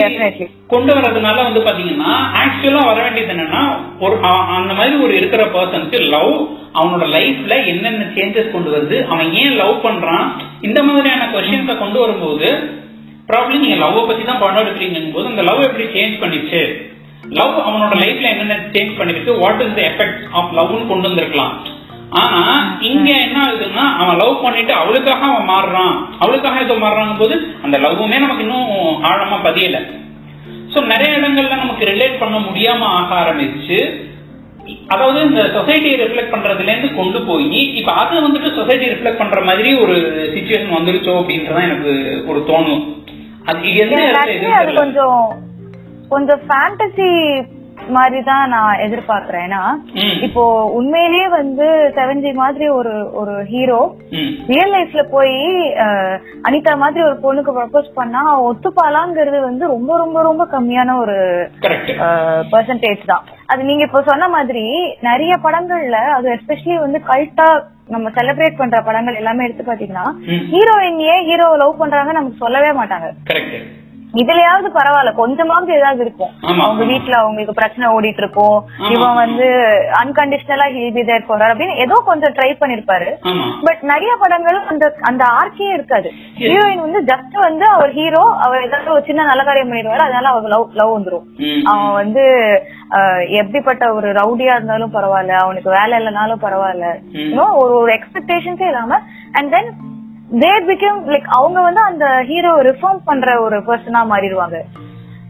கொண்டு 0.68 0.92
வர்றதுனால 0.96 1.44
வந்து 1.44 1.62
பாத்தீங்கன்னா 1.68 2.10
ஆக்சுவலா 2.42 2.82
வர 2.86 2.98
வேண்டியது 3.04 3.34
என்னன்னா 3.34 3.62
ஒரு 4.00 4.16
அந்த 4.58 4.74
மாதிரி 4.74 4.96
ஒரு 5.06 5.14
இருக்கிற 5.16 5.44
பர்சனுக்கு 5.46 6.00
லவ் 6.16 6.34
அவனோட 6.74 7.06
லைஃப்ல 7.16 7.66
என்னென்ன 7.66 8.08
சேஞ்சஸ் 8.18 8.52
கொண்டு 8.52 8.72
வருது 8.72 8.98
அவன் 9.08 9.32
ஏன் 9.34 9.56
லவ் 9.56 9.86
பண்றான் 9.86 10.26
இந்த 10.62 10.84
மாதிரியான 10.84 11.30
கொஸ்டின்ஸை 11.34 11.78
கொண்டு 11.78 12.00
வரும்போது 12.00 12.50
ப்ராப்ளம் 13.32 13.64
நீங்க 13.64 13.76
லவ் 13.76 14.08
பத்தி 14.08 14.24
தான் 14.24 14.44
படம் 14.44 14.62
எடுக்கிறீங்க 14.64 15.14
போது 15.16 15.28
அந்த 15.28 15.42
லவ் 15.42 15.66
எப்படி 15.70 15.88
சேஞ்ச் 15.96 16.22
பண்ணிச்சு? 16.22 16.62
லவ் 17.32 17.56
அவனோட 17.68 17.96
லைஃப்ல 18.04 18.30
என்னென்ன 18.34 18.58
சேஞ்ச் 18.76 18.94
பண்ணிருக்கு 19.00 19.32
what 19.40 19.62
is 19.62 19.74
the 19.74 19.82
effect 19.92 20.22
of 20.32 20.54
லவ்னு 20.54 20.88
கொண்டு 20.88 21.08
வந்திருக்கலாம். 21.08 21.56
ஆனா 22.12 22.42
இங்க 22.82 23.10
என்ன 23.18 23.38
ஆகுதுன்னா 23.46 23.86
அவன் 23.98 24.16
லவ் 24.16 24.44
பண்ணிட்டு 24.44 24.74
அவளுக்காக 24.74 25.24
அவன் 25.26 25.50
மாறுறான். 25.50 25.94
அவளுக்காக 26.20 26.60
ஏதோ 26.60 26.76
மாறுறாங்க 26.76 27.18
போது 27.18 27.36
அந்த 27.64 27.78
லவ்வுமே 27.78 28.20
நமக்கு 28.20 28.44
இன்னும் 28.44 28.70
ஆழமா 29.04 29.38
பதியல. 29.44 29.80
சோ 30.74 30.86
நிறைய 30.86 31.18
இடங்கள்ல 31.18 31.56
நமக்கு 31.56 31.86
ரிலேட் 31.86 32.20
பண்ண 32.20 32.38
முடியாம 32.40 32.88
ஆக 32.98 33.16
ஆரம்பிச்சு 33.16 33.80
அதாவது 34.88 35.20
இந்த 35.22 35.42
சொசைட்டியை 35.56 35.96
ரிஃப்ளெக்ட் 36.02 36.34
பண்றதுல 36.34 36.72
இருந்து 36.72 36.96
கொண்டு 36.96 37.20
போய் 37.22 37.46
இப்ப 37.80 37.92
அது 37.94 38.22
வந்துட்டு 38.22 38.50
சொசைட்டி 38.56 38.86
ரிஃப்ளெக்ட் 38.86 39.18
பண்ற 39.18 39.42
மாதிரி 39.42 39.74
ஒரு 39.76 39.96
சுச்சுவேஷன் 40.34 40.78
வந்துருச்சோ 40.78 41.14
அப்படின்றதான் 41.20 41.68
எனக்கு 41.70 41.94
ஒரு 42.28 42.40
தோணும். 42.50 42.84
அது 43.46 43.60
கொஞ்சம் 44.76 45.22
கொஞ்சம் 46.10 46.42
ஃபேண்டசி 46.48 47.10
மாதிரி 47.98 48.20
தான் 48.30 48.44
நான் 48.54 48.82
எதிர்பார்க்கிறேன். 48.86 49.46
ஏன்னா. 49.48 49.62
இப்போ 50.28 50.44
உண்மையிலேயே 50.80 51.28
வந்து 51.36 51.68
செவன்ஜி 51.98 52.32
மாதிரி 52.42 52.66
ஒரு 52.80 52.94
ஒரு 53.20 53.34
ஹீரோ 53.52 53.80
ரியல் 54.52 54.74
லைஃப்ல 54.76 55.04
போய் 55.16 55.36
அனிதா 56.50 56.74
மாதிரி 56.84 57.04
ஒரு 57.08 57.16
பொண்ணுக்கு 57.24 57.56
ப்ரப்போஸ் 57.58 57.90
பண்ணா 58.00 58.22
அவ 58.32 58.44
ஒத்துப்பாளாங்கிறது 58.52 59.40
வந்து 59.50 59.66
ரொம்ப 59.76 59.98
ரொம்ப 60.04 60.22
ரொம்ப 60.30 60.46
கம்மியான 60.56 60.98
ஒரு 61.04 61.18
பெர்சன்டேஜ் 62.54 63.10
தான். 63.14 63.26
அது 63.52 63.62
நீங்க 63.70 63.84
இப்போ 63.88 64.02
சொன்ன 64.12 64.28
மாதிரி 64.36 64.66
நிறைய 65.10 65.34
படங்கள்ல 65.48 66.00
அது 66.18 66.28
எஸ்பெஷலி 66.36 66.78
வந்து 66.86 67.02
கல்ட்டா 67.12 67.48
நம்ம 67.94 68.10
செலிப்ரேட் 68.16 68.60
பண்ற 68.62 68.78
படங்கள் 68.88 69.20
எல்லாமே 69.22 69.46
எடுத்து 69.46 69.64
பாத்தீங்கன்னா. 69.68 70.06
ஹீரோயின் 70.54 71.02
ஏன் 71.14 71.26
ஹீரோவை 71.30 71.58
லவ் 71.64 71.82
பண்றாங்க 71.82 72.14
நமக்கு 72.20 72.44
சொல்லவே 72.46 72.72
மாட்டாங்க. 72.80 73.10
இதுலயாவது 74.14 74.68
பரவாயில்ல 74.76 75.12
கொஞ்சமாவது 75.20 75.72
ஏதாவது 75.78 76.02
இருக்கும் 76.06 76.34
அவங்க. 76.62 76.84
வீட்ல 76.92 77.16
அவங்களுக்கு 77.22 77.56
பிரச்சனை 77.60 77.88
ஓடிட்டு 77.96 78.22
இருக்கும் 78.24 78.58
இவன். 78.94 79.18
வந்து 79.22 79.48
அன்கண்டிஷனலா 80.02 80.68
ஹில் 80.76 80.94
பி 80.98 81.04
தேர் 81.10 81.28
போறாரு 81.30 81.54
அப்படின்னு 81.54 81.76
ஏதோ 81.86 81.96
கொஞ்சம் 82.06 82.36
ட்ரை 82.38 82.48
பண்ணிருப்பாரு 82.62 83.10
பட் 83.68 83.82
நிறைய 83.92 84.14
படங்கள் 84.22 84.60
அந்த 84.72 84.86
அந்த 85.02 85.24
ஆர்க்கே 85.40 85.68
இருக்காது. 85.74 86.10
ஹீரோயின் 86.40 86.84
வந்து 86.86 87.02
ஜஸ்ட் 87.12 87.36
வந்து 87.48 87.66
அவர் 87.76 87.92
ஹீரோ 88.00 88.24
அவர் 88.46 88.66
ஏதாவது 88.68 88.94
ஒரு 88.96 89.04
சின்ன 89.10 89.26
நல்ல 89.32 89.44
காரியம் 89.44 89.70
பண்ணிடுவாரு 89.72 90.06
அதனால 90.08 90.32
அவர் 90.34 90.52
லவ் 90.54 90.78
லவ் 90.82 90.96
வந்துரும். 90.98 91.28
அவன் 91.72 91.94
வந்து 92.02 92.26
எப்படிப்பட்ட 93.42 93.94
ஒரு 93.94 94.10
ரவுடியா 94.12 94.56
இருந்தாலும் 94.58 94.96
பரவாயில்ல 94.98 95.36
அவனுக்கு 95.44 95.70
வேலை 95.70 95.94
இல்லைனாலும் 96.00 96.44
பரவாயில்ல 96.46 96.88
ஒரு 97.62 97.74
ஒரு 97.82 97.92
எக்ஸ்பெக்டேஷன்ஸே 97.98 98.68
இல்லாம 98.72 99.00
and 99.32 99.52
then 99.56 99.72
they 100.28 100.52
become 100.68 101.02
like 101.14 101.28
அவங்க 101.38 101.60
வந்து 101.68 101.82
அந்த 101.90 102.06
ஹீரோ 102.30 102.52
ரிஃபார்ம் 102.68 103.02
பண்ற 103.10 103.28
ஒரு 103.46 103.58
பர்சனா 103.68 104.02
மாறிடுவாங்க. 104.12 104.58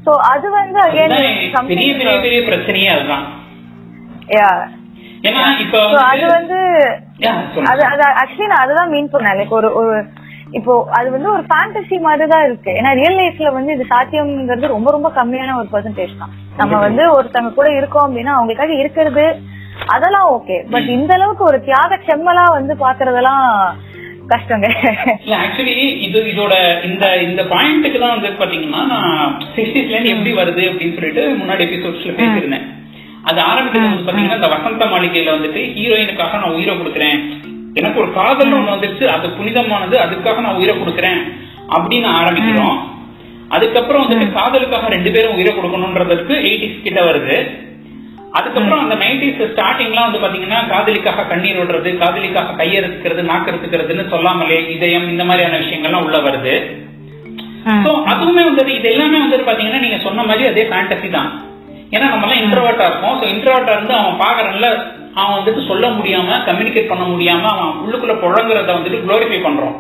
சோ 0.06 0.12
அது 0.32 0.48
வந்து 0.60 0.80
அதுதான் 0.86 1.68
பெரிய 1.72 1.90
பெரிய 2.00 2.16
பெரிய 2.26 2.40
பிரச்சனையே 2.50 2.92
அதுதான். 2.96 3.26
So 5.74 5.82
அது 6.12 6.26
வந்து. 6.38 6.58
அது 7.72 7.84
அது 7.92 8.04
ஆக்சுவலி 8.22 8.50
நான் 8.52 8.64
அதுதான் 8.64 8.92
மீன் 8.94 9.12
பண்ணேன். 9.14 9.38
லைக் 9.40 9.56
ஒரு 9.60 9.70
ஒரு 9.80 9.94
இப்போ 10.58 10.74
அது 10.98 11.08
வந்து 11.16 11.30
ஒரு 11.36 11.44
ஃபேண்டசி 11.50 11.98
மாதிரி 12.08 12.26
தான் 12.34 12.46
இருக்கு. 12.48 12.72
ஏன்னா 12.80 12.92
ரியல் 13.00 13.18
லைஃப்ல 13.22 13.50
வந்து 13.58 13.72
இது 13.78 13.86
சாத்தியம்ங்கிறது 13.94 14.74
ரொம்ப 14.76 14.92
ரொம்ப 14.96 15.10
கம்மியான 15.18 15.56
ஒரு 15.62 15.68
பெர்சன்டேஜ் 15.74 16.14
தான். 16.22 16.34
நம்ம 16.60 16.80
வந்து 16.86 17.04
ஒருத்தங்க 17.16 17.52
கூட 17.58 17.70
இருக்கோம் 17.80 18.06
அப்படின்னா 18.08 18.36
அவங்களுக்காக 18.38 18.76
இருக்கிறது 18.84 19.26
அதெல்லாம் 19.96 20.30
ஓகே 20.36 20.58
பட் 20.74 20.88
இந்த 20.98 21.12
அளவுக்கு 21.18 21.44
ஒரு 21.50 21.58
தியாக 21.68 22.00
செம்மலா 22.08 22.46
வந்து 22.58 22.76
பாக்குறதெல்லாம் 22.86 23.44
கஷ்டங்க. 24.32 24.68
ஆக்சுவலி 25.42 25.76
இது 26.06 26.20
இதோட 26.32 26.54
இந்த 26.88 27.06
இந்த 27.28 27.42
பாயிண்ட்டுக்கு 27.52 28.00
தான் 28.04 28.16
வந்து 28.16 28.30
பாத்தீங்கன்னா 28.40 28.82
நான் 28.94 29.36
சிக்ஸ்டீஸ்ல 29.58 29.94
இருந்து 29.96 30.14
எப்படி 30.16 30.34
வருது 30.40 30.64
அப்படின்னு 30.70 30.98
சொல்லிட்டு 30.98 31.24
முன்னாடி 31.42 31.64
எபிசோட்ஸ்ல 31.68 32.16
பேசியிருந்தேன். 32.20 32.66
அது 33.30 33.40
ஆரம்பிக்கிறது 33.52 33.92
வந்து 33.92 34.08
பாத்தீங்கன்னா 34.08 34.40
இந்த 34.40 34.50
வசந்த 34.56 34.86
மாளிகையில 34.94 35.36
வந்துட்டு 35.38 35.62
ஹீரோயினுக்காக 35.78 36.40
நான் 36.42 36.56
உயிரை 36.58 36.76
கொடுக்குறேன். 36.82 37.20
எனக்கு 37.80 38.02
ஒரு 38.04 38.12
காதல் 38.20 38.56
ஒண்ணு 38.58 38.74
வந்துருச்சு 38.76 39.06
அது 39.16 39.28
புனிதமானது 39.38 39.96
அதுக்காக 40.06 40.44
நான் 40.46 40.60
உயிரை 40.60 40.76
கொடுக்குறேன் 40.82 41.22
அப்படின்னு 41.76 42.10
ஆரம்பிக்கிறோம். 42.20 42.78
அதுக்கப்புறம் 43.56 44.04
வந்துட்டு 44.04 44.28
காதலுக்காக 44.38 44.88
ரெண்டு 44.96 45.10
பேரும் 45.16 45.36
உயிரை 45.38 45.54
கொடுக்கணுன்றதுக்கு 45.58 46.36
எயிட்டிஸ் 46.50 46.86
கிட்ட 46.86 47.02
வருது. 47.10 47.38
அதுக்கப்புறம் 48.38 48.82
அந்த 48.84 48.96
நைன்டிஸ் 49.04 49.42
ஸ்டார்டிங்லாம் 49.52 50.08
வந்து 50.08 50.22
பாத்தீங்கன்னா 50.24 50.60
காதலிக்காக 50.72 51.26
கண்ணீர் 51.30 51.60
விடுறது 51.60 51.92
காதலிக்காக 52.02 52.56
கையெடுத்துக்கிறது 52.60 53.24
நாக்கெடுத்துக்கிறதுன்னு 53.32 54.06
சொல்லாமலே 54.14 54.58
இதயம் 54.76 55.08
இந்த 55.14 55.24
மாதிரியான 55.30 55.60
விஷயங்கள்லாம் 55.64 56.06
உள்ள 56.08 56.20
வருது. 56.28 56.56
அதுவுமே 58.12 58.44
வந்துட்டு 58.50 58.74
இது 58.80 58.88
எல்லாமே 58.94 59.18
வந்துட்டு 59.24 59.48
பாத்தீங்கன்னா 59.50 59.84
நீங்க 59.86 60.00
சொன்ன 60.06 60.26
மாதிரி 60.30 60.46
அதே 60.52 60.64
ஃபேண்டசி 60.70 61.10
தான். 61.18 61.32
ஏன்னா 61.96 62.06
நம்ம 62.12 62.26
எல்லாம் 62.26 62.44
இன்ட்ரோவர்ட்டா 62.44 62.86
இருப்போம். 62.90 63.18
ஸோ 63.20 63.26
இன்ட்ரோவர்ட்டா 63.34 63.76
இருந்து 63.78 63.94
அவன் 64.00 64.22
பாக்குறதுல 64.24 64.70
அவன் 65.20 65.36
வந்துட்டு 65.38 65.62
சொல்ல 65.72 65.86
முடியாம 65.98 66.38
கம்யூனிகேட் 66.48 66.92
பண்ண 66.92 67.04
முடியாம 67.12 67.50
அவன் 67.56 67.76
உள்ளுக்குள்ள 67.84 68.16
புழங்குறத 68.24 68.72
வந்துட்டு 68.78 69.04
குளோரிஃபை 69.06 69.40
பண்றோம். 69.46 69.76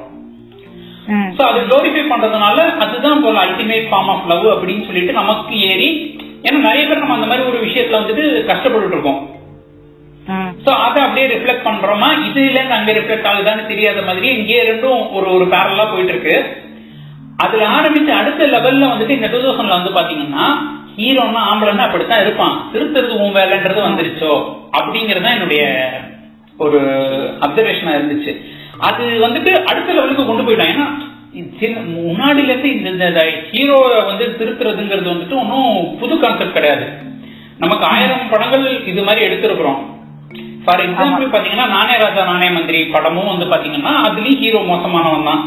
சோ 1.36 1.41
அது 1.49 1.60
குளோரிஃபை 1.67 2.03
பண்றதுனால 2.12 2.57
அதுதான் 2.83 3.21
போல 3.25 3.43
அல்டிமேட் 3.47 3.89
ஃபார்ம் 3.91 4.10
ஆஃப் 4.13 4.25
லவ் 4.31 4.47
அப்படின்னு 4.53 4.88
சொல்லிட்டு 4.88 5.13
நமக்கு 5.21 5.55
ஏறி 5.71 5.89
ஏன்னா 6.43 6.60
நிறைய 6.60 6.88
பேர் 6.88 7.00
நம்ம 7.00 7.13
அந்த 7.13 7.26
மாதிரி 7.26 7.47
ஒரு 7.50 7.60
விஷயத்துல 7.65 8.00
வந்துட்டு 8.00 8.43
கஷ்டப்பட்டு 8.43 8.95
இருக்கோம் 8.95 9.19
சோ 10.65 10.71
அதை 10.86 11.04
அப்படியே 11.04 11.28
ரிஃப்ளெக்ட் 11.28 11.67
பண்றோமா? 11.67 12.08
இதுல 12.28 12.58
இருந்து 12.58 12.73
அங்க 12.73 12.91
ரிஃப்ளெக்ட் 12.91 13.30
ஆகுதான்னு 13.32 13.67
தெரியாத 13.67 14.02
மாதிரி 14.02 14.28
இங்கே 14.28 14.63
ரெண்டும் 14.71 15.13
ஒரு 15.13 15.28
ஒரு 15.34 15.45
பேரலா 15.45 15.91
போயிட்டு 15.91 16.13
இருக்கு 16.13 16.36
அதுல 17.43 17.67
ஆரம்பிச்சு 17.67 18.12
அடுத்த 18.12 18.47
லெவல்ல 18.47 18.91
வந்துட்டு 18.93 19.10
இந்த 19.10 19.28
டூ 19.28 19.38
தௌசண்ட்ல 19.38 19.78
வந்து 19.80 19.97
பாத்தீங்கன்னா 19.97 20.45
ஹீரோனா 20.97 21.41
ஆம்பளைன்னா 21.50 21.86
அப்படித்தான் 21.86 22.21
இருப்பான். 22.21 22.69
திருத்தறது 22.73 23.13
உன் 23.23 23.36
வேலைன்றது 23.36 23.82
வந்துருச்சோ? 23.82 24.32
அப்படிங்கறது 24.78 25.30
என்னுடைய 25.36 25.63
ஒரு 26.58 26.80
அப்சர்வேஷனா 27.41 27.93
இருந்துச்சு. 27.95 28.32
அது 28.80 29.04
வந்துட்டு 29.28 29.52
அடுத்த 29.65 29.93
லெவலுக்கு 29.93 30.26
கொண்டு 30.26 30.43
போயிட்டான். 30.43 30.73
ஏன்னா 30.73 30.88
முன்னாடில 31.33 32.51
இருந்து 32.51 32.69
இந்த 32.91 33.21
ஹீரோவை 33.51 33.97
வந்து 34.09 34.25
திருத்துறதுங்கிறது 34.39 35.13
வந்துட்டு 35.13 35.37
ஒன்றும் 35.41 35.97
புது 35.99 36.15
கான்செப்ட் 36.23 36.57
கிடையாது. 36.57 36.85
நமக்கு 37.63 37.85
ஆயிரம் 37.85 38.29
படங்கள் 38.31 38.65
இது 38.91 39.03
மாதிரி 39.03 39.21
எடுத்திருக்கிறோம். 39.27 39.79
ஃபார் 40.63 40.83
எக்ஸாம்பிள் 40.85 41.33
பாத்தீங்கன்னா 41.33 41.67
நானே 41.75 41.95
ராஜா 42.03 42.23
நானே 42.31 42.47
மந்திரி 42.49 42.79
படமும் 42.95 43.31
வந்து 43.31 43.45
பாத்தீங்கன்னா 43.51 43.93
அதுலயும் 44.07 44.39
ஹீரோ 44.43 44.59
மோசமானவன் 44.69 45.27
தான். 45.29 45.43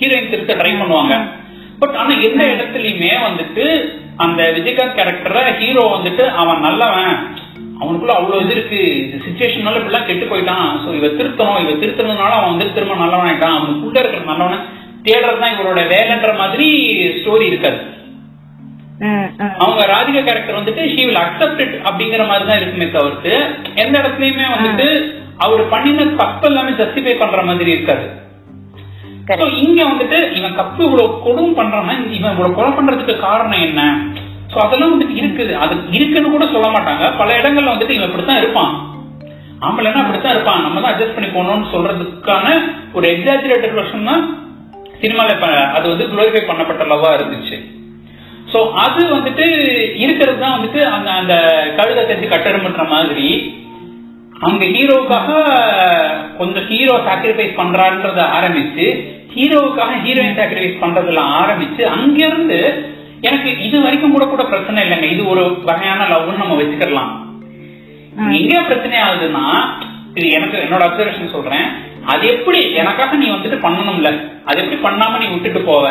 ஹீரோயின் 0.00 0.30
திருத்த 0.32 0.54
ட்ரை 0.60 0.72
பண்ணுவாங்க. 0.80 1.16
பட் 1.80 1.96
ஆனா 2.00 2.12
எந்த 2.28 2.42
இடத்துலயுமே 2.54 3.12
வந்துட்டு 3.28 3.64
அந்த 4.24 4.42
விஜயகாந்த் 4.56 4.96
கேரக்டரை 4.98 5.42
ஹீரோ 5.60 5.84
வந்துட்டு 5.96 6.24
அவன் 6.42 6.60
நல்லவன். 6.66 7.16
அவனுக்குள்ள 7.80 8.14
அவ்வளவு 8.18 8.42
இது 8.44 8.54
இருக்கு. 8.56 8.80
சுச்சுவேஷனால 9.24 9.78
இப்படிலாம் 9.80 10.08
கெட்டு 10.08 10.26
போயிட்டான். 10.32 10.68
சோ 10.82 10.88
இவ 10.98 11.06
திருத்தணும் 11.18 11.62
இவ 11.64 11.72
திருத்தணும்னால 11.82 12.36
அவன் 12.38 12.52
வந்து 12.54 12.74
திரும்ப 12.76 12.94
நல்லவன் 13.02 13.28
ஆயிட்டான் 13.30 13.58
அவனுக்குள்ள 13.58 13.98
இருக்கிற 14.02 14.24
நல்லவனை 14.30 14.58
தேடுறதுதான் 15.06 15.54
இவரோட 15.56 15.80
வேலைன்ற 15.94 16.30
மாதிரி 16.42 16.68
ஸ்டோரி 17.18 17.46
இருக்காது. 17.52 17.80
அவங்க 19.62 19.82
ராதிகா 19.92 20.20
கேரக்டர் 20.26 20.58
வந்துட்டு 20.58 20.82
ஷீ 20.92 21.02
வில் 21.06 21.22
அக்செப்ட் 21.22 21.62
இட் 21.64 21.76
அப்படிங்கிற 21.88 22.24
மாதிரி 22.30 22.44
தான் 22.50 22.60
இருக்குமே 22.60 22.86
தவிர்த்து 22.96 23.32
எந்த 23.82 23.94
இடத்துலயுமே 24.02 24.46
வந்துட்டு 24.54 24.86
அவர் 25.44 25.62
பண்ணின 25.72 26.04
தப்பு 26.20 26.46
எல்லாமே 26.50 26.72
ஜஸ்டிஃபை 26.80 27.14
பண்ற 27.22 27.40
மாதிரி 27.48 27.72
இருக்காது. 27.76 28.04
இங்க 29.62 29.80
வந்துட்டு 29.88 30.18
இவன் 30.38 30.56
தப்பு 30.60 30.80
இவ்வளவு 30.86 31.16
கொடும் 31.24 31.56
பண்றான்னா 31.58 31.94
இவன் 32.16 32.32
இவ்வளவு 32.34 32.56
கொலை 32.58 32.70
பண்றதுக்கு 32.76 33.14
காரணம் 33.26 33.64
என்ன? 33.66 33.80
சோ 34.52 34.56
அதெல்லாம் 34.64 34.92
வந்துட்டு 34.94 35.18
இருக்குது. 35.20 35.52
அது 35.64 35.74
இருக்குன்னு 35.96 36.32
கூட 36.34 36.46
சொல்ல 36.54 36.68
மாட்டாங்க. 36.74 37.04
பல 37.20 37.28
இடங்கள்ல 37.40 37.74
வந்துட்டு 37.74 37.96
இவன் 37.98 38.08
இப்படித்தான் 38.10 38.40
இருப்பான். 38.42 38.72
ஆம்பளைன்னா 39.66 40.02
அப்படித்தான் 40.02 40.34
இருப்பான். 40.36 40.62
நம்ம 40.66 40.80
தான் 40.80 40.92
அட்ஜஸ்ட் 40.92 41.16
பண்ணி 41.16 41.30
போகணும்னு 41.36 41.72
சொல்றதுக்கான 41.74 42.46
ஒரு 42.96 43.06
எக்ஸாஜுரேட்டட் 43.14 43.78
வருஷம் 43.80 44.08
தான் 44.10 44.24
சினிமால 45.02 45.30
அது 45.76 45.86
வந்து 45.92 46.08
குளோரிஃபை 46.12 46.42
பண்ணப்பட்ட 46.50 46.84
லவ்வா 46.92 47.10
இருந்துச்சு. 47.18 47.56
சோ 48.52 48.58
அது 48.84 49.02
வந்துட்டு 49.16 49.46
இருக்கிறது 50.04 50.38
தான் 50.44 50.54
வந்துட்டு 50.56 50.80
அந்த 50.94 51.10
அந்த 51.20 51.34
கழுதை 51.78 52.02
தெரிஞ்சு 52.08 52.32
கட்டெரும்புன்ற 52.32 52.84
மாதிரி 52.94 53.28
அங்க 54.46 54.64
ஹீரோவுக்காக 54.74 55.28
கொஞ்சம் 56.38 56.66
ஹீரோ 56.70 56.94
சாக்ரிஃபைஸ் 57.08 57.58
பண்றான்றத 57.60 58.20
ஆரம்பிச்சு 58.38 58.86
ஹீரோவுக்காக 59.34 59.92
ஹீரோயின் 60.04 60.38
சாக்ரிஃபைஸ் 60.40 60.82
பண்றதுல 60.84 61.22
ஆரம்பிச்சு 61.40 61.82
அங்கிருந்து 61.96 62.58
எனக்கு 63.28 63.50
இது 63.66 63.76
வரைக்கும் 63.84 64.14
கூட 64.14 64.24
கூட 64.30 64.42
பிரச்சனை 64.52 64.78
இல்லைங்க. 64.84 65.08
இது 65.14 65.22
ஒரு 65.32 65.42
வகையான 65.68 66.06
லவ்னு 66.12 66.42
நம்ம 66.42 66.56
வச்சுக்கலாம். 66.60 67.12
எங்க 68.38 68.54
பிரச்சனை 68.70 68.96
ஆகுதுன்னா 69.06 69.44
இது 70.18 70.26
எனக்கு 70.38 70.56
என்னோட 70.64 70.82
அப்சர்வேஷன் 70.86 71.34
சொல்றேன். 71.36 71.68
அது 72.12 72.24
எப்படி? 72.26 72.60
எனக்காக 72.80 73.16
நீ 73.16 73.26
வந்துட்டு 73.30 73.58
பண்ணணும்ல. 73.64 74.10
அது 74.48 74.60
எப்படி 74.62 74.78
பண்ணாம 74.86 75.18
நீ 75.22 75.26
விட்டுட்டு 75.32 75.60
போவ? 75.70 75.86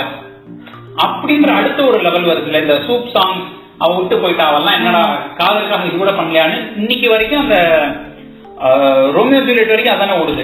அப்படின்ற 1.04 1.50
அடுத்த 1.60 1.80
ஒரு 1.90 1.98
லெவல் 2.06 2.30
வருதுல்ல. 2.30 2.62
இந்த 2.62 2.76
சூப் 2.88 3.12
சாங் 3.16 3.38
அவ 3.84 3.92
விட்டு 3.98 4.16
போயிட்டா. 4.18 4.46
அவெல்லாம் 4.52 4.78
என்னடா 4.80 5.04
காதலுக்காக 5.40 5.88
இது 5.90 5.98
கூட 5.98 6.12
பண்ணலையான்னு 6.12 6.58
இன்னைக்கு 6.82 7.08
வரைக்கும் 7.10 7.44
அந்த 7.44 7.58
ரோமியோ 9.18 9.40
ஜூலியட் 9.48 9.74
வரைக்கும் 9.74 9.96
அதானே 9.96 10.18
ஓடுது. 10.24 10.44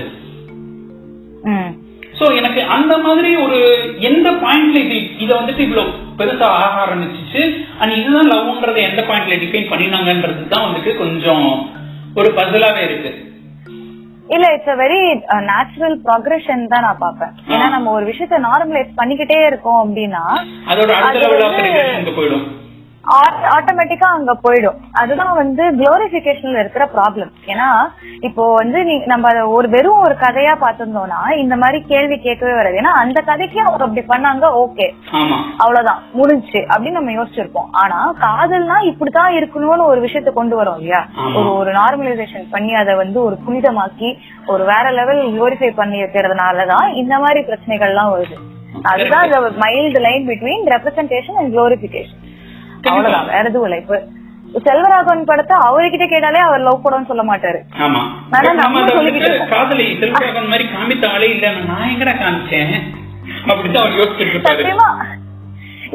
சோ 2.19 2.25
எனக்கு 2.39 2.61
அந்த 2.75 2.93
மாதிரி 2.97 3.31
ஒரு 3.35 3.57
எந்த 4.09 4.27
பாயிண்ட்ல 4.43 4.79
இது 4.85 4.95
இத 5.23 5.31
வந்துட்டு 5.39 5.65
இவ்வளவு 5.65 5.91
பெருசா 6.19 6.47
ஆக 6.63 6.75
ஆரம்பிச்சிச்சு? 6.85 7.41
அண்ட் 7.79 7.93
இதுதான் 7.97 8.31
லவ்ன்றதை 8.31 8.81
எந்த 8.89 9.01
பாயிண்ட்ல 9.09 9.37
டிஃபைன் 9.43 9.71
பண்ணினாங்கன்றது 9.71 10.47
தான் 10.53 10.65
வந்துட்டு 10.67 10.93
கொஞ்சம் 11.03 11.47
ஒரு 12.15 12.29
பசலாவே 12.39 12.81
இருக்கு. 12.87 13.11
இல்ல 14.29 14.45
it's 14.53 14.71
a 14.71 14.77
very 14.81 14.99
natural 15.47 15.95
progression 16.05 16.63
தான் 16.67 16.85
நான் 16.85 17.01
பாப்பேன் 17.03 17.33
ஏன்னா 17.53 17.67
நம்ம 17.69 17.91
ஒரு 17.91 18.05
விஷயத்த 18.11 18.39
நார்மலைஸ் 18.47 18.97
பண்ணிக்கிட்டே 18.97 19.39
இருக்கோம் 19.47 19.81
அப்படின்னா 19.83 20.23
ஆட்டோமேட்டிக்கா 23.55 24.07
அங்க 24.17 24.33
போயிடும். 24.45 24.77
அதுதான் 25.01 25.35
வந்து 25.39 25.63
குளோரிபிகேஷன்ல 25.79 26.61
இருக்கிற 26.63 26.85
ப்ராப்ளம் 26.95 27.31
ஏன்னா 27.51 27.67
இப்போ 28.27 28.43
வந்து 28.53 28.79
நம்ம 29.11 29.45
ஒரு 29.55 29.67
வெறும் 29.75 30.03
ஒரு 30.05 30.15
கதையா 30.23 30.53
பார்த்திருந்தோம்னா 30.63 31.19
இந்த 31.43 31.55
மாதிரி 31.55 31.79
கேள்வி 31.91 32.17
கேட்கவே 32.25 32.53
வராது. 32.59 32.79
ஏன்னா 32.81 32.93
அந்த 33.03 33.21
கதைக்கு 33.21 33.59
அவங்க 33.61 33.85
அப்படி 33.85 34.03
பண்ணாங்க 34.13 34.45
ஓகே 34.63 34.87
அவ்வளவுதான். 35.63 36.01
முடிஞ்சு 36.19 36.59
அப்படின்னு 36.71 36.99
நம்ம 36.99 37.15
யோசிச்சிருப்போம். 37.19 37.69
ஆனா 37.83 37.99
காதல்னா 38.25 38.77
இப்படித்தான் 38.91 39.37
இருக்கணும்னு 39.39 39.89
ஒரு 39.91 40.01
விஷயத்த 40.07 40.33
கொண்டு 40.33 40.55
வரோம் 40.61 40.79
இல்லையா? 40.81 41.01
ஒரு 41.37 41.49
ஒரு 41.57 41.71
நார்மலைசேஷன் 41.71 42.51
பண்ணி 42.51 42.73
அதை 42.81 42.95
வந்து 42.95 43.19
ஒரு 43.23 43.37
புனிதமாக்கி 43.47 44.11
ஒரு 44.53 44.63
வேற 44.73 44.85
லெவல் 44.91 45.23
குளோரிஃபை 45.33 45.71
பண்ணி 45.81 45.97
வைக்கிறதுனாலதான் 46.03 46.87
இந்த 47.01 47.15
மாதிரி 47.19 47.41
பிரச்சனைகள்லாம் 47.49 48.13
வருது. 48.13 48.37
அதுதான் 48.91 49.29
mild 49.63 49.99
line 50.07 50.25
between 50.27 50.65
representation 50.75 51.37
and 51.41 51.53
glorification 51.55 52.23
அவ்வளவுதான். 52.89 53.27
வேற 53.27 53.43
எதுவும் 53.43 53.63
இல்ல. 53.63 53.77
இப்ப 53.77 53.97
செல்வராகவன் 54.65 55.25
படத்தை 55.25 55.57
அவர்கிட்ட 55.65 56.07
கேட்டாலே 56.07 56.39
அவர் 56.39 56.61
லவ் 56.61 56.83
படம்னு 56.85 57.05
சொல்ல 57.05 57.23
மாட்டாரு. 57.23 57.59
ஆமா. 57.79 58.01
காதலி 59.49 59.97
செல்வராகவன் 60.01 60.47
மாதிரி 60.47 60.67
காமித்த 60.75 61.09
ஆளே 61.11 61.29
இல்ல 61.29 61.51
நான் 61.51 61.89
எங்கடா 61.89 62.15
காமிச்சேன்? 62.17 62.73
அப்படிதான் 63.47 63.83
அவர் 63.83 63.99
யோசிச்சுட்டு 63.99 64.33
இருப்பாரு. 64.33 64.63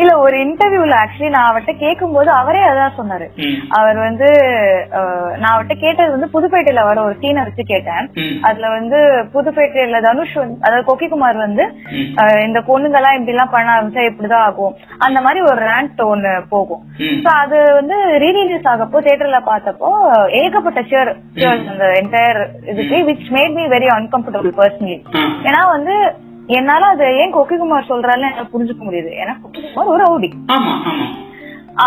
இல்ல 0.00 0.12
ஒரு 0.24 0.36
இன்டர்வியூல 0.44 0.94
ஆக்சுவலி 1.02 1.30
நான் 1.34 1.48
அவர்கிட்ட 1.48 1.74
கேட்கும் 1.84 2.14
போது 2.16 2.30
அவரே 2.40 2.62
அதான் 2.70 2.96
சொன்னாரு. 2.98 3.26
அவர் 3.78 3.98
வந்து 4.06 4.28
நான் 5.40 5.52
அவர்கிட்ட 5.52 5.76
கேட்டது 5.84 6.10
வந்து 6.14 6.28
புதுப்பேட்டையில 6.34 6.84
வர 6.88 6.98
ஒரு 7.08 7.16
சீனை 7.22 7.44
வச்சு 7.46 7.64
கேட்டேன். 7.72 8.06
அதுல 8.48 8.70
வந்து 8.78 8.98
புதுப்பேட்டையில 9.34 10.00
தனுஷ் 10.08 10.36
அதாவது 10.64 10.86
கொக்கிக்குமார் 10.90 11.38
வந்து 11.46 11.66
இந்த 12.46 12.58
பொண்ணுங்க 12.70 12.98
எல்லாம் 13.00 13.16
இப்படி 13.18 13.34
எல்லாம் 13.34 13.52
பண்ண 13.54 13.74
ஆரம்பிச்சா 13.76 14.08
இப்படிதான் 14.10 14.46
ஆகும். 14.48 14.74
அந்த 15.06 15.18
மாதிரி 15.26 15.42
ஒரு 15.50 15.60
ரேண்ட் 15.70 16.02
ஒண்ணு 16.12 16.32
போகும். 16.54 16.82
சோ 17.24 17.30
அது 17.42 17.58
வந்து 17.80 17.98
ரீரிலீஸ் 18.24 18.70
ஆகப்போ 18.72 19.04
தியேட்டர்ல 19.06 19.40
பார்த்தப்போ 19.50 19.90
ஏகப்பட்ட 20.42 20.82
ஷேர் 20.90 21.12
அந்த 21.70 21.86
என்டையர் 22.00 22.42
இதுக்கு 22.72 22.98
which 23.10 23.30
made 23.36 23.56
me 23.60 23.64
very 23.76 23.88
uncomfortable 23.98 24.58
personally 24.60 24.98
ஏன்னா 25.48 25.62
வந்து 25.76 25.96
என்னால 26.46 26.86
அது 26.86 27.04
ஏன் 27.16 27.34
கொக்கிகுமார் 27.34 27.90
சொல்றாருன்னு 27.90 28.30
என்னால 28.30 28.50
புரிஞ்சுக்க 28.54 28.82
முடியுது. 28.84 29.10
ஏன்னா 29.22 29.34
கொக்கிகுமார் 29.42 29.92
ஒரு 29.92 30.02
ரவுடி. 30.04 30.30
ஆ 31.80 31.86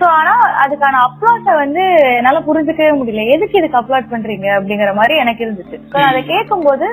சோ 0.00 0.04
ஆனா 0.04 0.32
அதுக்கான 0.62 1.00
அப்ளாட்ட 1.06 1.56
வந்து 1.56 1.82
என்னால 2.18 2.40
புரிஞ்சுக்கவே 2.40 2.92
முடியல. 2.98 3.24
எதுக்கு 3.34 3.58
இதுக்கு 3.58 3.80
அப்ளாட் 3.80 4.12
பண்றீங்க 4.12 4.48
அப்படிங்கிற 4.58 4.94
மாதிரி 4.94 5.16
எனக்கு 5.16 5.44
இருந்துச்சு. 5.46 5.78
அதை 5.92 6.24
கேட்கும் 6.24 6.62
போது 6.62 6.86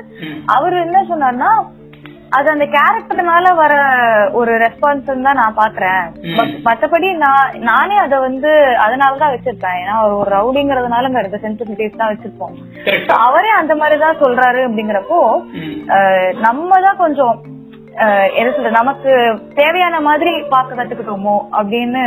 அவரு 0.45 0.77
என்ன 0.79 1.05
சொன்னார்னா 1.09 1.49
அது 2.37 2.47
அந்த 2.53 2.65
கேரக்டர்னால 2.75 3.47
வர 3.61 3.73
ஒரு 4.39 4.51
ரெஸ்பான்ஸ் 4.63 5.07
தான் 5.27 5.39
நான் 5.41 5.59
பாக்குறேன். 5.61 6.03
மத்தபடி 6.67 7.09
நான் 7.23 7.57
நானே 7.69 7.95
அத 8.03 8.19
வந்து 8.27 8.51
அதனாலதான் 8.85 9.33
வச்சிருப்பேன். 9.33 9.79
ஏன்னா 9.81 9.95
ஒரு 10.19 10.29
ரவுடிங்கிறதுனால 10.37 11.09
அங்க 11.09 11.23
இருக்க 11.23 11.39
சென்சிட்டிவிட்டிஸ் 11.45 11.99
தான் 12.01 12.11
வச்சிருப்போம். 12.13 12.55
அவரே 13.27 13.51
அந்த 13.61 13.75
மாதிரிதான் 13.81 14.21
சொல்றாரு 14.23 14.61
அப்படிங்கிறப்போ 14.67 15.19
நம்ம 16.47 16.79
தான் 16.87 17.01
கொஞ்சம் 17.03 17.35
என்ன 18.37 18.49
சொல்ற 18.53 18.69
நமக்கு 18.79 19.11
தேவையான 19.59 19.95
மாதிரி 20.07 20.31
பார்க்க 20.53 20.77
கத்துக்கிட்டோமோ 20.77 21.35
அப்படின்னு 21.59 22.03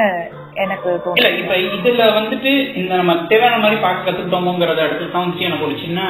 எனக்கு 0.57 0.91
இல்ல 1.19 1.29
இப்ப 1.41 1.55
இதுல 1.77 2.05
வந்துட்டு 2.19 2.51
இந்த 2.75 2.93
நம்ம 2.97 3.15
தேவையான 3.31 3.59
மாதிரி 3.59 3.81
பார்க்க 3.81 4.07
கத்துக்கிட்டோமோங்கிறத 4.07 4.85
அடுத்து 4.85 5.11
தான் 5.11 5.25
வந்துட்டு 5.25 5.49
எனக்கு 5.49 5.67
ஒரு 5.67 5.77
சின்ன 5.79 6.01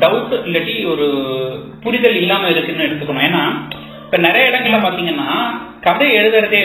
டவுட் 0.00 0.32
இல்லாட்டி 0.46 0.76
ஒரு 0.92 1.06
புரிதல் 1.82 2.20
இல்லாம 2.22 2.48
இருக்குன்னு 2.48 2.86
எடுத்துக்கணும். 2.86 3.26
ஏன்னா 3.28 3.42
இப்ப 4.06 4.16
நிறைய 4.26 4.50
இடங்கள்ல 4.50 4.80
பாத்தீங்கன்னா 4.84 5.28
கதை 5.80 6.08
எழுதுறதே 6.20 6.62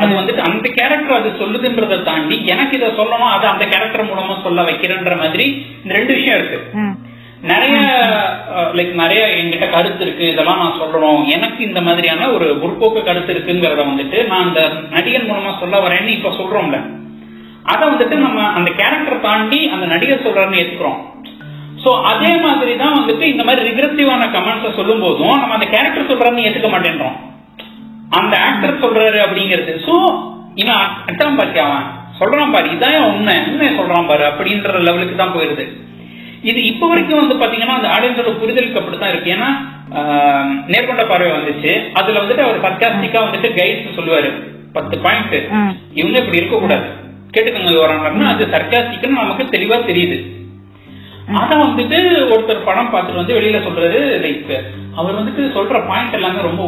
அது 0.00 0.12
வந்துட்டு 0.16 0.42
அந்த 0.48 0.66
கேரக்டர் 0.78 1.18
அது 1.18 1.28
சொல்லுதுன்றதை 1.38 1.98
தாண்டி 2.02 2.36
எனக்கு 2.46 2.76
இதை 2.76 2.88
சொல்லணும் 2.98 3.32
அது 3.34 3.46
அந்த 3.46 3.64
கேரக்டர் 3.66 4.08
மூலமா 4.10 4.34
சொல்ல 4.42 4.62
வைக்கிறேன்ற 4.62 5.14
மாதிரி 5.16 5.46
இந்த 5.82 5.92
ரெண்டு 5.94 6.12
விஷயம் 6.14 6.38
இருக்கு. 6.38 6.58
நிறைய 7.42 7.76
லைக் 8.78 8.94
நிறைய 8.94 9.20
என்கிட்ட 9.36 9.66
கருத்து 9.70 10.02
இருக்கு 10.04 10.24
இதெல்லாம் 10.32 10.58
நான் 10.58 10.78
சொல்றோம் 10.80 11.20
எனக்கு 11.28 11.60
இந்த 11.64 11.80
மாதிரியான 11.80 12.28
ஒரு 12.30 12.46
முற்போக்கு 12.62 13.02
கருத்து 13.02 13.32
இருக்குங்கிறத 13.34 13.84
வந்துட்டு 13.90 14.26
நான் 14.26 14.46
அந்த 14.46 14.62
நடிகன் 14.96 15.28
மூலமா 15.28 15.52
சொல்ல 15.60 15.76
வரேன்னு 15.80 16.06
இப்ப 16.06 16.32
சொல்றோம்ல. 16.40 16.78
அதை 17.72 17.88
வந்துட்டு 17.88 18.16
நம்ம 18.16 18.48
அந்த 18.58 18.70
கேரக்டர் 18.70 19.24
தாண்டி 19.28 19.68
அந்த 19.68 19.86
நடிகர் 19.86 20.24
சொல்றாருன்னு 20.26 20.62
எடுக்கிறோம் 20.62 20.98
சோ 21.84 21.90
அதே 22.12 22.36
மாதிரி 22.44 22.76
தான் 22.76 22.96
வந்துட்டு 22.98 23.22
இந்த 23.22 23.44
மாதிரி 23.44 23.68
ரிக்ரெசிவான 23.68 24.22
கமெண்ட்ஸை 24.36 24.70
சொல்லும் 24.78 25.04
போதும் 25.04 25.38
நம்ம 25.40 25.54
அந்த 25.54 25.66
கேரக்டர் 25.66 26.10
சொல்றாருன்னு 26.10 26.46
ஏத்துக்க 26.46 26.70
மாட்டேன்றோம். 26.74 27.16
அந்த 28.18 28.34
ஆக்டர் 28.48 28.82
சொல்றாரு 28.84 29.18
அப்படிங்கிறது. 29.26 29.72
சோ 29.86 29.94
இவன் 30.54 30.82
அட்டம் 31.10 31.38
பாத்தியா 31.40 31.66
சொல்றான் 32.20 32.52
பாரு 32.54 32.68
இதான் 32.76 33.06
உண்மை. 33.10 33.36
உண்மையை 33.50 33.78
சொல்றான் 33.78 34.08
பாரு 34.08 34.24
அப்படின்ற 34.30 34.80
லெவலுக்கு 34.88 35.16
தான் 35.16 35.36
போயிருது. 35.36 35.64
இது 36.48 36.60
இப்ப 36.70 36.88
வரைக்கும் 36.90 37.20
வந்து 37.20 37.34
பாத்தீங்கன்னா 37.40 37.76
அந்த 37.78 37.88
ஆடியன்ஸோட 37.94 38.30
புரிதலுக்கு 38.42 38.80
அப்படித்தான் 38.80 39.12
இருக்கு. 39.12 39.34
ஏன்னா 39.36 39.50
நேர்கொண்ட 40.72 41.04
பார்வை 41.10 41.30
வந்துச்சு. 41.36 41.72
அதுல 42.00 42.20
வந்துட்டு 42.22 42.44
அவர் 42.46 42.64
சர்க்காஸ்டிக்கா 42.66 43.20
வந்துட்டு 43.26 43.48
கைட்ஸ் 43.58 43.96
சொல்லுவாரு. 43.98 44.30
பத்து 44.76 44.96
பாயிண்ட். 45.06 45.38
இவங்க 46.00 46.16
இப்படி 46.22 46.40
இருக்க 46.40 46.58
கூடாது 46.64 46.86
கேட்டுக்கோங்க 47.34 47.72
விவரம்னா 47.76 48.28
அது 48.34 48.44
சர்க்காஸ்டிக்னு 48.54 49.20
நமக்கு 49.22 49.44
தெளிவா 49.56 49.78
தெரியுது. 49.90 50.18
அத 51.40 51.56
வந்துட்டு 51.64 51.98
ஒருத்தர் 52.34 52.66
படம் 52.68 52.92
பார்த்துட்டு 52.92 53.20
வந்து 53.20 53.36
வெளியில 53.38 53.58
சொல்றாரு 53.66 53.98
லைக் 54.24 54.48
அவர் 55.00 55.18
வந்துட்டு 55.18 55.42
சொல்ற 55.56 55.80
பாயிண்ட் 55.90 56.16
எல்லாமே 56.18 56.40
ரொம்ப 56.46 56.62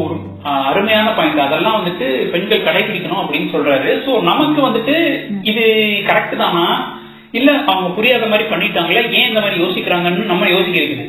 அருமையான 0.71 1.09
பாயிண்ட் 1.17 1.47
அதெல்லாம் 1.47 1.79
வந்துட்டு 1.79 2.07
பெண்கள் 2.33 2.67
கடைபிடிக்கணும் 2.67 3.23
அப்படின்னு 3.23 3.49
சொல்றாரு. 3.55 3.91
சோ 4.05 4.13
நமக்கு 4.31 4.61
வந்துட்டு 4.67 4.97
இது 5.51 5.65
கரெக்ட் 6.11 6.37
தானா? 6.43 6.67
இல்ல 7.39 7.51
அவங்க 7.73 7.89
புரியாத 7.97 8.25
மாதிரி 8.31 8.45
பண்ணிட்டாங்களா? 8.51 9.03
ஏன் 9.19 9.29
இந்த 9.31 9.41
மாதிரி 9.45 9.63
யோசிக்கிறாங்கன்னு 9.65 10.31
நம்ம 10.33 10.49
யோசிக்க 10.55 10.79
இருக்குது. 10.83 11.09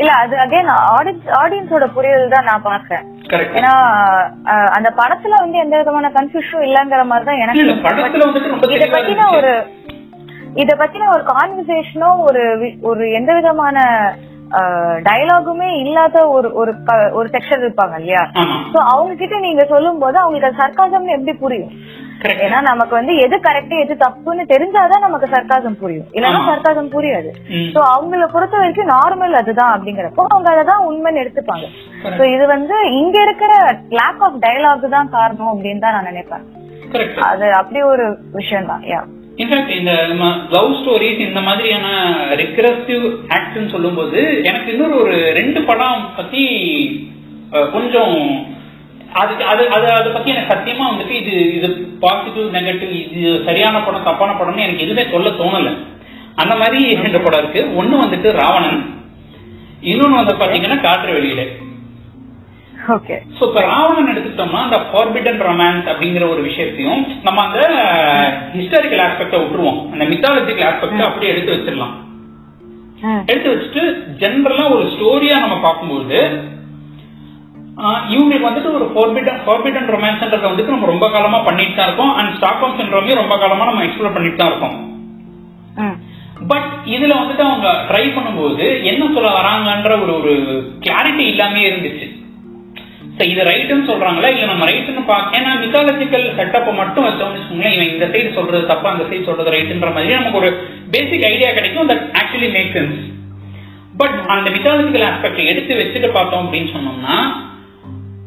இல்ல 0.00 0.10
அது 0.22 0.34
அகைன் 0.44 0.70
ஆடியன்ஸோட 1.40 1.84
புரிதல் 1.96 2.32
தான் 2.34 2.48
நான் 2.50 2.64
பாக்குறேன் 2.68 3.04
ஏன்னா 3.58 3.72
அந்த 4.76 4.88
படத்துல 5.00 5.38
வந்து 5.42 5.58
எந்த 5.64 5.74
விதமான 5.80 6.10
கன்ஃபியூஷனும் 6.16 6.66
இல்லங்கிற 6.68 7.02
மாதிரி 7.10 7.26
தான் 7.28 7.42
எனக்கு 7.44 7.64
இத 8.76 8.86
பத்தின. 8.94 9.26
ஒரு 9.38 9.52
இத 10.62 10.72
பத்தின 10.82 11.08
ஒரு 11.14 11.22
கான்வர்சேஷனோ 11.32 12.10
ஒரு 12.28 12.42
ஒரு 12.90 13.04
எந்த 13.18 13.30
விதமான 13.38 13.76
டயலாகுமே 15.06 15.68
இல்லாத 15.84 16.16
ஒரு 16.34 16.48
ஒரு 16.60 16.72
ஒரு 17.18 17.26
செக்ஷன் 17.34 17.64
இருப்பாங்க 17.64 17.96
இல்லையா? 18.00 18.24
சோ 18.72 18.78
அவங்க 18.92 19.14
கிட்ட 19.22 19.38
நீங்க 19.46 19.64
சொல்லும் 19.72 20.02
போது 20.04 20.16
அவங்களுக்கு 20.22 20.60
சர்க்காசம் 20.62 21.14
எப்படி 21.16 21.34
புரியும்? 21.44 21.72
ஏன்னா 22.46 22.60
நமக்கு 22.68 22.94
வந்து 22.98 23.14
எது 23.24 23.36
கரெக்ட் 23.46 23.74
எது 23.82 23.94
தப்புன்னு 24.04 24.44
தெரிஞ்சாதான் 24.52 25.04
நமக்கு 25.06 25.26
சர்க்காசம் 25.34 25.78
புரியும். 25.82 26.08
இல்லன்னா. 26.16 26.42
சர்க்காசம் 26.50 26.92
புரியாது. 26.94 27.30
சோ 27.74 27.80
அவங்கள 27.94 28.26
பொறுத்த 28.34 28.56
வரைக்கும் 28.58 28.92
நார்மல் 28.94 29.38
அதுதான் 29.40 29.74
அப்படிங்கிறப்போ 29.74 30.24
அவங்க 30.32 30.48
அததான் 30.54 30.86
உண்மைன்னு 30.88 31.22
எடுத்துப்பாங்க. 31.24 31.66
சோ 32.18 32.22
இது 32.34 32.46
வந்து 32.54 32.78
இங்க 33.00 33.16
இருக்கிற 33.26 33.52
லேக் 34.00 34.22
ஆஃப் 34.28 34.40
டயலாக் 34.46 34.88
தான் 34.96 35.12
காரணம் 35.16 35.52
அப்படின்னு 35.54 35.84
தான் 35.84 35.96
நான் 35.98 36.10
நினைப்பேன். 36.12 36.46
அது 37.30 37.46
அப்படி 37.60 37.82
ஒரு 37.92 38.06
விஷயம் 38.40 38.70
தான் 38.72 38.84
யா 38.92 39.02
இன்ஃபேக்ட் 39.42 39.72
இந்த 39.78 39.92
நம்ம 40.10 40.26
லவ் 40.54 40.70
ஸ்டோரிஸ் 40.80 41.18
இந்த 41.28 41.40
மாதிரியான 41.40 41.86
ரிக்ரெசிவ் 42.42 43.04
ஆக்ட்னு 43.36 43.72
சொல்லும்போது 43.74 44.20
எனக்கு 44.50 44.68
இன்னொரு 44.74 44.94
ஒரு 45.02 45.16
ரெண்டு 45.38 45.60
படம் 45.70 46.04
பத்தி 46.18 46.44
கொஞ்சம் 47.74 48.14
அதுக்கு 49.12 49.44
அது 49.44 49.70
அது 49.70 49.86
அதை 49.92 50.12
பத்தி 50.12 50.30
எனக்கு 50.30 50.54
சத்தியமா 50.54 50.84
வந்துட்டு 50.92 51.10
இது 51.10 51.54
இது 51.54 51.68
பாசிட்டிவ் 52.00 52.54
நெகட்டிவ் 52.54 52.94
இது 53.16 53.44
சரியான 53.44 53.80
படம் 53.80 54.02
தப்பான 54.02 54.32
படம்னு 54.32 54.64
எனக்கு 54.66 54.84
எதுவுமே 54.86 55.10
சொல்ல 55.10 55.30
தோணல. 55.30 55.70
அந்த 56.34 56.56
மாதிரி 56.56 56.94
ரெண்டு 56.94 57.20
படம் 57.20 57.38
இருக்கு. 57.38 57.76
ஒன்னு 57.76 58.02
வந்துட்டு 58.04 58.32
ராவணன். 58.32 58.80
இன்னொன்னு 59.82 60.20
வந்து 60.20 60.34
பாத்தீங்கன்னா 60.34 60.80
காற்று 60.80 61.12
வெளியில. 61.18 61.44
ஓகே. 62.94 63.16
சோ 63.36 63.42
இப்ப 63.48 63.60
ராவணன் 63.60 64.10
எடுத்துக்கிட்டோம்னா 64.12 64.64
அந்த 64.66 64.78
ஃபார்பிடன் 64.88 65.40
ரொமான்ஸ் 65.48 65.88
அப்படிங்கிற 65.92 66.30
ஒரு 66.30 66.42
விஷயத்தையும் 66.42 67.06
நம்ம 67.22 67.42
அந்த 67.42 67.60
ஹிஸ்டாரிக்கல் 68.56 69.04
ஆஸ்பெக்ட 69.06 69.36
விட்டுருவோம். 69.40 69.80
அந்த 69.92 70.04
மித்தாலஜிக்கல் 70.04 70.68
ஆஸ்பெக்ட 70.70 71.06
அப்படியே 71.08 71.32
எடுத்து 71.32 71.54
வச்சிடலாம். 71.54 71.94
எடுத்து 73.26 73.48
வச்சுட்டு 73.52 73.82
ஜென்ரலா 74.20 74.66
ஒரு 74.74 74.84
ஸ்டோரியா 74.92 75.38
நம்ம 75.38 75.56
பார்க்கும்போது 75.60 76.18
இவங்களுக்கு 78.12 78.48
வந்துட்டு 78.48 78.70
ஒரு 78.74 78.86
ஃபார்பிடன் 78.92 79.40
ஃபார்பிடன் 79.46 79.88
ரொமான்ஸ்ன்றத 79.94 80.46
வந்துட்டு 80.50 80.74
நம்ம 80.74 80.86
ரொம்ப 80.86 81.10
காலமா 81.10 81.38
பண்ணிட்டு 81.38 81.74
தான் 81.74 81.86
இருக்கோம். 81.86 82.14
அண்ட் 82.14 82.36
ஸ்டாக்ஹோம் 82.36 82.76
சிண்ட்ரோமையும் 82.78 83.20
ரொம்ப 83.22 83.38
காலமா 83.38 83.64
நம்ம 83.64 83.84
எக்ஸ்ப்ளோர் 83.84 84.16
பண்ணிட்டு 84.16 84.38
தான் 84.38 84.50
இருக்கோம் 84.52 84.76
பட் 86.48 86.70
இதுல 86.84 87.12
வந்துட்டு 87.20 87.42
அவங்க 87.48 87.68
ட்ரை 87.88 88.04
பண்ணும்போது 88.16 88.82
என்ன 88.82 89.02
சொல்ல 89.14 89.28
வராங்கன்ற 89.28 90.02
ஒரு 90.02 90.14
ஒரு 90.20 90.32
கிளாரிட்டி 90.80 91.24
இல்லாமே 91.32 91.62
இருந்துச்சு. 91.70 92.06
So, 93.18 93.24
இது 93.24 93.42
ரைட்டுன்னு 93.44 93.88
சொல்றாங்களா? 93.90 94.28
இல்ல 94.34 94.44
நம்ம 94.44 94.64
ரைட்டுன்னு 94.64 95.02
பார்க்க 95.06 95.38
ஏன்னா 95.38 95.52
மித்தாலஜிக்கல் 95.60 96.34
செட்டப்பை 96.36 96.74
மட்டும் 96.74 97.04
வச்சோம்னு 97.04 97.36
வச்சுக்கோங்களேன் 97.36 97.76
இவன் 97.76 97.92
இந்த 97.92 98.06
சைடு 98.06 98.34
சொல்றது 98.34 98.66
தப்பா 98.66 98.90
அந்த 98.90 99.04
சைடு 99.04 99.24
சொல்றது 99.24 99.50
ரைட்டுன்ற 99.50 99.92
மாதிரி 99.94 100.12
நமக்கு 100.14 100.38
ஒரு 100.38 100.50
பேசிக் 100.90 101.24
ஐடியா 101.24 101.50
கிடைக்கும். 101.50 101.88
That 101.88 102.04
actually 102.20 102.50
make 102.52 102.74
sense 102.76 102.98
but 103.96 104.16
அந்த 104.26 104.50
மித்தாலஜிக்கல் 104.50 105.06
ஆஸ்பெக்ட் 105.10 105.46
எடுத்து 105.46 105.74
வச்சுட்டு 105.74 106.10
பார்த்தோம் 106.12 106.44
அப்படின்னு 106.46 106.74
சொன்னோம்னா 106.76 107.16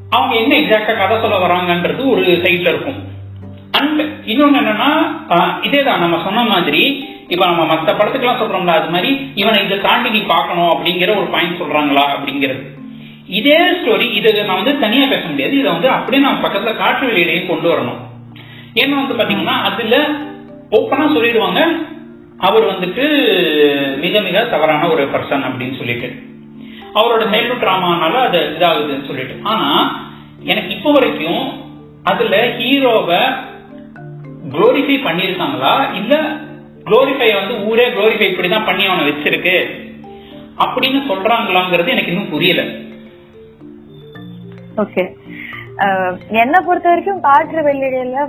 அவங்க 0.09 0.35
என்ன 0.35 0.55
எக்ஸாக்டா 0.57 0.97
கதை 0.97 1.17
சொல்ல 1.21 1.37
வராங்கன்றது 1.37 2.09
ஒரு 2.09 2.21
சைட்ல 2.21 2.69
இருக்கும். 2.73 3.03
அண்ட் 3.71 3.99
இன்னொன்னு 4.01 4.59
என்னன்னா 4.61 4.91
இதேதான் 5.65 5.97
நம்ம 5.97 6.23
சொன்ன 6.23 6.43
மாதிரி 6.43 7.07
இப்ப 7.27 7.45
நம்ம 7.45 7.73
மத்த 7.73 7.77
படத்துக்கெல்லாம் 7.77 8.41
சொல்றோம்ல 8.41 8.67
அது 8.67 8.89
மாதிரி 8.89 9.31
இவனை 9.35 9.63
இதை 9.63 9.81
தாண்டி 9.81 10.09
நீ 10.09 10.21
பார்க்கணும் 10.21 10.71
அப்படிங்கிற 10.71 11.09
ஒரு 11.17 11.25
பாயிண்ட் 11.25 11.61
சொல்றாங்களா 11.61 12.03
அப்படிங்கிறது. 12.17 12.63
இதே 13.25 13.59
ஸ்டோரி 13.71 14.13
இது 14.13 14.45
நான் 14.45 14.55
வந்து 14.55 14.79
தனியா 14.79 15.07
பேச 15.07 15.27
முடியாது. 15.27 15.57
இதை 15.57 15.71
வந்து 15.71 15.89
அப்படியே 15.89 16.23
நம்ம 16.23 16.47
பக்கத்துல 16.47 16.77
காற்று 16.77 17.07
வெளியிடையும் 17.07 17.47
கொண்டு 17.47 17.69
வரணும். 17.71 17.99
ஏன்னா 18.73 18.95
வந்து 18.95 19.15
பாத்தீங்கன்னா 19.15 19.61
அதுல 19.69 20.07
ஓப்பனா 20.71 21.05
சொல்லிடுவாங்க. 21.17 21.87
அவர் 22.37 22.65
வந்துட்டு 22.65 23.05
மிக 23.97 24.21
மிக 24.21 24.43
தவறான 24.43 24.87
ஒரு 24.87 25.03
பர்சன் 25.03 25.45
அப்படின்னு 25.47 25.77
சொல்லிட்டு. 25.77 26.28
அவரோட 26.97 27.23
சைல்ட்ஹுட் 27.31 27.63
ட்ராமானால 27.63 28.15
அது 28.27 28.39
இதாகுதுன்னு 28.55 29.07
சொல்லிட்டு. 29.09 29.35
ஆனா 29.51 29.69
எனக்கு 30.51 30.69
இப்போ 30.75 30.89
வரைக்கும் 30.97 31.43
அதுல 32.11 32.35
ஹீரோவை 32.59 33.21
குளோரிஃபை 34.53 34.97
பண்ணியிருக்காங்களா? 35.05 35.73
இல்ல 35.99 36.15
குளோரிஃபை 36.87 37.29
வந்து 37.39 37.55
ஊரே 37.69 37.85
குளோரிஃபை 37.95 38.27
இப்படிதான் 38.31 38.67
பண்ணி 38.69 38.83
அவனை 38.89 39.03
வச்சிருக்கு 39.09 39.55
அப்படின்னு 40.63 41.01
சொல்றாங்களாங்கிறது 41.09 41.93
எனக்கு 41.95 42.11
இன்னும் 42.13 42.33
புரியல. 42.35 42.61
ஓகே 44.83 45.03
என்னை 46.41 46.59
பொறுத்த 46.67 46.87
வரைக்கும் 46.89 47.21
காற்று 47.25 47.59
வெள்ளிடையில 47.67 48.23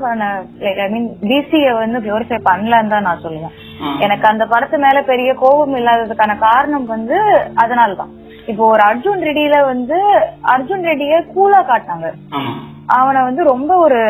லைக் 0.65 0.81
ஐ 0.85 0.89
மீன் 0.93 1.09
டிசிய 1.31 1.71
வந்து 1.81 1.99
குளோரிஃபை 2.05 2.39
பண்ணலன்னு 2.49 2.93
தான் 2.95 3.07
நான் 3.09 3.25
சொல்லுவேன். 3.25 3.57
எனக்கு 4.05 4.27
அந்த 4.31 4.45
படத்து 4.53 4.77
மேல 4.85 4.99
பெரிய 5.11 5.31
கோபம் 5.43 5.77
இல்லாததுக்கான 5.81 6.37
காரணம் 6.47 6.87
வந்து 6.95 7.19
அதனாலதான். 7.63 8.13
இப்போ 8.47 8.63
ஒரு 8.67 8.83
அர்ஜுன் 8.89 9.27
ரெட்டியில 9.29 9.65
வந்து 9.65 9.99
அர்ஜுன் 10.43 10.87
ரெட்டிய 10.91 11.25
கூலா 11.35 11.61
காட்டினாங்க. 11.71 12.09
ஆமா. 12.31 12.55
அவனை 12.87 13.23
வந்து 13.23 13.43
ரொம்ப 13.45 13.77
ஒரு 13.77 14.01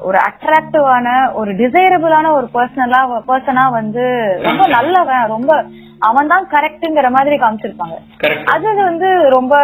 ஒரு 0.00 0.18
அட்ராக்டிவான 0.18 1.32
ஒரு 1.32 1.52
டிசைரபிளான 1.52 2.32
ஒரு 2.32 2.48
பர்சனலா 2.54 3.00
பர்சனா 3.30 3.70
வந்து 3.70 4.04
ரொம்ப 4.42 4.66
நல்லவன் 4.66 5.24
ரொம்ப 5.26 5.64
அவன் 6.00 6.26
தான் 6.26 6.46
கரெக்ட்ங்கிற 6.52 7.10
மாதிரி 7.10 7.36
காமிச்சிருப்பாங்க. 7.36 7.96
அது 8.44 8.74
வந்து 8.74 9.28
ரொம்ப 9.28 9.54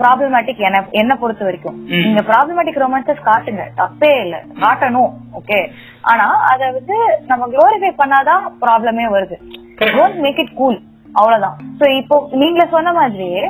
ப்ராப்ளமேட்டிக் 0.00 0.56
என்ன 0.56 0.84
என்ன 0.90 1.16
பொறுத்த 1.16 1.44
வரைக்கும். 1.44 1.76
நீங்க 1.88 2.20
ப்ராப்ளமேட்டிக் 2.20 2.82
ரொமான்சஸ் 2.84 3.28
காட்டுங்க. 3.30 3.64
தப்பே 3.76 4.20
இல்ல. 4.24 4.42
காட்டணும். 4.60 5.12
ஓகே 5.40 5.70
ஆனா 6.00 6.26
அத 6.26 6.70
வந்து 6.70 6.96
நம்ம 7.26 7.46
குளோரிஃபை 7.46 7.92
பண்ணாதான் 8.02 8.44
ப்ராப்ளமே 8.64 9.06
வருது. 9.16 9.38
டோன்ட் 9.78 10.14
மேக் 10.14 10.38
இட் 10.38 10.54
கூல் 10.54 10.82
அவ்வளவுதான். 11.14 11.56
சோ 11.78 11.96
இப்போ 11.96 12.28
நீங்க 12.32 12.66
சொன்ன 12.70 12.92
மாதிரியே 12.92 13.44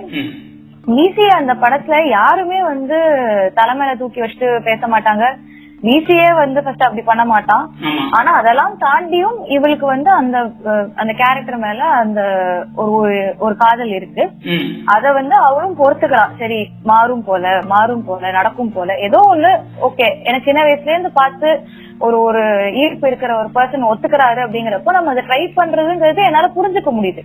ஈஸியா 0.87 1.29
அந்த 1.29 1.55
படத்துல 1.55 2.09
யாருமே 2.09 2.63
வந்து 2.63 2.97
தலைமையில 3.55 3.99
தூக்கி 3.99 4.21
வச்சுட்டு 4.21 4.63
பேச 4.63 4.87
மாட்டாங்க. 4.87 5.25
விசியே 5.81 6.33
வந்து 6.33 6.63
ஃபர்ஸ்ட் 6.63 6.83
அப்படி 6.83 7.03
பண்ண 7.03 7.25
மாட்டான். 7.25 7.65
ஆனா 8.11 8.33
அதெல்லாம் 8.33 8.79
தாண்டியும் 8.81 9.45
இவளுக்கு 9.47 9.87
வந்து 9.87 10.11
அந்த 10.11 10.39
அந்த 10.95 11.13
கேரக்டர் 11.13 11.57
மேல 11.57 11.85
அந்த 11.85 12.21
ஒரு 12.75 13.37
ஒரு- 13.41 13.57
காதல் 13.57 13.89
இருக்கு. 13.89 14.31
அத 14.87 15.13
வந்து 15.13 15.35
அவளும் 15.35 15.79
பொறுத்துக்கலாம் 15.79 16.39
சரி 16.39 16.71
மாறும் 16.83 17.25
போல 17.25 17.63
மாறும் 17.67 18.05
போல 18.05 18.31
நடக்கும் 18.31 18.73
போல. 18.73 18.99
ஏதோ 18.99 19.21
ஒண்ணு 19.35 19.59
ஓகே 19.83 20.25
எனக்கு 20.25 20.45
சின்ன 20.45 20.63
வயசுல 20.63 20.91
இருந்து 20.91 21.13
பார்த்து 21.13 21.51
ஒரு 22.07 22.19
ஒரு 22.29 22.43
ஈர்ப்பு 22.83 23.07
இருக்கிற 23.11 23.33
ஒரு 23.41 23.49
பர்சன் 23.57 23.89
ஒத்துக்கிறாரு 23.91 24.41
அப்படிங்கிறப்போ 24.45 24.95
நம்ம 24.97 25.13
அதை 25.15 25.23
ட்ரை 25.29 25.43
பண்றதுங்கிறது 25.59 26.23
என்னால 26.29 26.51
புரிஞ்சுக்க 26.57 26.93
முடியுது. 26.99 27.23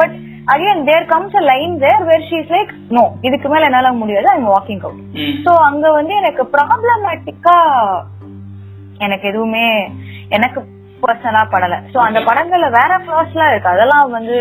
But 0.00 0.14
again 0.54 0.82
there 0.88 1.10
comes 1.12 1.36
a 1.40 1.44
line 1.50 1.74
there 1.84 2.04
where 2.10 2.26
she's 2.30 2.52
like 2.54 2.72
no 2.96 3.04
இதுக்கு 3.28 3.48
மேல 3.52 3.68
என்னால 3.70 3.92
முடியாது. 4.02 4.28
ஐம் 4.36 4.48
வாக்கிங் 4.54 4.82
அவுட் 4.86 5.02
சோ 5.46 5.54
அங்க 5.68 5.86
வந்து 5.98 6.14
எனக்கு 6.22 6.44
ப்ராப்ளமேட்டிக்கா 6.56 7.56
எனக்கு 9.06 9.26
எதுவுமே 9.32 9.66
எனக்கு 10.36 10.60
பர்சனலா 11.02 11.42
படல. 11.52 11.74
சோ 11.92 11.98
அந்த 11.98 12.20
படங்கள்ல 12.20 12.68
வேற 12.70 12.90
ஃபிளாஸ் 12.98 13.32
எல்லாம் 13.32 13.50
இருக்கு. 13.50 13.68
அதெல்லாம் 13.68 14.10
வந்து 14.10 14.34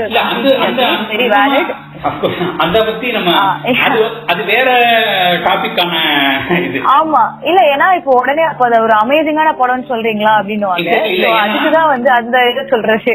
வெரி 1.11 1.27
வேலிட். 1.33 1.71
அந்த 2.57 2.83
பத்தி 2.83 3.11
நம்ம. 3.11 3.31
அது 3.85 3.99
அது 4.27 4.43
வேற 4.43 4.69
டாபிக்கான 5.45 5.93
இது. 6.65 6.79
ஆமா. 6.97 7.21
இல்ல 7.41 7.59
ஏன்னா 7.75 7.95
இப்போ 7.95 8.11
உடனே 8.21 8.43
அப்ப 8.43 8.65
அது 8.67 8.81
ஒரு 8.81 8.95
அமேசிங்கான 9.03 9.51
படம்னு 9.61 9.89
சொல்றீங்களா 9.91 10.33
அப்படின்னு 10.39 10.67
அதுக்குதான் 11.43 11.87
வந்து 11.87 12.11
அந்த 12.11 12.49
இது 12.51 12.67
சொல்றது. 12.69 13.13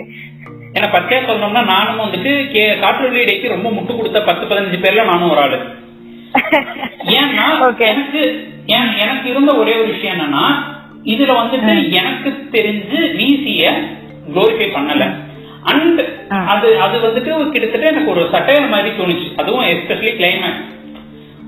ஏன்னா 0.72 0.88
பச்சையா 0.92 1.20
சொல்லணும்னா 1.28 1.64
நானும் 1.64 1.98
வந்துட்டு 1.98 2.52
கே 2.52 2.78
காற்று 2.78 3.11
டேக்கு 3.11 3.48
ரொம்ப 3.48 3.68
முட்டு 3.68 3.96
கொடுத்த 3.96 4.22
பத்து 4.22 4.46
பதினஞ்சு 4.46 4.81
பேர்ல 4.85 5.05
நானும் 5.05 5.31
ஒரு 5.31 5.40
ஆளு. 5.40 5.59
ஏன்னா. 7.18 7.46
எனக்கு 7.87 8.20
எனக்கு 8.96 9.31
இருந்த 9.31 9.55
ஒரே 9.55 9.74
ஒரு 9.76 9.87
விஷயம் 9.87 10.16
என்னன்னா 10.16 10.44
இதுல 11.05 11.33
வந்துட்டு 11.43 11.91
எனக்கு 11.91 12.49
தெரிஞ்சு 12.51 12.99
விசிய 12.99 13.71
குளோரிஃபை 14.35 14.69
பண்ணல. 14.75 15.12
அண்ட். 15.62 16.01
அது 16.29 16.81
அது 16.81 16.99
வந்துட்டு 16.99 17.51
கிட்டத்தட்ட 17.51 17.87
எனக்கு 17.87 18.11
ஒரு 18.11 18.29
சட்டையர் 18.33 18.69
மாதிரி 18.69 18.97
தோணுச்சு. 18.97 19.35
அதுவும் 19.37 19.65
எஸ்பெஷலி 19.65 20.12
கிளைமேக்ஸ் 20.12 20.71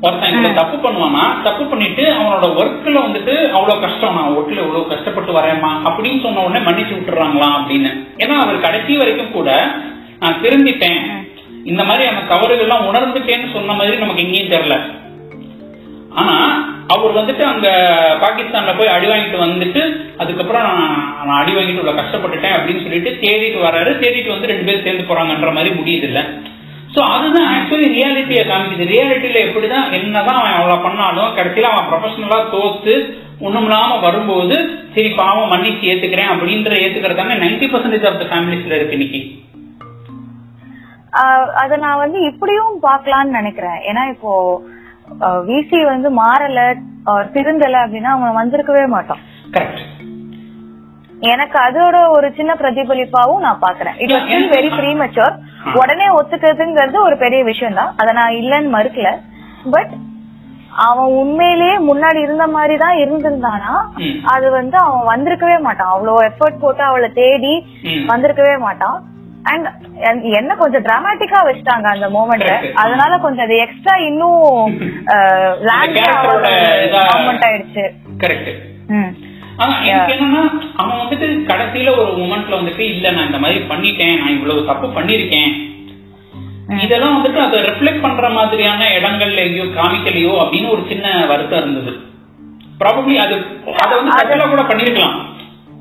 ஒருத்தன் 0.01 0.35
இதுல 0.35 0.55
தப்பு 0.55 0.91
பண்ணுவானா? 0.91 1.43
தப்பு 1.43 1.65
பண்ணிட்டு 1.65 2.13
அவனோட 2.13 2.45
ஒர்க்ல 2.45 2.97
வந்துட்டு 2.97 3.51
அவ்வளவு 3.51 3.81
கஷ்டம் 3.81 4.15
நான் 4.15 4.31
ஒர்க்ல 4.31 4.51
இவ்வளவு 4.51 4.87
கஷ்டப்பட்டு 4.87 5.33
வரேமா 5.33 5.71
அப்படின்னு 5.85 6.23
சொன்ன 6.23 6.41
உடனே 6.41 6.65
மன்னிச்சு 6.65 6.95
விட்டுறாங்களா 6.95 7.49
அப்படின்னு. 7.59 8.07
ஏன்னா 8.17 8.37
அவர் 8.37 8.61
கடைசி 8.61 8.97
வரைக்கும் 8.97 9.33
கூட 9.33 9.75
நான் 10.21 10.41
திருந்திட்டேன். 10.43 11.29
இந்த 11.65 11.85
மாதிரி 11.85 12.07
அந்த 12.07 12.35
தவறுகள்லாம் 12.35 12.87
உணர்ந்துட்டேன்னு 12.93 13.53
சொன்ன 13.53 13.73
மாதிரி 13.73 13.97
நமக்கு 13.97 14.23
எங்கேயும் 14.23 14.61
தெரியல 14.61 14.81
ஆனா 16.11 16.65
அவர் 16.93 17.17
வந்துட்டு 17.19 17.45
அங்க 17.45 17.67
பாகிஸ்தான்ல 18.23 18.73
போய் 18.79 18.95
அடி 18.95 19.07
வாங்கிட்டு 19.07 19.39
வந்துட்டு 19.43 19.83
அதுக்கப்புறம் 20.19 20.67
நான் 20.69 20.97
நான் 21.21 21.39
அடி 21.39 21.53
வாங்கிட்டு 21.53 21.81
இவ்வளவு 21.81 22.01
கஷ்டப்பட்டுட்டேன் 22.01 22.57
அப்படின்னு 22.57 22.83
சொல்லிட்டு 22.83 23.11
தேடிட்டு 23.23 23.61
வர்றாரு 23.65 23.93
தேடிட்டு 24.03 24.35
வந்து 24.35 24.47
ரெண்டு 24.47 24.67
பேரும் 24.67 24.85
சேர்ந்து 24.85 25.09
போறாங்கன்ற 25.11 25.53
மாதிரி 25.53 25.71
முடியுது 25.79 26.03
இல்ல 26.03 26.23
சோ 26.95 27.03
அதுதான் 27.15 27.49
ஆக்சுவலி 27.53 27.87
ரியாலிட்டியை 27.95 28.43
காமிக்குது. 28.45 28.85
ரியாலிட்டியில 28.91 29.39
எப்படிதான் 29.47 29.87
என்னதான் 29.93 30.39
அவன் 30.41 30.59
அவ்வளவு 30.59 30.83
பண்ணாலும் 30.83 31.33
கடைசியில 31.39 31.71
அவன் 31.71 31.89
ப்ரொஃபஷனலா 31.89 32.39
தோத்து 32.53 32.95
ஒண்ணும் 33.41 33.63
இல்லாம 33.63 33.97
வரும்போது 33.99 34.57
சரி 34.95 35.15
பாவம் 35.17 35.51
மன்னிச்சு 35.53 35.89
ஏத்துக்கிறேன் 35.93 36.33
அப்படின்ற 36.33 36.73
ஏத்துக்கிறதாங்க 36.83 37.35
நைன்டி 37.41 37.67
பர்சன்டேஜ் 37.67 38.07
ஆஃப் 38.07 38.21
த 38.21 38.27
ஃபேமிலிஸ்ல 38.31 38.77
இருக்கு 38.77 38.97
இன்னைக்கு. 38.99 39.21
ஆஹ் 41.13 41.51
அத 41.55 41.77
நான் 41.77 41.97
வந்து 41.97 42.21
இப்படியும் 42.23 42.75
பார்க்கலாம்னு 42.83 43.39
நினைக்கிறேன். 43.41 43.79
ஏன்னா 43.89 44.11
இப்போ 44.11 44.31
விசி 45.49 45.81
வந்து 45.93 46.09
மாறல 46.23 46.61
திருந்தல 47.35 47.83
அப்படின்னா 47.85 48.13
அவன் 48.17 48.39
வந்திருக்கவே 48.41 48.85
மாட்டான். 48.95 49.23
எனக்கு 51.33 51.57
அதோட 51.67 51.97
ஒரு 52.15 52.29
சின்ன 52.39 52.53
பிரதிபலிப்பாவும் 52.61 53.45
நான் 53.45 53.63
பாக்குறேன் 53.67 53.99
it 54.05 54.13
was 54.15 54.25
still 54.27 54.51
very 54.55 54.71
premature 54.79 55.37
உடனே 55.81 56.07
ஒத்துக்கிறதுங்கிறது 56.19 56.99
ஒரு 57.09 57.17
பெரிய 57.23 57.41
விஷயம் 57.51 57.79
தான் 57.81 57.93
அதை 58.01 58.11
நான் 58.19 58.37
இல்லைன்னு 58.41 58.75
மறுக்கல. 58.77 59.11
பட் 59.75 59.95
அவன் 60.89 61.11
உண்மையிலேயே 61.21 61.75
முன்னாடி 61.89 62.21
இருந்த 62.27 62.47
மாதிரி 62.55 62.77
தான் 62.85 63.01
இருந்திருந்தானா. 63.03 63.73
அது 64.35 64.47
வந்து 64.59 64.77
அவன் 64.87 65.09
வந்திருக்கவே 65.13 65.59
மாட்டான். 65.67 65.93
அவ்வளவு 65.95 66.25
எஃபர்ட் 66.31 66.63
போட்டு 66.63 66.83
அவளை 66.91 67.09
தேடி. 67.21 67.55
வந்திருக்கவே 68.13 68.55
மாட்டான். 68.67 68.99
அண்ட் 69.45 69.67
என்ன 70.23 70.55
கொஞ்சம் 70.55 70.83
டிராமாட்டிக்கா 70.83 71.39
வச்சுட்டாங்க 71.45 71.85
அந்த 71.85 72.09
மூமெண்ட்ல 72.09 72.53
Correct. 72.55 72.73
அதனால 72.75 73.19
கொஞ்சம் 73.19 73.45
அது 73.45 73.57
எக்ஸ்ட்ரா 73.57 73.97
இன்னும் 73.97 74.79
லேண்ட் 75.69 75.99
இதா- 76.85 77.09
மூமெண்ட் 77.17 77.47
ஆயிடுச்சு. 77.47 77.85
கரெக்ட் 78.19 78.51
என்னன்னா 80.09 80.41
அவன் 80.77 81.01
வந்துட்டு 81.01 81.45
கடைசியில 81.47 81.97
ஒரு 81.97 82.13
மூமெண்ட்ல 82.17 82.61
வந்துட்டு 82.61 82.79
இல்ல 82.79 83.11
நான் 83.11 83.27
இந்த 83.27 83.39
மாதிரி 83.39 83.61
பண்ணிட்டேன். 83.69 84.19
நான் 84.19 84.29
இவ்வளவு 84.29 84.67
தப்பு 84.67 84.87
பண்ணிருக்கேன் 84.87 85.53
இதெல்லாம் 86.83 87.25
வந்துட்டு 87.25 87.39
அதை 87.39 87.61
ரிஃப்ளெக்ட் 87.61 88.03
பண்ற 88.03 88.29
மாதிரியான 88.29 88.85
இடங்கள்லயோ 89.01 89.65
காமிக்கலையோ 89.77 90.33
அப்படின்னு 90.41 90.71
ஒரு 90.71 90.85
சின்ன 90.89 91.27
வருத்தம் 91.27 91.59
இருந்தது. 91.59 91.93
ப்ராபப்ளி 92.81 93.15
அது 93.17 93.35
அதை 93.79 93.99
வந்து 93.99 94.49
கூட 94.49 94.63
பண்ணிருக்கலாம் 94.63 95.17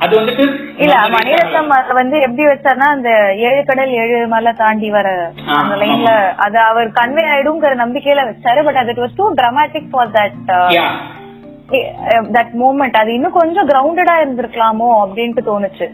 அது 0.03 0.13
வந்துட்டு 0.19 0.45
இல்ல 0.83 0.95
மணிரத்னம் 1.15 1.73
வந்து 2.01 2.17
எப்படி 2.25 2.43
வச்சார்னா 2.47 2.87
அந்த 2.95 3.09
ஏழு 3.47 3.61
கடல் 3.67 3.91
ஏழு 4.03 4.19
மலை 4.33 4.53
தாண்டி 4.61 4.89
வர 4.95 5.09
அந்த 5.57 5.75
லைன்ல 5.81 6.13
அது 6.45 6.57
அவர் 6.69 6.89
கன்வே 6.99 7.25
ஆயிடுங்கிற 7.33 7.73
நம்பிக்கையில 7.83 8.23
வச்சாரு 8.29 8.63
பட் 8.67 8.79
அது 8.83 8.97
was 9.03 9.19
too 9.19 9.27
dramatic 9.41 9.91
for 9.91 10.15
that 10.17 10.39
that 12.37 12.51
moment 12.61 12.97
அது 13.01 13.11
இன்னும் 13.17 13.37
கொஞ்சம் 13.37 13.69
கிரவுண்டடா 13.69 14.15
இருந்திருக்கலாமோ 14.23 14.89
அப்படின்ட்டு 15.03 15.47
தோணுச்சு. 15.51 15.87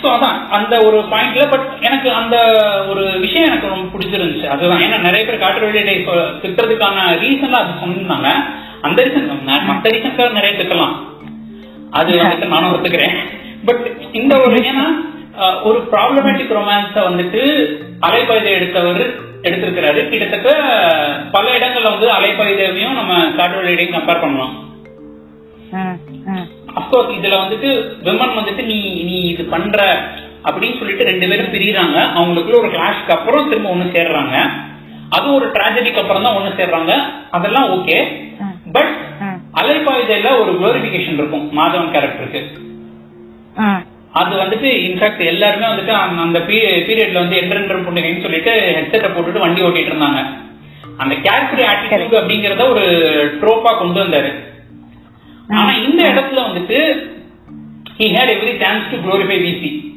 சோ 0.00 0.06
அதான் 0.14 0.38
அந்த 0.56 0.74
ஒரு 0.86 0.98
பாயிண்ட்ல 1.12 1.44
பட் 1.52 1.66
எனக்கு 1.86 2.08
அந்த 2.20 2.36
ஒரு 2.90 3.04
விஷயம் 3.24 3.48
எனக்கு 3.50 3.70
ரொம்ப 3.72 3.86
பிடிச்சிருந்துச்சு. 3.92 4.46
அதுதான் 4.54 4.82
ஏன்னா 4.86 4.98
நிறைய 5.06 5.22
பேர் 5.26 5.42
காற்று 5.44 5.68
வெளியிடை 5.68 5.94
திட்டுறதுக்கான 6.42 7.06
ரீசன்லாம் 7.22 7.62
அது 7.64 7.80
சொன்னாங்க. 7.84 8.30
அந்த 8.86 8.98
ரீசன் 9.06 9.30
மத்த 9.70 9.92
ரீசன்க்காக 9.94 10.36
நிறைய 10.38 10.54
திட்டலாம். 10.60 10.94
அது 11.98 12.10
வந்துட்டு 12.20 12.46
நானும் 12.54 12.72
ஒத்துக்கிறேன். 12.74 13.14
பட் 13.68 13.84
இந்த 14.20 14.34
ஒரு 14.46 14.56
ஏன்னா 14.70 14.86
ஒரு 15.68 15.78
ப்ராப்ளமேட்டிக் 15.92 16.56
ரொமான்ஸ 16.58 16.96
வந்துட்டு 17.08 17.40
அலைப்பாய்தை 18.06 18.50
எடுத்தவர் 18.58 19.04
எடுத்திருக்கிறாரு. 19.46 20.00
கிட்டத்தட்ட 20.10 20.50
பல 21.34 21.44
இடங்கள்ல 21.58 21.92
வந்து 21.94 22.08
அலைப்பாய்தையும் 22.16 22.98
நம்ம 23.00 23.14
காற்று 23.38 23.58
வெளியிடையும் 23.60 23.96
கம்பேர் 23.96 24.22
பண்ணலாம். 24.24 24.54
அப்கோர்ஸ் 26.78 27.16
இதுல 27.18 27.34
வந்துட்டு 27.42 27.70
விமன் 28.06 28.38
வந்துட்டு 28.38 28.62
நீ 28.70 28.78
நீ 29.08 29.16
இது 29.32 29.44
பண்ற 29.54 29.78
அப்படின்னு 30.46 30.78
சொல்லிட்டு 30.80 31.08
ரெண்டு 31.10 31.26
பேரும் 31.30 31.52
பிரியறாங்க. 31.54 31.98
அவங்களுக்குள்ள 32.18 32.62
ஒரு 32.62 32.70
கிளாஷ்க்கு 32.76 33.14
அப்புறம் 33.16 33.50
திரும்ப 33.50 33.74
ஒண்ணு 33.74 33.94
சேர்றாங்க. 33.96 34.36
அது 35.16 35.26
ஒரு 35.38 35.46
டிராஜடிக்கு 35.56 36.02
அப்புறம் 36.02 36.26
தான் 36.26 36.38
ஒண்ணு 36.38 36.50
சேர்றாங்க. 36.60 36.92
அதெல்லாம் 37.36 37.70
ஓகே. 37.76 37.98
பட் 38.76 38.94
ம். 39.54 39.58
அலைப்பாயுதையில 39.58 40.40
ஒரு 40.40 40.52
குளோரிபிகேஷன் 40.52 41.14
இருக்கும் 41.14 41.58
மாதவன் 41.58 41.96
கேரக்டருக்கு. 41.96 42.42
அது 44.12 44.36
வந்துட்டு 44.36 44.68
இன்ஃபேக்ட் 44.70 45.24
எல்லாருமே 45.24 45.66
வந்துட்டு 45.66 45.88
அந்த- 45.88 46.38
பீரியட்ல 46.38 47.12
வந்து 47.12 47.36
என்றென்றும் 47.36 47.86
புண்ணியன்னு 47.86 48.22
சொல்லிட்டு 48.22 48.52
ஹெட்செட்டை 48.52 49.12
போட்டுட்டு 49.12 49.38
வண்டி 49.38 49.62
ஓட்டிட்டு 49.62 49.92
இருந்தாங்க. 49.92 50.26
அந்த 50.96 51.14
கேரக்டர் 51.14 51.68
ஆட்டிடியூட் 51.68 52.14
அப்படிங்கறத 52.14 52.68
ஒரு 52.68 52.80
ட்ரோப்பா 53.40 53.78
கொண்டு 53.78 54.04
வந்தாரு. 54.04 54.32
ஆனா 55.48 55.72
இந்த 55.72 56.08
இடத்துல 56.08 56.36
வந்துட்டு 56.36 57.12
he 57.98 58.06
had 58.06 58.28
every 58.28 58.56
chance 58.56 58.90
to 58.90 58.96
glorify 58.96 59.40
விசி 59.40 59.92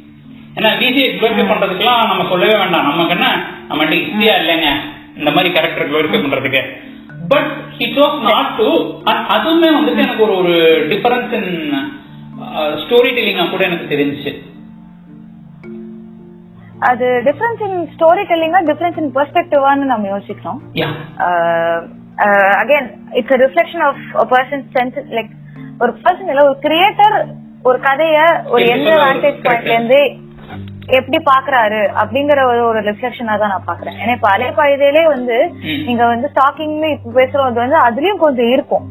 ஏன்னா 0.56 0.78
விசி 0.78 1.04
குளோரிஃபை 1.04 1.46
பண்றதுக்குலாம் 1.46 2.08
நம்ம 2.08 2.30
சொல்லவே 2.30 2.58
வேண்டாம். 2.58 2.88
நமக்கு 2.88 3.10
என்ன 3.10 3.50
நம்ம 3.68 3.84
ஹிஸ்டியா 3.86 4.34
இல்லைங்க. 4.42 4.68
இந்த 5.18 5.32
மாதிரி 5.32 5.54
கேரக்டர் 5.54 5.92
குளோரிஃபை 5.92 6.14
பண்றதுக்கு. 6.14 6.62
But 7.32 7.50
he 7.78 7.86
chose 7.96 8.18
not 8.28 8.52
to 8.60 8.68
அதுவுமே 9.36 9.70
வந்துட்டு 9.78 10.04
எனக்கு 10.06 10.24
ஒரு 10.28 10.36
ஒரு 10.42 10.56
டிஃபரன்ஸ் 10.92 11.34
இன் 11.40 11.52
ஸ்டோரி 12.84 13.10
டெல்லிங்கா 13.18 13.46
கூட 13.54 13.64
எனக்கு 13.70 13.92
தெரிஞ்சுச்சு. 13.94 14.32
அது 16.90 17.08
டிஃபரன்ஸ் 17.28 17.62
இன் 17.68 17.80
ஸ்டோரி 17.96 18.24
டெல்லிங்கா 18.32 18.62
டிஃபரன்ஸ் 18.70 19.00
இன் 19.02 19.12
பெர்ஸ்பெக்டிவான்னு 19.18 19.92
நம்ம 19.94 20.08
யோசிக்கிறோம். 20.14 20.60
Again 22.62 22.88
it's 23.20 23.40
reflection 23.46 23.84
of 23.88 24.32
person 24.34 24.64
sense 24.78 24.98
like 25.18 25.34
ஒரு 25.84 25.92
பர்சன் 26.06 26.32
இல்ல 26.34 26.46
ஒரு 26.50 26.58
கிரியேட்டர் 26.68 27.18
ஒரு 27.70 27.80
கதைய 27.88 28.20
ஒரு 28.54 28.64
எந்த 28.76 28.90
வாண்டேஜ். 29.04 29.40
பாயிண்ட்ல 29.46 29.76
இருந்து 29.78 30.02
எப்படி 30.88 31.18
பாக்குறாரு 31.18 31.90
அப்படிங்கிற 32.04 32.44
ஒரு 32.46 32.64
ஒரு 32.68 32.82
ரிஃப்ளெக்ஷனா 32.82 33.38
தான் 33.38 33.50
நான் 33.50 33.64
பாக்குறேன். 33.68 33.94
ஏன்னா 34.06 34.12
இப்ப 34.12 34.30
அலைப்பாயுதையிலே 34.30 35.04
வந்து. 35.04 35.52
நீங்க 35.86 36.06
வந்து 36.06 36.32
ஸ்டாக்கிங்னு 36.36 36.92
இப்ப 36.92 37.22
பேசுறது 37.22 37.54
வந்து 37.54 37.78
அதுலயும் 37.78 38.18
கொஞ்சம் 38.18 38.50
இருக்கும். 38.50 38.86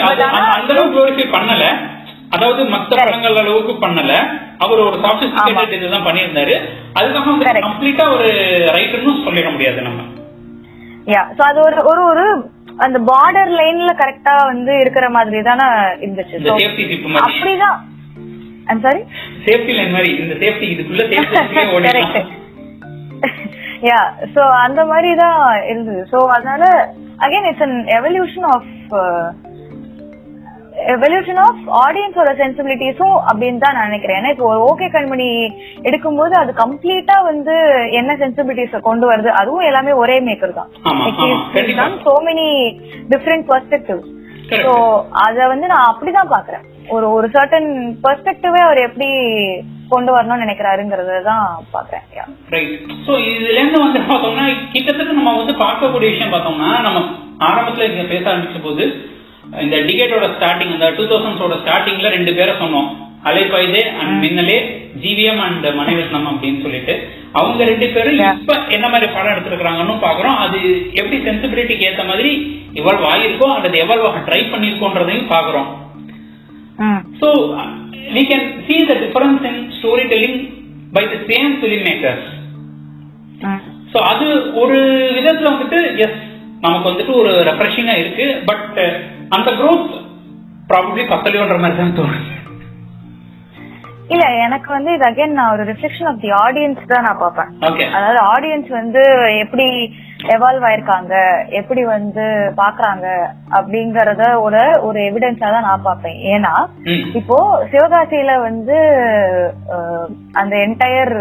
அந்த- 0.08 0.24
அளவுக்கு 0.68 1.22
பண்ணல. 1.22 1.64
அதாவது 2.30 2.64
மத்த 2.64 2.96
படங்கள் 2.96 3.36
அளவுக்கு 3.36 3.88
பண்ணல. 3.88 4.16
அவர் 4.58 4.78
ஒரு 4.78 4.98
சாபிஸ்டிகேட்டட் 5.02 5.72
இதுதான் 5.72 6.06
பண்ணியிருந்தாரு. 6.06 6.60
Correct. 7.42 7.62
கம்ப்ளீட்டா 7.62 8.14
ஒரு 8.14 8.26
ரைட்டர்னு 8.74 9.24
சொல்லிட 9.24 9.50
முடியாது 9.50 9.82
நம்ம. 9.82 10.02
யா 11.12 11.22
சோ 11.38 11.42
அது 11.50 11.58
ஒரு 11.68 11.78
ஒரு 11.90 12.02
ஒரு 12.10 12.26
அந்த 12.84 12.98
பார்டர் 13.08 13.50
லைன்ல 13.58 13.90
கரெக்டா 14.02 14.34
வந்து 14.50 14.72
இருக்கிற 14.82 15.06
மாதிரி 15.16 15.40
தானே 15.48 15.66
இருந்துச்சு. 16.04 16.36
அப்படிதான். 17.24 17.78
ஐம் 18.72 18.82
சாரி 18.86 19.02
சேஃப்டி 19.46 19.72
லைன் 19.78 19.94
மாதிரி 19.96 20.10
இந்த 20.22 20.34
சேஃப்டி 20.42 20.66
இதுக்குள்ள 20.74 21.04
சேஃப்டி 21.12 21.64
ஓடிடலாம். 21.76 22.30
யா 23.88 24.00
சோ 24.34 24.42
அந்த 24.66 24.80
மாதிரி 24.92 25.10
தான் 25.22 25.40
இருந்தது. 25.70 26.02
சோ 26.12 26.20
அதனால 26.36 26.64
again 27.24 27.48
it's 27.50 27.66
an 27.66 27.78
evolution 27.98 28.46
of 28.54 28.70
evolution 30.94 31.40
of 31.44 31.60
ஆடியன்ஸோட 31.82 32.30
சென்சிபிலிட்டிஸும் 32.40 33.16
அப்படின்னு 33.28 33.62
தான் 33.64 33.76
நான் 33.76 33.88
நினைக்கிறேன். 33.90 34.18
ஏன்னா 34.20 34.32
இப்போ 34.34 34.48
ஓகே 34.70 34.86
கண்மணி 34.94 35.28
எடுக்கும்போது 35.88 36.34
அது 36.40 36.52
கம்ப்ளீட்டா 36.62 37.16
வந்து 37.30 37.54
என்ன 38.00 38.16
சென்சிபிலிட்டிஸ 38.22 38.80
கொண்டு 38.88 39.06
வருது 39.10 39.30
அதுவும் 39.40 39.68
எல்லாமே 39.70 39.92
ஒரே 40.02 40.16
மேக்கர் 40.28 40.58
தான். 40.60 40.70
So 42.06 42.14
many 42.28 42.48
different 43.14 43.46
perspective. 43.52 44.02
So 44.64 44.72
அத 45.26 45.46
வந்து 45.52 45.66
நான் 45.72 45.88
அப்படிதான் 45.90 46.34
பாக்குறேன் 46.34 46.64
ஒரு 46.94 47.06
ஒரு 47.16 47.26
சர்டன் 47.36 47.70
பெர்ஸ்பெக்டிவே 48.04 48.60
அவர் 48.66 48.80
எப்படி 48.88 49.08
கொண்டு 49.92 50.10
வரணும்னு 50.14 50.44
நினைக்கிறாருங்கிறத 50.44 51.16
தான் 51.30 51.46
பாக்குறேன் 51.74 52.04
சோ 53.06 53.12
இதுல 53.30 53.58
இருந்து 53.58 53.84
வந்து 53.84 54.00
பார்த்தோம்னா 54.10 54.44
கிட்டத்தட்ட 54.74 55.18
நம்ம 55.20 55.36
வந்து 55.40 55.54
பார்க்கக்கூடிய 55.64 56.10
விஷயம் 56.12 56.34
பார்த்தோம்னா 56.34 56.70
நம்ம 56.86 57.00
ஆரம்பத்துல 57.48 58.08
பேச 58.12 58.24
ஆரம்பிச்ச 58.32 58.60
போது 58.68 58.84
இந்த 59.64 59.76
டிகேட்டோட 59.88 60.26
ஸ்டார்டிங் 60.36 60.72
இந்த 60.76 60.86
டூ 60.98 61.04
தௌசண்ட்ஸோட 61.10 61.54
ஸ்டார்டிங்ல 61.62 62.08
ரெண்டு 62.16 62.32
பேரை 62.38 62.54
சொன்னோம். 62.62 62.88
Alaipayuthey 63.28 63.82
and 64.00 64.14
Minnale 64.22 64.56
GVM 65.02 65.42
and 65.44 65.66
Mani Ratnam 65.78 66.26
அப்படின்னு 66.30 66.60
சொல்லிட்டு. 66.64 66.94
அவங்க 67.38 67.60
ரெண்டு 67.70 67.86
பேரும். 67.94 68.18
இப்ப 68.40 68.56
என்ன 68.76 68.86
மாதிரி 68.92 69.06
படம் 69.14 69.32
எடுத்திருக்காங்கன்னு 69.34 69.94
பாக்குறோம் 70.06 70.36
அது 70.44 70.58
எப்படி 71.00 71.16
சென்சிபிலிட்டிக்கு 71.28 71.86
ஏத்த 71.90 72.04
மாதிரி 72.10 72.32
எவால்வ் 72.80 73.06
ஆகிருக்கோ 73.12 73.48
அல்லது 73.56 73.78
எவால்வ் 73.84 74.08
ஆக 74.10 74.20
ட்ரை 74.28 74.40
பண்ணிருக்கோன்றதையும் 74.52 75.32
பாக்குறோம் 75.34 75.70
ம் 76.84 77.00
So 77.20 77.28
uh, 77.62 77.66
we 78.14 78.22
can 78.30 78.42
see 78.66 78.78
the 78.90 78.96
difference 79.02 79.42
in 79.50 79.56
storytelling 79.78 80.36
by 80.96 81.04
the 81.12 81.20
same 81.30 81.52
filmmakers. 81.62 82.24
Hmm 83.48 83.60
so 83.92 83.98
அது 84.12 84.26
ஒரு 84.62 84.78
விதத்துல 85.16 85.50
வந்துட்டு 85.54 85.80
எஸ் 86.04 86.20
நமக்கு 86.64 86.88
வந்துட்டு 86.90 87.12
ஒரு 87.22 87.32
ரெஃப்ரெஷிங்கா 87.48 87.94
இருக்கு. 88.02 88.26
பட் 88.50 88.78
அந்த 89.36 89.50
growth 89.60 89.90
ப்ராபப்ளி 90.70 91.02
பத்தலையோன்ற 91.10 91.56
மாதிரி 91.62 91.76
தான் 91.80 91.98
தோணுது. 91.98 92.30
இல்ல 94.14 94.24
எனக்கு 94.46 94.68
வந்து 94.74 94.90
இது 94.94 95.04
அகைன் 95.08 95.36
நான் 95.38 95.52
ஒரு 95.54 95.62
ரிஃப்ளெக்ஷன் 95.68 96.08
ஆஃப் 96.10 96.22
தி 96.22 96.30
ஆடியன்ஸ் 96.44 96.90
தான் 96.90 97.06
நான் 97.06 97.20
பார்ப்பேன். 97.22 97.52
அதாவது 97.96 98.20
ஆடியன்ஸ் 98.32 98.70
வந்து 98.80 99.02
எப்படி 99.44 99.66
எவால்வ் 100.34 100.66
ஆயிருக்காங்க 100.68 101.14
எப்படி 101.60 101.82
வந்து 101.94 102.26
பாக்குறாங்க 102.60 103.06
அப்படிங்கறத 103.58 104.24
ஒரு 104.46 104.62
ஒரு 104.88 105.00
எவிடன்ஸா 105.08 105.48
தான் 105.54 105.68
நான் 105.68 105.86
பார்ப்பேன். 105.88 106.18
ஏன்னா 106.34 106.54
இப்போ 107.20 107.38
சிவகாசியில 107.72 108.34
வந்து 108.48 108.78
அந்த 110.42 110.54
என்டையர் 110.66 111.14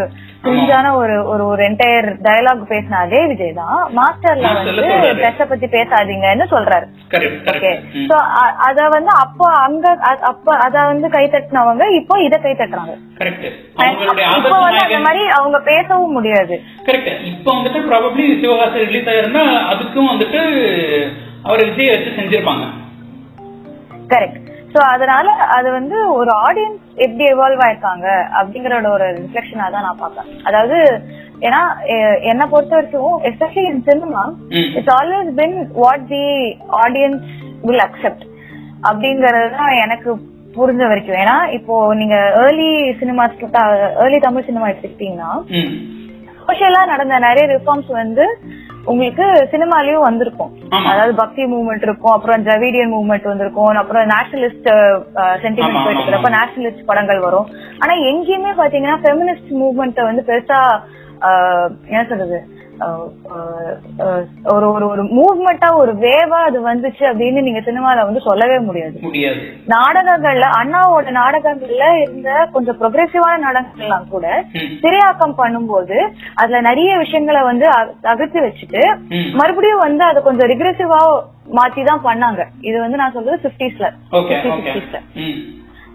குஞ்சான 0.46 0.86
ஒரு 1.00 1.16
ஒரு 1.32 1.42
ஒரு 1.52 1.62
என்டையர் 1.68 2.08
டயலாக் 2.26 2.62
பேசின 2.70 2.98
அதே 3.04 3.20
விஜய் 3.30 3.52
தான். 3.58 3.80
மாஸ்டர்ல 3.98 4.50
வந்து. 4.58 4.84
ட்ரெஸ்ஸ 5.20 5.44
பத்தி 5.52 5.66
பேசாதீங்கன்னு 5.74 6.46
சொல்றாரு. 6.54 6.86
ஓகே 7.52 7.70
சோ 8.10 8.16
அத 8.68 8.88
வந்து 8.96 9.12
அப்ப 9.24 9.50
அங்க 9.66 9.86
அப்ப 10.32 10.56
அத 10.66 10.84
வந்து 10.92 11.08
கை 11.16 11.24
தட்டினவங்க 11.34 11.86
இப்போ 12.00 12.16
இத 12.26 12.38
கை 12.46 12.54
தட்டுறாங்க. 12.60 12.94
இப்போ 14.38 14.56
வந்து 14.66 14.80
அந்த 14.86 15.00
மாதிரி 15.06 15.24
அவங்க 15.38 15.60
பேசவும் 15.70 16.16
முடியாது. 16.18 16.56
கரெக்ட் 16.88 17.12
இப்போ 17.32 17.50
வந்துட்டு 17.58 17.82
ப்ராபப்ளி 17.90 18.26
சிவகாசி 18.42 18.86
ரிலீஸ் 18.88 19.12
ஆயிருந்தா 19.14 19.44
அதுக்கும் 19.72 20.10
வந்துட்டு 20.12 20.42
அவர் 21.48 21.68
விஜய் 21.70 21.92
வச்சு 21.94 22.18
செஞ்சிருப்பாங்க. 22.18 22.66
கரெக்ட் 24.14 24.50
சோ 24.74 24.80
அதனால 24.92 25.26
அது 25.56 25.68
வந்து 25.78 25.96
ஒரு 26.18 26.30
ஆடியன்ஸ் 26.46 26.80
எப்படி 27.04 27.24
எவால்வ் 27.32 27.62
ஆயிருக்காங்க 27.66 28.06
அப்படிங்கறத 28.38 28.88
ஒரு 28.96 29.06
ரிஃப்ளெக்ஷனா 29.18 29.66
தான் 29.74 29.86
நான் 29.86 30.00
பார்ப்பேன். 30.02 30.30
அதாவது 30.48 30.78
ஏன்னா 31.46 31.60
என்னை 32.30 32.44
பொறுத்த 32.52 32.74
வரைக்கும் 32.76 33.14
especially 33.30 33.64
in 33.70 33.84
cinema 33.88 34.22
it's 34.78 34.94
always 34.98 35.30
been 35.40 35.56
what 35.82 36.06
the 36.14 36.24
audience 36.82 37.26
will 37.68 37.84
accept 37.88 38.24
அப்படிங்கறது 38.88 39.50
தான் 39.58 39.74
எனக்கு 39.84 40.10
புரிஞ்ச 40.56 40.82
வரைக்கும். 40.90 41.20
ஏன்னா 41.22 41.36
இப்போ 41.58 41.76
நீங்க 42.00 42.16
early 42.42 42.70
cinema 43.00 43.24
early 44.04 44.20
Tamil 44.26 44.48
cinema 44.48 44.68
எடுத்துக்கிட்டீங்கன்னா 44.70 45.32
சோஷியலா 46.46 46.82
நடந்த 46.92 47.18
நிறைய 47.26 47.44
ரிஃபார்ம்ஸ் 47.54 47.90
வந்து 48.02 48.24
உங்களுக்கு 48.92 49.26
சினிமாலயும் 49.52 50.06
வந்திருக்கும். 50.06 50.50
அதாவது 50.90 51.12
பக்தி 51.20 51.42
மூவ்மெண்ட் 51.52 51.84
இருக்கும் 51.86 52.14
அப்புறம் 52.14 52.44
திராவிடியன் 52.46 52.92
மூவ்மெண்ட் 52.94 53.28
வந்திருக்கும் 53.30 53.80
அப்புறம் 53.82 54.10
நேஷனலிஸ்ட் 54.14 54.68
சென்டிமெண்ட் 55.44 55.84
போயிட்டு 55.84 56.02
இருக்கிறப்ப. 56.02 56.30
நேஷனலிஸ்ட் 56.38 56.88
படங்கள் 56.90 57.24
வரும் 57.26 57.48
ஆனா 57.82 57.94
எங்கேயுமே 58.10 58.52
பாத்தீங்கன்னா 58.60 58.98
ஃபெமினிஸ்ட் 59.04 59.52
மூவ்மெண்ட் 59.62 60.00
வந்து 60.10 60.24
பெருசா 60.30 60.60
என்ன 61.90 62.04
சொல்றது 62.10 62.38
ஒரு 64.52 64.66
ஒரு 64.70 64.86
ஒரு 64.86 65.02
மூவ்மெண்டா 65.12 65.68
ஒரு 65.74 65.92
வேவா 66.00 66.38
அது 66.44 66.58
வந்துச்சு 66.62 67.04
அப்படின்னு 67.06 67.40
நீங்க 67.40 67.60
சினிமால 67.60 68.04
வந்து 68.04 68.20
சொல்லவே 68.20 68.58
முடியாது. 68.60 68.96
நாடகங்கள்ல 69.72 70.48
அண்ணாவோட 70.58 71.10
நாடகங்கள்ல 71.16 71.86
இருந்த 72.00 72.28
கொஞ்சம் 72.52 72.78
ப்ரொக்ரெசிவான 72.80 73.40
நாடகங்கள்லாம் 73.40 74.08
கூட 74.08 74.26
திரையாக்கம் 74.82 75.38
பண்ணும்போது 75.38 75.98
அதுல 76.34 76.60
நிறைய 76.62 76.98
விஷயங்களை 76.98 77.42
வந்து 77.44 77.68
அ- 77.70 77.90
தவிர்த்து 78.02 78.40
வச்சுட்டு 78.40 78.82
மறுபடியும் 79.34 79.84
வந்து 79.84 80.04
அதை 80.04 80.22
கொஞ்சம் 80.22 80.50
ரிக்ரெசிவா 80.50 81.00
மாத்தி 81.54 81.82
தான் 81.84 82.04
பண்ணாங்க. 82.04 82.40
இது 82.62 82.76
வந்து 82.80 82.96
நான் 82.96 83.12
சொல்றது 83.12 83.42
பிப்டிஸ்ல 83.44 83.86
ஓகே 84.54 84.72
ம். 85.22 85.36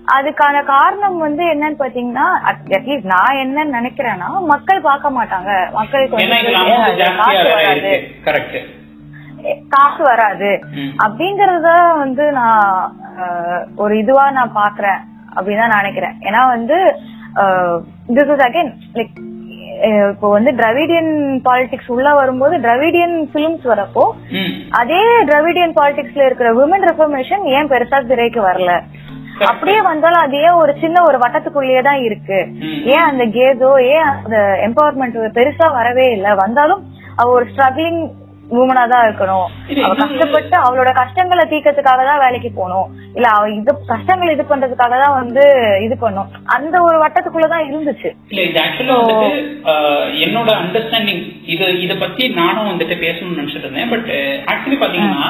அதுக்கான 0.09 0.63
காரணம் 0.65 1.17
வந்து 1.17 1.43
என்னன்னு 1.53 1.79
பாத்தீங்கன்னா 1.79 2.25
அட்லீஸ்ட் 2.71 3.11
நான் 3.11 3.39
என்னன்னு 3.41 3.77
நினைக்கிறேன்னா 3.77 4.29
மக்கள் 4.51 4.81
பார்க்க 4.81 5.17
மாட்டாங்க. 5.17 5.51
மக்களுக்கு 5.73 6.17
வந்து 6.17 6.41
காசு 7.21 7.45
வராது. 7.49 7.91
இருக்கு 7.91 7.95
கரெக்ட் 8.27 8.57
காசு 9.73 10.01
வராது. 10.03 10.49
ம். 10.79 10.91
அப்படிங்கறத 11.05 11.69
வந்து 12.01 12.25
நான் 12.31 12.65
ஒரு 13.77 13.93
இதுவா 13.97 14.25
நான் 14.31 14.57
பாக்குறேன் 14.57 14.99
அப்படின்னு 15.35 15.61
தான் 15.61 15.73
நான் 15.73 15.83
நினைக்கிறேன். 15.83 16.15
ஏன்னா 16.27 16.43
வந்து 16.49 16.77
திஸ் 18.15 18.31
இஸ் 18.35 18.45
அகைன் 18.45 18.71
லைக் 18.95 19.17
இப்போ 20.11 20.29
வந்து 20.31 20.51
டிராவிடியன் 20.57 21.11
பாலிடிக்ஸ் 21.45 21.91
உள்ள 21.93 22.07
வரும்போது 22.13 22.55
டிராவிடியன் 22.63 23.13
பிலிம்ஸ் 23.33 23.67
வரப்போ 23.71 24.03
அதே 24.79 24.97
டிராவிடியன் 25.29 25.75
பாலிடிக்ஸ்ல 25.77 26.25
இருக்கிற 26.25 26.49
விமன் 26.57 26.87
ரெஃபர்மேஷன் 26.89 27.43
ஏன் 27.53 27.69
பெருசா 27.71 27.99
திரைக்கு 28.09 28.41
வரல? 28.43 28.71
அப்படியே 29.47 29.81
வந்தாலும் 29.83 30.23
அது 30.23 30.37
ஏன் 30.41 30.59
ஒரு 30.61 30.73
சின்ன 30.81 31.01
ஒரு 31.01 31.17
வட்டத்துக்குள்ளேயே 31.17 31.81
தான் 31.81 32.01
இருக்கு. 32.01 32.39
ஏன் 32.93 33.07
அந்த 33.07 33.25
கேதோ 33.35 33.69
ஏன் 33.89 34.07
அந்த 34.13 34.37
எம்பவர்மெண்ட் 34.67 35.19
பெருசா 35.37 35.67
வரவே 35.73 36.07
இல்ல. 36.11 36.29
வந்தாலும் 36.35 36.81
அவ 37.17 37.29
ஒரு 37.31 37.45
ஸ்ட்ரகிளிங் 37.51 38.01
உமனா 38.55 38.83
தான் 38.87 39.03
இருக்கணும். 39.05 39.47
அவ 39.83 39.91
கஷ்டப்பட்டு 39.95 40.55
அவளோட 40.59 40.91
கஷ்டங்களை 40.93 41.43
தீர்க்கறதுக்காக 41.45 42.03
தான் 42.05 42.21
வேலைக்கு 42.23 42.49
போகணும். 42.51 42.87
இல்ல 43.17 43.27
அவ 43.29 43.49
இது 43.51 43.73
கஷ்டங்கள் 43.91 44.33
இது 44.33 44.43
பண்றதுக்காக 44.43 44.95
தான் 45.03 45.17
வந்து 45.17 45.43
இது 45.85 45.95
பண்ணும். 45.97 46.29
அந்த 46.55 46.75
ஒரு 46.81 46.97
வட்டத்துக்குள்ளதான் 47.03 47.67
இருந்துச்சு. 47.67 48.09
இல்ல 48.31 48.41
இது 48.43 48.59
ஆக்சுவலா 48.63 48.97
வந்துட்டு 49.01 49.29
ஆஹ், 49.71 50.07
என்னோட 50.25 50.49
அண்டர்ஸ்டாண்டிங் 50.61 51.23
இது 51.47 51.67
இத 51.85 51.95
பத்தி 51.97 52.25
நானும் 52.39 52.71
வந்துட்டு 52.71 52.97
பேசணும்னு 53.05 53.39
நினைச்சிட்டு 53.41 53.67
இருந்தேன். 53.67 53.91
பட் 53.91 54.09
ஆக்சுவலி 54.51 54.79
பாத்தீங்கன்னா 54.81 55.29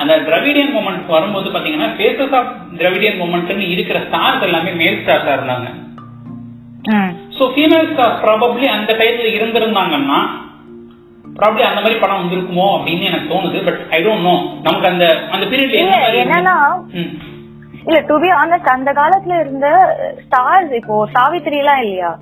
அந்த 0.00 0.12
திராவிடியன் 0.28 0.72
மூமெண்ட் 0.76 1.12
வரும்போது 1.16 1.48
பாத்தீங்கன்னா 1.54 1.88
ஃபேசஸ் 1.96 2.36
ஆஃப் 2.38 2.52
திராவிடியன் 2.78 3.18
மூமெண்ட்னு 3.22 3.66
இருக்கிற 3.74 3.98
ஸ்டார்ஸ் 4.06 4.46
எல்லாமே 4.48 4.72
மேல் 4.82 5.00
ஸ்டார்ஸா 5.02 5.34
இருந்தாங்க. 5.38 5.68
சோ 7.36 7.44
ஃபீமேல் 7.52 7.90
ஸ்டார் 7.92 8.16
ப்ராபப்ளி 8.24 8.66
அந்த 8.76 8.92
டைம்ல 9.02 9.28
இருந்திருந்தாங்கன்னா 9.36 10.18
ப்ராப்ளி 11.38 11.62
அந்த 11.68 11.80
மாதிரி 11.84 11.96
படம் 12.02 12.20
வந்திருக்குமோ 12.22 12.66
அப்படின்னு 12.76 13.08
எனக்கு 13.10 13.30
தோணுது. 13.32 13.60
பட் 13.68 13.80
ஐ 13.96 14.00
டோன்ட் 14.06 14.26
நோ 14.28 14.34
நமக்கு 14.66 14.90
அந்த 14.92 15.06
அந்த 15.34 15.44
பீரியட்ல 15.52 16.20
என்னன்னா. 16.24 16.56
இல்ல 17.88 17.98
டு 18.10 18.16
பி 18.24 18.28
ஆனஸ்ட் 18.42 18.74
அந்த 18.76 18.90
காலத்துல 19.00 19.38
இருந்த 19.44 19.68
ஸ்டார்ஸ் 20.26 20.72
இப்போ 20.80 20.94
சாவித்திரி 21.16 21.58
எல்லாம் 21.62 21.82
இல்லையா? 21.84 22.12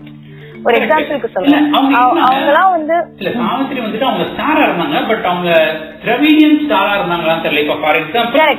ஒரு. 0.64 0.76
எக்ஸாம்பிளுக்கு 0.78 1.30
சொல்றேன் 1.34 1.66
அவங்க. 1.72 1.94
அவங்கலாம் 2.24 2.72
வந்து 2.74 2.96
இல்ல 3.20 3.30
சாவித்திரி 3.40 3.80
வந்துட்டு 3.80 4.08
அவங்க 4.08 4.26
ஸ்டாரா 4.32 4.62
இருந்தாங்க 4.66 4.98
பட் 5.08 5.26
அவங்க 5.30 5.50
திராவிடியன் 6.02 6.60
ஸ்டாரா 6.64 6.92
இருந்தாங்களான்னு 6.98 7.44
தெரியல 7.46 7.64
இப்ப 7.66 7.78
ஃபார் 7.82 8.00
எக்ஸாம்பிள் 8.02 8.58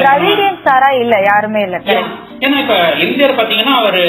திராவிடியன் 0.00 0.60
ஸ்டாரா 0.60 0.90
இல்ல 1.00 1.14
யாருமே 1.26 1.62
இல்ல. 1.62 1.78
ஏன்னா 2.44 2.56
இப்ப 2.62 2.76
எம்ஜிஆர் 3.04 3.38
பாத்தீங்கன்னா 3.38 3.74
அவரு 3.80 4.04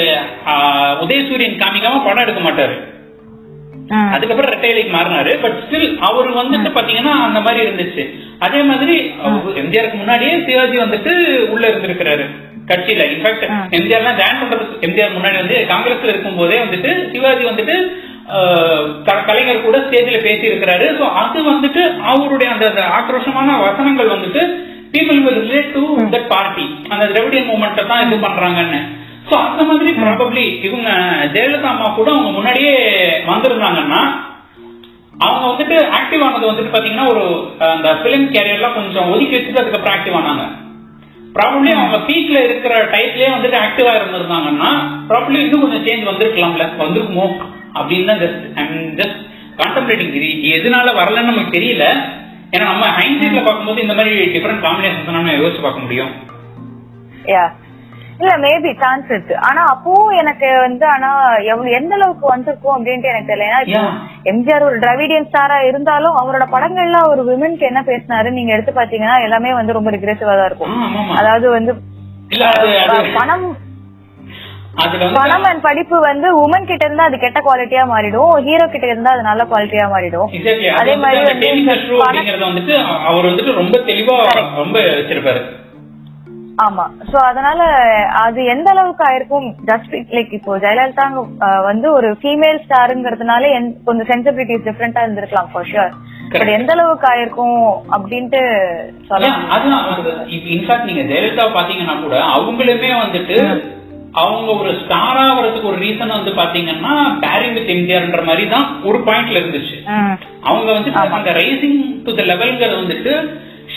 உதயசூரியன் 1.02 1.60
காமிக்காம 1.60 2.00
படம் 2.04 2.24
எடுக்க 2.24 2.42
மாட்டாரு. 2.42 2.76
அதுக்கப்புறம் 4.12 4.52
ரெட்டையிலைக்கு 4.52 4.92
மாறினாரு 4.94 5.32
பட் 5.42 5.54
ஸ்டில் 5.60 5.86
அவர் 6.00 6.26
வந்துட்டு 6.38 6.70
பாத்தீங்கன்னா 6.74 7.12
அந்த 7.26 7.38
மாதிரி 7.40 7.60
இருந்துச்சு 7.66 8.02
அதே 8.38 8.60
மாதிரி 8.62 8.96
எம்ஜிஆருக்கு 9.62 10.00
முன்னாடியே 10.00 10.34
சிவாஜி 10.46 10.76
வந்துட்டு 10.78 11.12
உள்ள 11.50 11.64
இருந்திருக்கிறாரு 11.70 12.24
கட்சியில. 12.68 13.02
இன்ஃபேக்ட் 13.12 13.44
எம்ஜிஆர் 13.76 14.20
ஜாயின் 14.20 14.40
பண்றதுக்கு 14.42 14.84
எம்ஜிஆர் 14.86 15.16
முன்னாடி 15.16 15.38
வந்து 15.42 15.58
காங்கிரஸ்ல 15.70 16.12
இருக்கும் 16.12 16.38
போதே 16.40 16.58
வந்துட்டு 16.64 16.92
சிவாஜி 17.12 17.44
வந்துட்டு 17.50 17.76
கலைஞர் 19.28 19.66
கூட 19.66 19.76
ஸ்டேஜ்ல 19.84 20.18
பேசி 20.24 20.44
இருக்கிறாரு 20.48 20.86
சோ 20.98 21.04
அது 21.20 21.38
வந்துட்டு 21.46 21.82
அவருடைய 22.12 22.48
அந்த 22.54 22.66
ஆக்ரோஷமான 22.98 23.54
வசனங்கள் 23.66 24.14
வந்துட்டு 24.14 24.42
people 24.92 25.18
will 25.24 25.38
relate 25.40 25.72
to 25.72 25.80
that 26.12 26.28
party 26.30 26.64
அந்த 26.92 27.04
திராவிடியன் 27.10 27.48
மூமெண்ட்டை 27.48 27.82
தான் 27.88 28.04
இது 28.04 28.16
பண்றாங்கன்னு. 28.22 28.78
சோ 29.28 29.34
அந்த 29.46 29.62
மாதிரி 29.68 29.90
ப்ராபப்ளி 29.98 30.44
இவங்க 30.66 30.88
ஜெயலலிதா 31.34 31.70
அம்மா 31.72 31.88
கூட 31.90 32.08
அவங்க 32.14 32.30
முன்னாடியே 32.36 32.72
வந்திருந்தாங்கன்னா 33.28 34.00
அவங்க 35.24 35.44
வந்துட்டு 35.50 35.76
ஆக்டிவ் 35.98 36.24
ஆனது 36.26 36.50
வந்துட்டு 36.50 36.74
பாத்தீங்கன்னா 36.74 37.06
ஒரு 37.12 37.24
அந்த 37.68 37.90
பிலிம் 38.04 38.26
கேரியர்லாம் 38.34 38.76
கொஞ்சம் 38.78 39.10
ஒதுக்கி 39.12 39.36
வச்சுட்டு 39.36 39.62
அதுக்கப்புறம் 39.62 39.96
ஆக்டிவ் 39.96 40.18
ஆனாங்க. 40.20 40.44
ப்ராபப்ளி 41.34 41.70
அவங்க 41.72 41.96
பீக்ல 41.96 42.44
இருக்கிற 42.44 42.84
டைப்லயே 42.84 43.28
வந்துட்டு 43.30 43.58
ஆக்டிவா 43.66 43.92
இருந்திருந்தாங்கன்னா 43.94 44.70
ப்ராபப்ளி 45.08 45.38
இன்னும் 45.38 45.60
கொஞ்சம் 45.60 45.84
சேஞ்ச் 45.84 46.08
வந்திருக்கலாம்ல. 46.08 46.76
வந்திருக்குமோ? 46.78 47.26
அப்படின்னு 47.74 48.06
தான் 48.06 48.18
ஜஸ்ட் 48.18 48.54
ஐம் 48.54 48.96
ஜஸ்ட் 48.96 49.26
கான்டம்ப்ளேட்டிங் 49.56 50.14
இது 50.14 50.58
எதனால 50.58 50.88
வரலன்னு 50.94 51.30
நமக்கு 51.30 51.58
தெரியல. 51.58 51.84
ஏன்னா 52.50 52.62
நம்ம 52.62 52.86
ஹைன்சைட்ல 52.86 53.44
பார்க்கும்போது 53.44 53.82
இந்த 53.82 53.94
மாதிரி 53.94 54.26
டிஃபரெண்ட் 54.26 54.64
காம்பினேஷன் 54.64 55.10
நம்ம 55.10 55.32
யோசிச்சு 55.32 55.62
பார்க்க 55.62 55.80
முடியும். 55.80 56.10
யா 57.24 57.52
இல்ல 58.20 58.32
மேபி 58.44 58.70
சான்ஸ் 58.80 59.10
இருக்கு. 59.12 59.34
ஆனா 59.48 59.60
அப்பவும் 59.72 60.16
எனக்கு 60.20 60.48
வந்து 60.64 60.84
ஆனா 60.94 61.08
எவ்வளவு 61.50 61.74
எந்த 61.78 61.92
அளவுக்கு 61.98 62.26
வந்திருக்கும் 62.32 62.74
அப்படின்ட்டு 62.76 63.10
எனக்கு 63.12 63.30
தெரியல. 63.32 63.46
ஏன்னா. 63.74 63.92
எம்ஜிஆர் 64.32 64.66
ஒரு 64.68 64.76
டிராவிடியன் 64.84 65.28
ஸ்டாரா 65.28 65.58
இருந்தாலும் 65.68 66.18
அவரோட 66.20 66.46
படங்கள்ல 66.54 67.00
ஒரு 67.10 67.22
விமனுக்கு 67.28 67.68
என்ன 67.70 67.82
பேசினாரு 67.90 68.30
நீங்க 68.38 68.52
எடுத்து 68.56 68.74
பாத்தீங்கன்னா 68.80 69.16
எல்லாமே 69.26 69.52
வந்து 69.58 69.76
ரொம்ப 69.78 69.92
ரிக்ரெசிவா 69.96 70.34
தான் 70.40 70.50
இருக்கும். 70.50 70.74
அதாவது 71.20 71.48
வந்து 71.56 71.74
பணம் 73.18 73.46
பணம் 75.18 75.46
அண்ட் 75.50 75.62
படிப்பு 75.66 75.96
வந்து 76.08 76.28
உமன் 76.42 76.68
கிட்ட 76.68 76.84
இருந்தா 76.86 77.06
அது 77.08 77.16
கெட்ட 77.22 77.38
குவாலிட்டியா 77.46 77.84
மாறிடும். 77.92 78.34
ஹீரோ 78.46 78.66
கிட்ட 78.74 78.86
இருந்தா 78.92 79.12
அது 79.14 79.22
நல்ல 79.28 79.42
குவாலிட்டியா 79.52 79.86
மாறிடும். 79.94 80.28
அது 80.80 80.92
மாதிரி 81.04 81.22
அவர் 83.08 83.28
வந்துட்டு 83.30 83.54
ரொம்ப 83.60 83.78
தெளிவா 83.88 84.18
ரொம்ப 84.60 84.76
வச்சிருப்பாரு. 84.98 85.40
ஆமா. 86.58 86.84
சோ 87.08 87.16
அதனால 87.28 87.60
அது 88.22 88.40
எந்த 88.52 88.68
அளவுக்கு 88.72 89.04
ஆயிருக்கும்? 89.08 89.48
ஜஸ்ட் 89.68 89.86
லைக் 90.10 90.32
இப்போ 90.38 90.52
ஜெயலலிதா 90.64 91.06
வந்து 91.68 91.86
ஒரு 91.92 92.08
ஃபீமேல் 92.20 92.60
ஸ்டாருங்கிறதுனால 92.64 93.50
கொஞ்சம் 93.86 94.08
சென்சிபிலிட்டிஸ் 94.10 94.66
டிஃப்ரெண்டா 94.68 95.02
இருந்திருக்கலாம் 95.04 95.50
ஃபார் 95.52 95.68
ஷுர் 95.70 95.92
பட். 96.32 96.50
எந்த 96.56 96.72
அளவுக்கு 96.76 97.06
ஆயிருக்கும் 97.10 97.58
அப்படின்ட்டு 97.96 98.40
இன்ஃபேக்ட் 100.52 100.88
நீங்க 100.88 101.04
ஜெயலலிதா 101.10 101.46
பாத்தீங்கன்னா 101.54 101.96
கூட 102.02 102.16
அவங்களுமே 102.34 102.92
வந்துட்டு 102.98 103.36
அவங்க 104.20 104.50
ஒரு 104.54 104.70
ஸ்டார் 104.78 105.18
ஆகிறதுக்கு 105.22 105.70
ஒரு 105.70 105.78
ரீசன் 105.82 106.14
வந்து 106.14 106.32
பாத்தீங்கன்னா 106.38 106.92
பேரிங் 107.24 107.56
வித் 107.56 107.72
எம்ஜிஆர்ன்ற 107.74 108.22
மாதிரி 108.24 108.44
தான் 108.52 108.66
ஒரு 108.88 108.98
பாயிண்ட்ல 109.06 109.40
இருந்துச்சு. 109.40 109.76
அவங்க 110.44 110.68
வந்துட்டு 110.72 111.00
அந்த 111.18 111.32
ரைசிங் 111.38 111.76
டு 112.06 112.12
த 112.12 112.24
லெவல்ங்கிறது 112.30 112.80
வந்துட்டு 112.82 113.12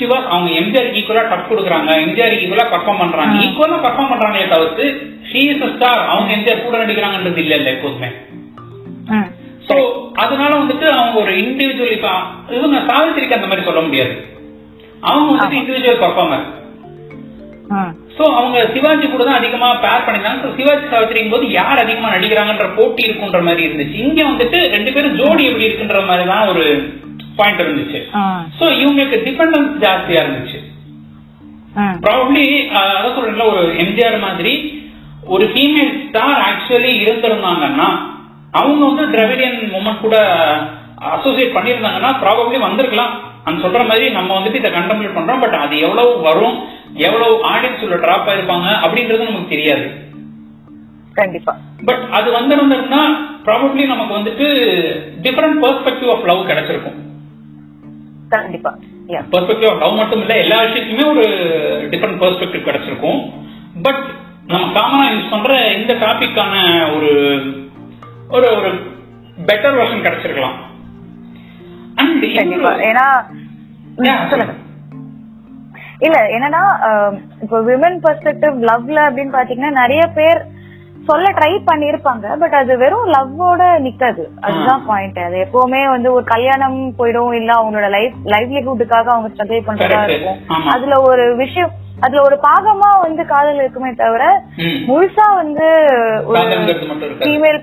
சிவா 0.02 0.18
அவங்க 0.34 0.50
எம்ஜிஆர் 0.62 0.90
ஈக்குவலா 1.00 1.24
டப் 1.32 1.50
கொடுக்குறாங்க. 1.52 1.90
எம்ஜிஆர் 2.06 2.36
ஈக்குவலா 2.38 2.66
பர்ஃபார்ம் 2.74 3.02
பண்றாங்க. 3.04 3.34
ஈக்குவலா 3.46 3.78
பர்ஃபார்ம் 3.86 4.12
பண்றாங்களே 4.14 4.48
தவிர்த்து 4.54 4.86
ஷீ 5.30 5.42
இஸ் 5.52 5.66
ஸ்டார் 5.76 6.02
அவங்க 6.14 6.32
எம்ஜிஆர் 6.38 6.66
கூட 6.68 6.78
நடிக்கிறாங்கன்றது 6.84 7.44
இல்ல 7.46 7.54
இல்ல 7.60 7.70
எப்போதுமே. 7.76 8.10
சோ 9.68 9.76
அதனால 10.24 10.52
வந்துட்டு 10.62 10.88
அவங்க 11.00 11.18
ஒரு 11.24 11.34
இண்டிவிஜுவல் 11.44 11.96
இப்ப 11.98 12.10
இவங்க 12.58 12.78
சாவித்திரிக்கு 12.90 13.38
அந்த 13.38 13.50
மாதிரி 13.50 13.68
சொல்ல 13.68 13.82
முடியாது. 13.88 14.14
அவங்க 15.10 15.30
வந்துட்டு 15.34 15.60
இண்டிவிஜுவல் 15.62 16.02
பர்ஃபார்மர் 16.06 16.48
சோ 18.16 18.24
அவங்க 18.40 18.58
சிவாஜி 18.74 19.06
கூட 19.12 19.24
தான் 19.28 19.38
அதிகமா 19.40 19.68
பேர் 19.84 20.04
பண்ணிருந்தாங்க. 20.06 20.42
So, 20.46 20.50
சிவாஜி 20.58 20.86
சாவித்திரிக்கும் 20.94 21.36
போது 21.36 21.46
யார் 21.60 21.82
அதிகமா 21.84 22.10
நடிக்கிறாங்கன்ற 22.16 22.66
போட்டி 22.78 23.02
இருக்குன்ற 23.08 23.40
மாதிரி 23.48 23.64
இருந்துச்சு. 23.68 23.96
இங்க 24.06 24.20
வந்துட்டு 24.30 24.58
ரெண்டு 24.74 24.92
பேரும் 24.96 25.16
ஜோடி 25.20 25.44
எப்படி 25.50 25.68
இருக்குன்ற 25.68 26.02
மாதிரி 26.10 26.26
தான் 26.32 26.50
ஒரு 26.54 26.66
பாயிண்ட் 27.42 27.64
இருந்துச்சு. 27.66 28.02
சோ 28.60 28.66
இவங்களுக்கு 28.82 29.20
டிபெண்டன்ஸ் 29.30 29.72
ஜாஸ்தியா 29.86 30.22
இருந்துச்சு. 30.26 30.60
ப்ராபப்ளி 32.06 32.46
அதான் 32.78 33.18
சொல்றேன்ல 33.18 33.46
ஒரு 33.54 33.64
எம்ஜிஆர் 33.84 34.18
மாதிரி 34.28 34.54
ஒரு 35.34 35.46
ஃபீமேல் 35.52 35.92
ஸ்டார் 36.06 36.40
ஆக்சுவலி 36.50 36.92
இருந்திருந்தாங்கன்னா 37.04 37.90
அவங்க 38.60 38.82
வந்து 38.90 39.04
திராவிடியன் 39.14 39.60
மூமெண்ட் 39.74 40.04
கூட 40.06 40.16
அசோசியேட் 41.16 41.56
பண்ணியிருந்தாங்கன்னா 41.58 42.10
ப்ராபப்ளி 42.24 42.58
வந்திருக்கலாம். 42.66 43.14
அந்த 43.48 43.58
சொல்ற 43.66 43.82
மாதிரி 43.90 44.06
நம்ம 44.18 44.32
வந்துட்டு 44.38 44.60
இதை 44.62 44.72
கண்டெம்ப்ளேட் 44.74 45.16
பண்றோம். 45.18 45.42
பட் 45.44 45.56
அது 45.64 45.76
எவ்வளவு 45.86 46.12
வரும் 46.28 46.58
எவ்வளவு 47.08 47.36
ஆடியன்ஸ் 47.52 47.84
உள்ள 47.86 47.98
டிராப் 48.04 48.28
ஆயிருப்பாங்க 48.32 48.68
அப்படின்றது 48.86 49.30
நமக்கு 49.30 49.54
தெரியாது. 49.54 49.86
கண்டிப்பா. 51.20 51.54
பட் 51.88 52.04
அது 52.18 52.28
வந்திருந்ததுன்னா 52.40 53.02
ப்ராபப்ளி 53.46 53.86
நமக்கு 53.94 54.18
வந்துட்டு 54.20 54.48
டிஃபரெண்ட் 55.26 55.62
பெர்ஸ்பெக்டிவ் 55.64 56.12
ஆஃப் 56.16 56.28
லவ் 56.32 56.50
கிடைச்சிருக்கும். 56.52 57.00
கண்டிப்பா. 58.34 58.72
பெர்ஸ்பெக்டிவ் 59.34 59.80
லவ் 59.84 60.00
மட்டும் 60.00 60.22
இல்ல 60.24 60.34
எல்லா 60.44 60.58
விஷயத்துக்குமே 60.64 61.06
ஒரு 61.14 61.26
டிஃபரெண்ட் 61.92 62.22
பெர்ஸ்பெக்டிவ் 62.24 62.68
கிடைச்சிருக்கும். 62.68 63.20
பட் 63.86 64.04
நம்ம 64.54 64.66
காமனா 64.78 65.06
யூஸ் 65.12 65.32
பண்ற 65.34 65.58
இந்த 65.78 65.94
டாபிக்கான 66.04 66.54
ஒரு 66.96 67.12
ஒரு 68.36 68.48
ஒரு 68.58 68.72
பெட்டர் 69.50 69.78
வெர்ஷன் 69.80 70.06
கிடைச்சிருக்கலாம். 70.06 70.58
அண்ட் 72.02 72.24
ஏன்னா 72.90 73.08
இல்ல 76.06 76.18
என்னன்னா 76.36 76.62
இப்போ 77.44 77.58
விமன் 77.68 77.98
பெர்ஸ்பெக்டிவ் 78.06 78.56
லவ்ல 78.70 79.00
அப்படின்னு 79.08 79.36
பாத்தீங்கன்னா 79.38 79.72
நிறைய 79.82 80.04
பேர் 80.18 80.42
சொல்ல 81.06 81.28
ட்ரை 81.30 81.52
பண்ணிருப்பாங்க 81.70 82.38
பட் 82.40 82.54
அது 82.54 82.78
வெறும் 82.78 83.08
லவ்வோட 83.08 83.62
நிக்காது 83.82 84.24
அதுதான் 84.40 84.86
பாயிண்ட் 84.86 85.20
அது 85.20 85.38
எப்பவுமே 85.46 85.90
வந்து 85.90 86.14
ஒரு 86.14 86.24
கல்யாணம் 86.24 86.78
போயிடும் 87.00 87.34
இல்ல 87.34 87.52
அவங்களோட 87.54 87.90
லைஃப் 87.90 88.16
லைவ்லிஹுட்டுக்காக 88.26 89.10
அவங்க 89.14 89.30
ஸ்ட்ரகிள் 89.30 89.68
பண்றதா. 89.68 90.02
இருக்கும். 90.08 90.40
அதுல 90.68 91.02
ஒரு 91.02 91.36
விஷயம் 91.36 91.72
அதுல 92.00 92.22
ஒரு 92.22 92.40
பாகமா 92.44 93.02
வந்து 93.02 93.26
காதல் 93.26 93.56
இருக்குமே 93.56 93.94
தவிர. 93.94 94.24
முழுசா 94.90 95.36
வந்து 95.36 95.68
ஒரு. 96.26 96.40
ஃபீமேல் 97.20 97.60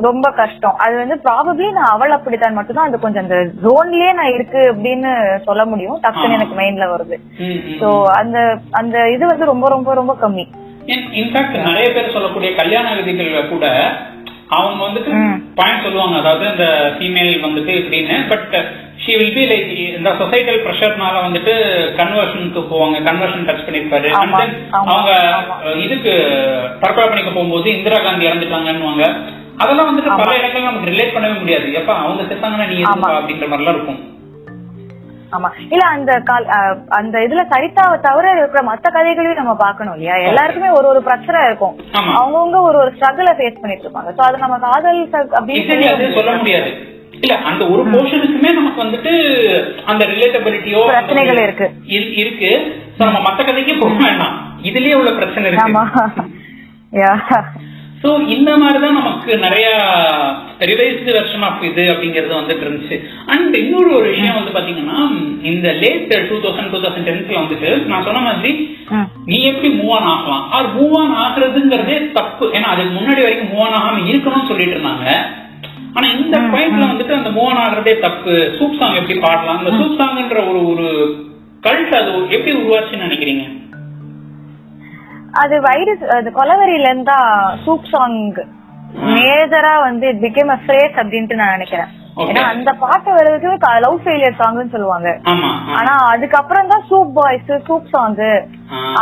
ரொம்ப 0.00 0.30
கஷ்டம் 0.30 0.76
அது 0.76 0.96
வந்து 0.96 1.14
ப்ராபப்ளி 1.24 1.72
நான் 1.72 1.92
அவள் 1.92 2.10
அப்படித்தான் 2.10 2.54
மட்டும்தான் 2.54 2.88
அது 2.88 2.98
கொஞ்சம் 2.98 3.22
அந்த 3.22 3.38
ஜோன்லயே 3.64 4.14
நான் 4.14 4.34
இருக்கு 4.34 4.60
அப்படின்னு 4.72 5.12
சொல்ல 5.44 5.64
முடியும் 5.64 6.00
டக்குன்னு. 6.02 6.32
எனக்கு 6.32 6.56
மைண்ட்ல 6.60 6.86
வருது. 6.92 7.16
சோ 7.80 7.88
அந்த 8.12 8.38
அந்த 8.70 9.10
இது 9.10 9.26
வந்து 9.26 9.44
ரொம்ப 9.44 9.68
ரொம்ப 9.68 9.94
ரொம்ப 9.94 10.16
கம்மி 10.20 10.44
இன்ஃபேக்ட் 10.88 11.62
நிறைய 11.62 11.92
பேர் 11.92 12.12
சொல்லக்கூடிய 12.12 12.54
கல்யாண 12.54 12.94
விதிகள்ல 12.94 13.48
கூட 13.48 13.66
அவங்க 14.48 14.84
வந்துட்டு. 14.84 15.10
பாயிண்ட் 15.54 15.82
சொல்லுவாங்க. 15.82 16.18
அதாவது 16.18 16.50
இந்த 16.50 16.64
ஃபீமேல் 16.98 17.44
வந்துட்டு 17.44 17.72
இப்படின்னு. 17.78 18.28
But 18.28 18.64
she 18.96 19.16
will 19.16 19.32
be 19.32 19.46
like 19.46 19.96
இந்த 19.96 20.10
சொசைட்டல் 20.10 20.64
ப்ரெஷர்னால 20.64 21.16
வந்துட்டு 21.24 21.52
கன்வர்ஷனுக்கு 21.96 22.60
போவாங்க. 22.72 22.96
கன்வர்ஷன் 23.02 23.46
டச் 23.46 23.66
பண்ணிருப்பாரு 23.66 24.08
அவங்க. 24.70 25.12
அஹ், 25.64 25.76
இதுக்கு 25.76 26.12
தற்கொலை 26.80 27.08
பண்ணிக்க 27.08 27.30
போகும்போது 27.30 27.76
இந்திரா 27.76 27.98
காந்தி 27.98 28.26
இறந்துட்டாங்கன்னுவாங்க. 28.26 29.04
அதெல்லாம் 29.56 29.88
வந்துட்டு 29.88 30.16
பல 30.16 30.36
இடங்கள்ல 30.36 30.62
நமக்கு 30.62 30.90
ரிலேட் 30.90 31.16
பண்ணவே 31.16 31.38
முடியாது. 31.38 31.72
எப்ப 31.72 31.94
அவங்க 31.94 32.22
செத்தாங்கன்னா 32.22 32.66
நீ. 32.68 32.82
அப்படின்ற 32.82 33.48
மாதிரிலாம் 33.48 33.74
இருக்கும். 33.74 34.17
ஆமா. 35.32 35.48
இல்ல 35.70 35.84
அந்த 35.86 36.12
கால் 36.20 36.46
அந்த 36.90 37.18
இதுல 37.18 37.42
சரிதாவை 37.50 38.00
தவிர 38.00 38.26
இருக்கிற 38.32 38.62
மத்த 38.62 38.86
கதைகளையும் 38.92 39.40
நம்ம 39.40 39.54
பார்க்கணும் 39.56 39.94
இல்லையா? 39.94 40.16
எல்லாருக்குமே 40.28 40.70
ஒரு 40.70 40.88
ஒரு 40.88 41.02
பிரச்சனை 41.02 41.44
இருக்கும். 41.44 41.74
அவங்கவுங்க 42.14 42.60
ஒரு 42.60 42.78
ஒரு 42.78 42.92
ஸ்ட்ரகிள 42.96 43.32
ஃபேஸ் 43.38 43.60
பண்ணிட்டு 43.60 43.86
இருப்பாங்க. 43.86 44.12
சோ 44.16 44.22
அது 44.22 44.38
நம்ம 44.38 44.58
காதல் 44.58 45.00
அப்படின்னு 45.38 46.14
சொல்ல 46.14 46.32
முடியாது. 46.36 46.70
இல்ல 47.18 47.34
அந்த 47.44 47.62
ஒரு 47.66 47.82
போர்ஷனுக்குமே 47.92 48.50
நமக்கு 48.52 48.82
வந்துட்டு 48.82 49.12
அந்த 49.84 50.04
ரிலேட்டபிலிட்டியோ 50.04 50.82
பிரச்சனைகள் 50.88 51.40
இருக்கு. 51.42 51.66
இருக்கு. 52.20 52.50
நம்ம 52.98 53.18
மத்த 53.20 53.40
கதைக்கு 53.46 53.74
போக 53.78 53.96
வேண்டாம். 54.04 54.36
இதுலயே 54.62 54.94
உள்ள 54.94 55.10
பிரச்சனை 55.12 55.50
ஆமா. 55.58 55.82
இருக்கு 56.98 57.40
சோ 58.02 58.28
இந்த 58.28 58.56
மாதிரிதான் 58.56 58.98
நமக்கு 58.98 59.38
நிறைய 59.38 59.68
ரிவைஸ்டு 60.58 61.10
வெர்ஷன் 61.16 61.44
ஆஃப் 61.46 61.62
இது 61.62 61.82
அப்படிங்கறது 61.92 62.34
வந்துட்டு 62.40 62.64
இருந்துச்சு. 62.66 62.96
அண்ட் 63.26 63.56
இன்னொரு 63.56 63.90
ஒரு 63.96 64.08
விஷயம் 64.08 64.36
வந்து 64.38 64.54
பாத்தீங்கன்னா 64.56 64.98
இந்த 65.42 65.72
late 65.72 66.28
two 66.28 66.36
thousand 66.44 66.70
two 66.70 66.78
thousand 66.78 67.08
டென்த்ல 67.08 67.40
வந்துட்டு 67.42 67.86
நான் 67.86 68.02
சொன்ன 68.02 68.20
மாதிரி. 68.20 68.52
நீ 69.24 69.38
எப்படி 69.42 69.68
மூவ் 69.74 69.90
ஆன் 69.90 70.10
ஆகலாம்? 70.14 70.50
ஆர் 70.50 70.68
மூவ் 70.76 70.96
ஆன் 70.96 71.16
ஆகுறதுங்கிறதே 71.24 72.12
தப்பு. 72.12 72.46
ஏன்னா 72.52 72.70
அதுக்கு 72.74 72.94
முன்னாடி 72.98 73.22
வரைக்கும் 73.26 73.52
மூவ் 73.52 73.66
ஆன் 73.66 73.78
ஆகாம 73.80 74.06
இருக்கணும்னு 74.12 74.50
சொல்லிட்டு 74.50 74.76
இருந்தாங்க. 74.78 75.06
ஆனா 75.94 76.08
இந்த 76.08 76.38
பாயிண்ட்ல 76.38 76.90
வந்துட்டு 76.92 77.18
அந்த 77.20 77.30
மூவ் 77.30 77.48
ஆன் 77.52 77.62
ஆகுறதே 77.64 77.98
தப்பு. 77.98 78.34
சூப் 78.58 78.78
சாங் 78.78 78.94
எப்படி 78.94 79.18
பாடலாம்? 79.18 79.58
அந்த 79.58 79.70
சூப் 79.70 79.98
சாங்ன்ற 80.00 80.48
ஒரு 80.48 80.60
ஒரு 80.68 80.88
கல்ட் 81.62 81.94
அது 82.00 82.10
எப்படி 82.30 82.52
உருவாச்சுன்னு 82.56 83.06
நினைக்கிறீங்க? 83.06 83.44
அது 85.34 85.56
வைரஸ் 85.62 86.04
அது 86.16 86.28
கொலவெறியில 86.32 86.90
இருந்தா 86.92 87.18
சூப் 87.64 87.90
சாங் 87.90 88.18
மேஜரா 89.14 89.72
வந்து 89.82 90.06
இட் 90.10 90.22
பிகேம் 90.22 90.52
அ 90.52 90.60
ஃப்ரேஸ் 90.62 90.94
அப்படின்ட்டு 91.00 91.40
நான் 91.40 91.56
நினைக்கிறேன். 91.56 91.90
ஏன்னா 92.22 92.42
அந்த 92.52 92.70
பாட்டு 92.80 93.10
வர்றதுக்கு 93.12 93.50
லவ் 93.84 93.98
ஃபெயிலியர் 94.04 94.38
சாங்னு 94.40 94.72
சொல்லுவாங்க. 94.72 95.08
ஆனா 95.76 95.92
அதுக்கப்புறம் 96.12 96.70
தான் 96.72 96.86
சூப் 96.88 97.12
பாய்ஸ் 97.18 97.52
சூப் 97.68 97.92
சாங். 97.92 98.16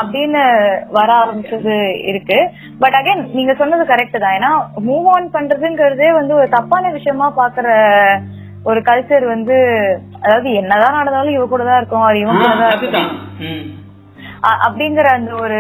அப்படின்னு 0.00 0.42
வர 0.90 1.08
ஆரம்பிச்சது 1.20 1.76
இருக்கு. 2.10 2.38
பட் 2.80 2.96
அகைன் 3.00 3.22
நீங்க 3.34 3.54
சொன்னது 3.54 3.84
கரெக்ட் 3.92 4.18
தான். 4.18 4.36
ஏன்னா 4.38 4.50
மூவ் 4.88 5.08
ஆன் 5.14 5.28
பண்றதுங்கிறதே 5.36 6.10
வந்து 6.12 6.34
ஒரு 6.34 6.48
தப்பான 6.48 6.90
விஷயமா 6.90 7.28
பாக்குற 7.40 7.68
ஒரு 8.64 8.80
கல்ச்சர் 8.82 9.24
வந்து 9.26 9.56
அதாவது 10.22 10.48
என்னதான் 10.60 10.98
நடந்தாலும் 10.98 11.36
இவ 11.36 11.46
கூட 11.46 11.64
தான் 11.64 11.78
இருக்கும் 11.78 12.06
அது 12.06 12.18
இவன் 12.18 12.38
ஆ, 12.38 12.44
கூட 12.44 12.54
தான் 12.58 12.72
இருக்கும். 12.76 13.10
அப்படிங்கிற 14.66 15.08
அந்த 15.12 15.32
ஒரு 15.36 15.58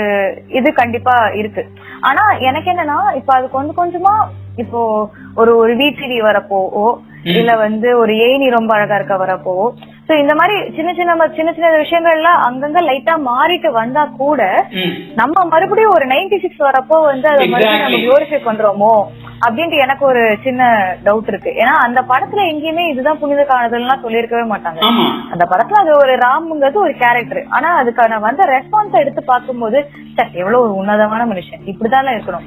இது 0.50 0.72
கண்டிப்பா 0.72 1.16
இருக்கு 1.32 1.64
ஆனா 2.00 2.24
எனக்கு 2.40 2.70
என்னன்னா 2.70 2.98
இப்ப 3.14 3.32
அது 3.34 3.48
கொஞ்சம் 3.48 3.80
கொஞ்சமா 3.80 4.14
இப்போ 4.56 4.80
ஒரு 5.34 5.56
ஒரு 5.56 5.72
வீட்டிவி 5.76 6.18
வரப்போவோ 6.20 6.86
இல்ல 7.32 7.52
வந்து 7.56 7.88
ஒரு 7.98 8.12
ஏணி 8.26 8.50
ரொம்ப 8.50 8.74
அழகா 8.74 8.96
இருக்க 8.96 9.16
வரப்போவோ 9.16 9.66
சோ 10.08 10.14
இந்த 10.18 10.34
மாதிரி 10.34 10.56
சின்ன 10.76 10.90
சின்ன 10.94 11.28
சின்ன 11.36 11.52
சின்ன 11.52 11.70
விஷயங்கள்லாம் 11.76 12.42
அங்கங்க 12.46 12.80
லைட்டா 12.80 13.14
மாறிட்டு 13.22 13.70
வந்தா 13.72 14.02
கூட. 14.18 14.40
நம்ம 15.14 15.44
மறுபடியும் 15.44 15.94
ஒரு 15.94 16.06
நைன்டி 16.06 16.38
சிக்ஸ் 16.40 16.66
வரப்போ 16.66 16.96
வந்து 17.04 17.28
அதை 17.28 17.46
மறுபடியும் 17.46 17.84
நம்ம. 17.86 18.02
குளோரிஃபை 18.04 18.40
பண்றோமோ 18.44 18.92
அப்படின்ட்டு 19.44 19.78
எனக்கு 19.84 20.04
ஒரு 20.06 20.22
சின்ன 20.42 20.62
டவுட் 21.04 21.28
இருக்கு. 21.28 21.50
ஏன்னா 21.62 21.74
அந்த 21.86 22.00
படத்துல 22.10 22.40
எங்கேயுமே 22.52 22.84
இதுதான் 22.90 23.18
புனித 23.18 23.46
காணுதல்லாம் 23.48 24.02
சொல்லியிருக்கவே 24.04 24.44
மாட்டாங்க. 24.52 24.80
அந்த 25.32 25.44
படத்துல 25.50 25.80
அது 25.82 25.92
ஒரு 25.96 26.14
ராம்ங்கிறது 26.26 26.74
ஒரு 26.74 26.94
கேரக்டர் 27.02 27.42
ஆனா 27.48 27.70
அதுக்கான 27.82 28.20
வந்த 28.20 28.44
ரெஸ்பான்ஸ் 28.54 29.00
எடுத்து 29.00 29.24
பார்க்கும்போது 29.24 29.78
ச்சே, 30.16 30.24
எவ்வளவு 30.32 30.62
ஒரு 30.62 30.74
உன்னதமான 30.74 31.22
மனுஷன். 31.32 31.62
இப்படிதான் 31.72 32.10
இருக்கணும். 32.16 32.44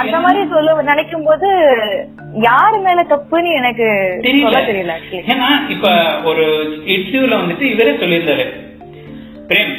அந்த 0.00 0.18
மாதிரி 0.20 0.48
சொல்ல 0.48 0.82
நினைக்கும் 0.82 1.24
போது 1.24 1.48
யாரு 2.48 2.78
மேல 2.78 3.06
தப்புன்னு 3.12 3.50
எனக்கு 3.60 3.86
சொல்ல 4.22 4.60
தெரியல. 4.70 4.94
ஏன்னா 5.32 5.50
இப்ப 5.68 5.88
ஒரு 6.24 6.46
இன்டர்வியூல 6.94 7.38
வந்துட்டு 7.42 7.66
இவரே 7.74 7.94
சொல்லியிருந்தாரு. 8.02 8.46
பிரேம் 9.50 9.74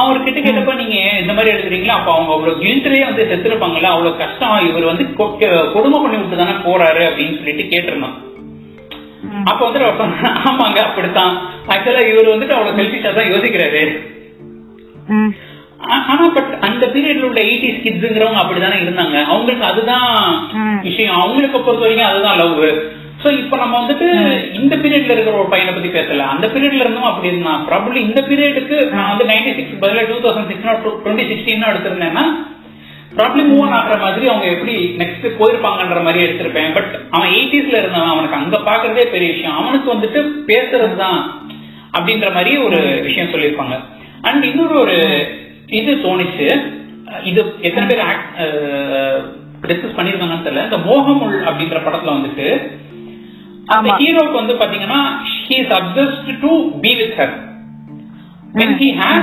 அவர்கிட்ட 0.00 0.40
கேட்டப்ப 0.44 0.74
நீங்க 0.80 0.96
இந்த 1.22 1.32
மாதிரி 1.32 1.50
எழுதுறீங்களா 1.54 1.96
அப்ப 1.96 2.10
அவங்க 2.14 2.32
அவ்வளவு 2.34 2.62
கில்ட்லயே 2.62 3.04
வந்து 3.08 3.26
செத்துருப்பாங்கல்ல 3.30 3.92
அவ்வளவு 3.94 4.20
கஷ்டம் 4.22 4.66
இவர் 4.68 4.90
வந்து 4.90 5.04
கொடுமை 5.74 5.98
பண்ணி 6.02 6.16
விட்டு 6.20 6.40
தானே 6.40 6.54
போறாரு 6.66 7.02
அப்படின்னு 7.08 7.38
சொல்லிட்டு 7.38 7.64
கேட்டிருந்தோம். 7.72 8.16
அப்ப 9.50 9.60
வந்துட்டு 9.66 9.88
அவர் 9.90 10.42
ஆமாங்க 10.48 10.80
அப்படித்தான். 10.88 11.34
ஆக்சுவலா 11.72 12.02
இவர் 12.12 12.32
வந்துட்டு 12.32 12.56
அவ்வளவு 12.56 12.78
செல்பிஷா 12.80 13.12
தான் 13.18 13.30
யோசிக்கிறாரு. 13.32 13.82
ஆனா 16.10 16.24
பட் 16.34 16.52
அந்த 16.66 16.84
பீரியட்ல 16.92 17.28
உள்ள 17.28 17.40
எயிட்டிஸ் 17.48 17.82
கிட்ஸுங்கிறவங்க 17.84 18.42
அப்படிதானே 18.42 18.76
இருந்தாங்க. 18.84 19.16
அவங்களுக்கு 19.32 19.64
அதுதான். 19.70 20.12
விஷயம். 20.88 21.18
அவங்களுக்கு 21.22 21.58
பொறுத்த 21.60 21.84
வரைக்கும் 21.84 22.10
அதுதான் 22.10 22.38
லவ் 22.42 22.60
சோ 23.24 23.30
இப்ப 23.42 23.56
நம்ம 23.60 23.74
வந்துட்டு 23.80 24.06
இந்த 24.60 24.74
பீரியட்ல 24.80 25.14
இருக்கிற 25.14 25.36
ஒரு 25.42 25.50
பையனை 25.52 25.70
பத்தி 25.74 25.90
பேசல. 25.98 26.24
அந்த 26.32 26.46
பீரியட்ல 26.54 26.82
இருந்தும் 26.84 27.10
அப்படி 27.10 27.30
இருந்தான் 27.32 27.62
ப்ராபப்ளி 27.68 28.00
இந்த 28.08 28.20
பீரியடுக்கு 28.30 28.76
நான் 28.94 29.10
வந்து 29.12 29.26
நைன்டி 29.30 29.52
சிக்ஸ் 29.58 29.78
பதிலா 29.84 30.02
two 30.10 30.18
thousand 30.24 30.50
six 30.50 30.66
twenty 31.04 31.24
sixteen 31.30 31.70
எடுத்திருந்தேன்னா 31.70 32.24
probably 33.18 33.42
move 33.48 33.62
on 33.64 33.74
ஆகிற 33.78 33.96
மாதிரி 34.04 34.24
அவங்க 34.32 34.46
எப்படி 34.54 34.74
நெக்ஸ்ட் 35.00 35.26
போயிருப்பாங்கன்ற 35.40 36.00
மாதிரி 36.06 36.20
எடுத்திருப்பேன். 36.26 36.70
பட் 36.76 36.92
அவன் 37.16 37.32
எயிட்டிஸ்ல 37.36 37.76
இருந்தவன் 37.82 38.12
அவனுக்கு 38.14 38.38
அங்க 38.40 38.56
பாக்குறதே 38.68 39.04
பெரிய 39.14 39.28
விஷயம். 39.34 39.58
அவனுக்கு 39.60 39.88
வந்துட்டு 39.94 40.20
பேசுறது 40.50 40.96
தான் 41.02 41.20
அப்படின்ற 41.96 42.28
மாதிரி 42.36 42.52
ஒரு 42.66 42.80
விஷயம் 43.08 43.32
சொல்லியிருப்பாங்க. 43.34 43.76
அண்ட் 44.28 44.44
இன்னொரு 44.50 44.76
ஒரு 44.84 44.96
இது 45.80 45.92
தோணுச்சு. 46.06 46.48
இது 47.30 47.40
எத்தனை 47.68 47.86
பேர் 47.90 48.02
டிஸ்கஸ் 49.68 49.96
பண்ணிருக்காங்கன்னு 49.98 50.46
தெரியல. 50.46 50.64
இந்த 50.68 50.80
மோகமுள் 50.88 51.36
அப்படின்ற 51.48 51.78
படத்துல 51.86 52.16
வந்துட்டு 52.16 52.48
அந்த. 53.74 53.90
ஹீரோக்கு 54.00 54.36
வந்து 54.40 54.54
பாத்தீங்கன்னா 54.60 55.00
he 55.46 55.56
is 55.62 55.72
obsessed 55.78 56.30
to 56.44 56.52
be 56.84 56.92
with 57.00 57.16
her 57.20 57.34
when 58.58 58.72
he 58.80 58.88
has 58.98 59.22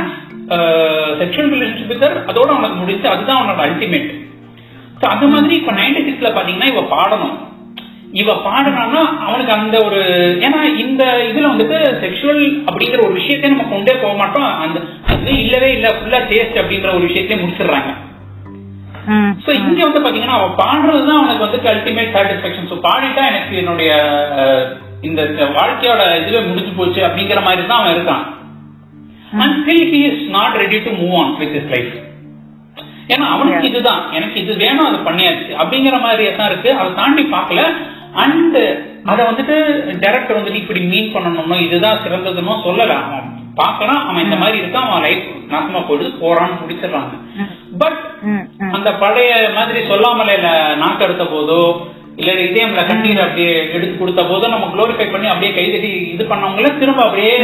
uh, 0.56 1.10
sexual 1.20 1.46
relationship 1.54 1.92
with 1.92 2.02
her 2.06 2.16
அதோட 2.30 2.50
அவனுக்கு 2.56 2.80
முடிச்சு 2.80 3.08
அதுதான் 3.12 3.40
அவனோட 3.40 3.62
அல்டிமேட் 3.68 4.10
சோ 5.02 5.06
அந்த 5.14 5.26
மாதிரி 5.34 5.54
இப்ப 5.60 5.74
நைன்டி 5.78 6.02
சிக்ஸ்ல 6.08 6.32
பாத்தீங்கன்னா 6.38 6.70
இவ 6.74 6.84
பாடணும் 6.96 7.38
இவ 8.22 8.34
பாடுறான்னா 8.48 9.02
அவனுக்கு 9.26 9.54
அந்த 9.58 9.76
ஒரு 9.88 10.00
ஏன்னா 10.46 10.62
இந்த 10.84 11.04
இதுல 11.30 11.52
வந்துட்டு 11.52 11.78
செக்ஷுவல் 12.04 12.44
அப்படிங்கிற 12.68 13.02
ஒரு 13.08 13.16
விஷயத்தை 13.20 13.52
நம்ம 13.54 13.68
கொண்டே 13.74 13.94
போக 14.04 14.14
மாட்டோம் 14.22 14.50
அந்த 14.64 14.80
அது 15.14 15.38
இல்லவே 15.44 15.70
இல்ல 15.78 15.90
ஃபுல்லா 15.98 16.22
டேஸ்ட் 16.32 16.62
அப்படிங்கிற 16.62 16.92
ஒரு 16.98 17.08
விஷயத்தையே 17.10 17.42
முடிச்சிடுறாங்க. 17.44 17.92
சோ 19.44 19.52
இங்க 19.62 19.80
வந்து 19.88 20.02
பாத்தீங்கன்னா 20.04 20.38
அவன் 20.40 20.60
பாடுறதுதான் 20.62 21.20
அவனுக்கு 21.20 21.46
வந்து 21.46 21.70
அல்டிமேட் 21.74 22.14
சாட்டிஸ்பேக்ஷன் 22.16 22.70
சோ 22.72 22.78
பாடிட்டா 22.88 23.24
எனக்கு 23.32 23.54
என்னுடைய 23.62 23.92
இந்த 25.10 25.22
வாழ்க்கையோட 25.58 26.02
இதுல 26.22 26.40
முடிஞ்சு 26.48 26.72
போச்சு 26.80 27.02
அப்படிங்கிற 27.08 27.40
மாதிரி 27.48 27.64
தான் 27.68 27.82
அவன் 27.82 27.96
இருக்கான். 27.96 28.26
And 29.42 29.56
still 29.60 29.88
he 29.94 30.02
is 30.10 30.24
not 30.38 30.58
ready 30.64 30.80
to 30.88 30.92
move 31.02 31.16
on 31.22 31.34
with 31.42 31.56
his 31.60 31.72
life 31.76 31.92
ஏன்னா 33.14 33.26
அவனுக்கு 33.36 33.70
இதுதான். 33.70 34.02
எனக்கு 34.18 34.38
இது 34.42 34.54
வேணும் 34.64 34.88
அது 34.90 34.98
பண்ணியாச்சு. 35.08 35.52
அப்படிங்கிற 35.62 35.96
மாதிரியே 36.02 36.36
தான் 36.36 36.50
இருக்கு. 36.52 36.70
அதை 36.80 36.90
தாண்டி 37.00 37.24
பார்க்கல. 37.34 37.62
அண்ட் 38.24 38.58
அதை 39.12 39.22
வந்துட்டு 39.30 39.56
டைரக்டர் 40.04 40.38
வந்துட்டு 40.40 40.62
இப்படி 40.64 40.82
மீன் 40.92 41.14
பண்ணணும்னோ 41.16 41.58
இதுதான் 41.68 42.02
சிறந்ததுன்னு 42.06 42.56
சொல்லல. 42.68 42.96
அவன் 43.08 43.28
பார்க்கலாம் 43.56 44.02
அவன் 44.08 44.24
இந்த 44.24 44.38
மாதிரி 44.44 44.58
இருக்கான். 44.62 44.88
அவன் 44.90 45.06
லைஃப் 45.08 45.26
நாசமா 45.54 45.82
போயிடுது. 45.90 46.12
போறான்னு 46.24 46.62
முடிச்சிடுறாங்க. 46.62 47.14
அந்த 48.82 48.92
பழைய 49.06 49.32
மாதிரி 49.58 49.80
சொல்லாமலே 49.94 50.36
இல்ல 50.40 50.52
நாக்கு 50.84 51.06
எடுத்த 51.08 51.24
போதோ 51.34 51.64
இல்ல 52.20 52.32
இதயம்ல 52.46 52.82
கண்ணீர் 52.88 53.22
அப்படியே 53.26 53.52
எடுத்து 53.76 53.94
கொடுத்த 54.00 54.22
போதோ 54.30 54.48
நம்ம 54.54 54.66
குளோரிஃபை 54.74 55.06
பண்ணி 55.12 55.28
அப்படியே 55.34 55.52
கைதட்டி 55.58 55.92
இது 56.14 56.24
பண்ணவங்கள 56.32 56.72
திரும்ப 56.82 57.02
அப்படியே 57.06 57.36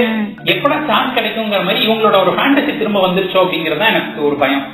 எப்படா 0.53 0.77
சான்ஸ் 0.89 1.15
கிடைக்குங்கிற 1.17 1.61
மாதிரி 1.67 1.85
இவங்களோட 1.87 2.17
ஒரு 2.23 2.33
ஃபேண்டசி 2.37 2.73
திரும்ப 2.81 3.01
வந்துருச்சோ 3.05 3.39
அப்படிங்கறது 3.43 3.91
எனக்கு 3.93 4.27
ஒரு 4.29 4.37
பயம். 4.43 4.65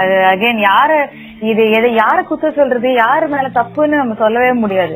அது 0.00 0.14
அகைன் 0.30 0.60
யார 0.66 0.90
இது 1.50 1.62
எதை 1.78 1.90
யார 1.94 2.18
குத்த 2.28 2.50
சொல்றது 2.58 2.88
யாரு 2.94 3.26
மேல 3.32 3.46
தப்புன்னு 3.56 4.00
நம்ம 4.00 4.14
சொல்லவே 4.20 4.50
முடியாது. 4.64 4.94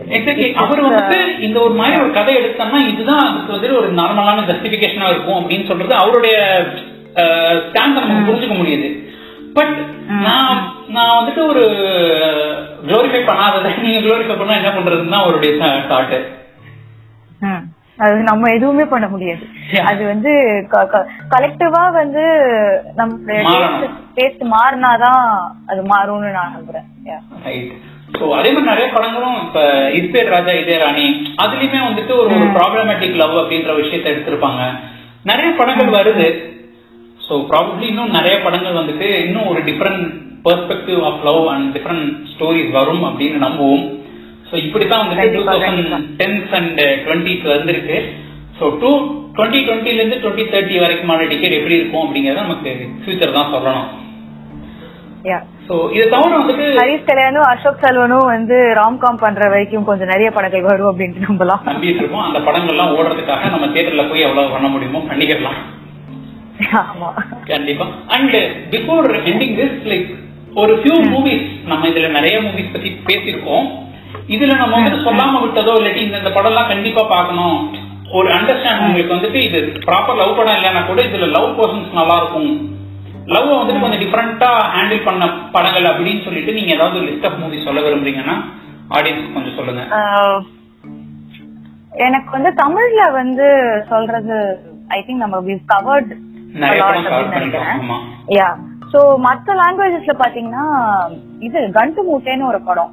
அவர் 0.62 0.82
வந்துட்டு 0.86 1.18
இந்த 1.46 1.58
ஒரு 1.60 1.74
மாதிரி 1.80 1.96
ஒரு 2.02 2.12
கதை 2.18 2.34
எடுத்தோம்னா 2.40 2.80
இதுதான் 2.92 3.24
அதுக்கு 3.28 3.54
வந்துட்டு 3.54 3.80
ஒரு 3.80 3.90
நார்மலான 4.00 4.44
ஜஸ்டிபிகேஷனா 4.50 5.08
இருக்கும் 5.14 5.40
அப்படின்னு 5.40 5.68
சொல்றது 5.70 5.94
அவருடைய 6.02 6.36
ஸ்டாண்ட் 7.66 7.98
நமக்கு 7.98 8.28
புரிஞ்சுக்க 8.28 8.56
முடியுது. 8.60 8.88
பட் 9.56 9.74
நான் 10.24 10.58
நான் 10.88 11.16
வந்துட்டு 11.18 11.42
ஒரு 11.46 11.62
குளோரிஃபை 12.82 13.22
பண்ணாததை 13.24 13.70
நீங்க 13.78 14.00
குளோரிஃபை 14.00 14.36
பண்ணா 14.36 14.60
என்ன 14.60 14.72
பண்றதுன்னு 14.76 15.14
தான் 15.14 15.24
அவருடைய 15.24 15.52
தாட்டு 15.90 16.18
ம். 17.42 17.64
அது 17.98 18.16
நம்ம 18.22 18.48
எதுவுமே 18.50 18.84
பண்ண 18.84 19.06
முடியாது. 19.08 19.44
அது 19.82 20.02
வந்து 20.06 20.30
கலெக்டிவா 21.30 21.82
வந்து 21.94 22.24
நம்ம. 22.94 23.36
டேஸ்ட் 24.16 24.42
மாறினாதான் 24.50 25.22
அது 25.66 25.80
மாறும்னு 25.92 26.30
நான் 26.34 26.54
நம்புறேன். 26.56 26.86
அதே 28.34 28.50
மாதிரி 28.50 28.68
நிறைய 28.68 28.88
படங்களும் 28.88 29.38
இப்ப 29.44 29.60
இஸ்பேர் 29.98 30.32
ராஜா 30.34 30.52
இதே 30.58 30.76
ராணி 30.78 31.06
அதுலயுமே 31.42 31.80
வந்துட்டு 31.86 32.12
ஒரு 32.18 32.36
ப்ராப்ளமேட்டிக் 32.56 33.18
லவ் 33.22 33.40
அப்படின்ற 33.40 33.72
விஷயத்தை 33.76 34.10
எடுத்திருப்பாங்க. 34.12 34.62
நிறைய 35.24 35.50
படங்கள் 35.54 35.96
வருது. 35.96 36.28
சோ 37.26 37.34
ப்ராபப்ளி 37.50 37.86
இன்னும் 37.92 38.16
நிறைய 38.16 38.34
படங்கள் 38.42 38.78
வந்துட்டு 38.80 39.06
இன்னும் 39.26 39.48
ஒரு 39.52 39.60
different 39.68 40.04
perspective 40.46 41.00
of 41.08 41.22
love 41.28 41.44
and 41.52 41.68
different 41.76 42.08
stories 42.32 42.70
வரும் 42.78 43.04
அப்படின்னு 43.08 43.38
நம்புவோம். 43.46 43.84
சோ 44.48 44.54
இப்படித்தான் 44.66 45.02
வந்துட்டு 45.02 45.32
two 45.36 45.42
thousand. 45.48 45.94
Tens 46.20 46.52
and 46.58 46.80
twenties 47.04 47.46
வந்திருக்கு 47.54 47.98
சோ 48.58 48.64
டூ 48.82 48.90
டுவெண்ட்டி 49.36 49.60
டுவெண்ட்டில 49.66 50.00
இருந்து 50.00 50.18
டுவெண்ட்டி 50.22 50.44
தேர்ட்டி 50.52 50.76
வரைக்குமான 50.82 51.26
டிக்கெட் 51.32 51.56
எப்படி 51.58 51.78
இருக்கும் 51.78 52.04
அப்படிங்கறத 52.04 52.44
நமக்கு 52.46 52.72
ஃபியூச்சர் 53.02 53.38
தான் 53.38 53.54
சொல்லணும். 53.54 53.88
ஹரிஷ் 56.80 57.08
கல்யாணும் 57.08 57.46
அசோக் 57.52 57.82
செல்வனும் 57.84 58.28
வந்து 58.34 58.56
ராம்காம் 58.78 59.22
பண்ற 59.22 59.48
வரைக்கும் 59.52 59.88
கொஞ்சம் 59.88 60.12
நிறைய 60.12 60.28
படங்கள் 60.36 60.68
வரும் 60.70 60.90
அப்படின்ட்டு 60.90 61.26
நம்பலாம். 61.28 61.64
நம்பிட்டு 61.70 62.00
இருக்கோம். 62.02 62.26
அந்த 62.28 62.38
படங்கள்லாம் 62.48 62.94
ஓடுறதுக்காக 62.98 63.50
நம்ம 63.54 63.68
தியேட்டர்ல 63.74 64.04
போய் 64.10 64.26
எவ்வளவு 64.28 64.54
பண்ண 64.54 64.68
முடியுமோ 64.74 65.02
பண்ணிக்கலாம் 65.10 65.58
ஆமா. 66.82 67.08
கண்டிப்பா. 67.52 67.86
And 68.16 68.36
before 68.74 69.08
ending 69.30 69.56
this 69.60 69.80
like 69.92 70.08
ஒரு 70.60 70.74
ஃபியூ 70.82 70.96
மூவிஸ் 71.12 71.48
நம்ம 71.70 71.88
இதுல 71.88 72.10
நிறைய 72.10 72.36
மூவிஸ் 72.44 72.72
பத்தி 72.74 72.90
பேசியிருக்கோம். 73.08 73.66
இதுல 74.34 74.54
நம்ம 74.60 74.72
வந்துட்டு 74.76 75.00
சொல்லாம 75.08 75.40
விட்டதோ 75.42 75.74
இல்லாட்டி 75.80 76.02
இந்த 76.06 76.30
படம் 76.36 76.52
எல்லாம் 76.52 76.70
கண்டிப்பா 76.72 77.02
பார்க்கணும். 77.14 77.58
ஒரு 78.16 78.28
அண்டர்ஸ்டாண்ட் 78.34 78.84
உங்களுக்கு 78.86 79.14
வந்துட்டு 79.14 79.40
இது 79.48 79.60
ப்ராப்பர் 79.86 80.18
லவ் 80.22 80.36
படம் 80.38 80.56
இல்லைன்னா 80.58 80.82
கூட 80.86 81.00
இதுல 81.08 81.28
லவ் 81.36 81.48
பர்சன்ஸ் 81.58 81.96
நல்லா 81.98 82.16
இருக்கும் 82.20 82.50
லவ் 83.34 83.48
வந்துட்டு 83.52 83.82
கொஞ்சம் 83.84 84.02
டிஃப்ரெண்டா 84.02 84.50
ஹேண்டில் 84.74 85.06
பண்ண 85.06 85.26
படங்கள் 85.54 85.88
அப்படின்னு 85.92 86.24
சொல்லிட்டு 86.26 86.52
நீங்க 86.58 86.72
ஏதாவது 86.74 87.00
லிஸ்ட் 87.06 87.26
ஆஃப் 87.28 87.40
மூவி 87.42 87.58
சொல்ல 87.64 87.80
விரும்புறீங்கன்னா 87.86 88.36
ஆடியன்ஸ் 88.96 89.34
கொஞ்சம் 89.36 89.56
சொல்லுங்க. 89.58 89.82
எனக்கு 92.06 92.30
வந்து 92.36 92.50
தமிழ்ல 92.62 93.02
வந்து 93.20 93.46
சொல்றது 93.88 94.38
ஐ 94.96 94.98
திங்க் 95.06 95.24
நம்ம 95.24 95.56
கவர்ட் 95.74 96.12
யா 98.38 98.48
சோ 98.92 99.00
மத்த 99.26 99.54
லாங்குவேஜஸ்ல 99.62 100.14
பாத்தீங்கன்னா 100.20 100.64
இது 101.38 101.58
கண்டு 101.70 102.00
மூட்டைன்னு 102.08 102.50
ஒரு 102.50 102.60
படம். 102.68 102.92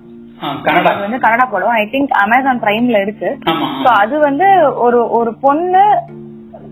கனடா. 0.66 0.92
வந்து 1.04 1.20
கன்னடா 1.26 1.46
படம். 1.52 1.76
ஐ 1.82 1.84
திங்க் 1.92 2.14
அமேசான் 2.24 2.64
பிரைம்ல 2.64 3.02
இருக்கு. 3.02 3.30
சோ 3.84 3.90
அது 4.02 4.20
வந்து 4.20 4.48
ஒரு 4.86 5.10
ஒரு 5.10 5.34
பொண்ணு 5.46 5.84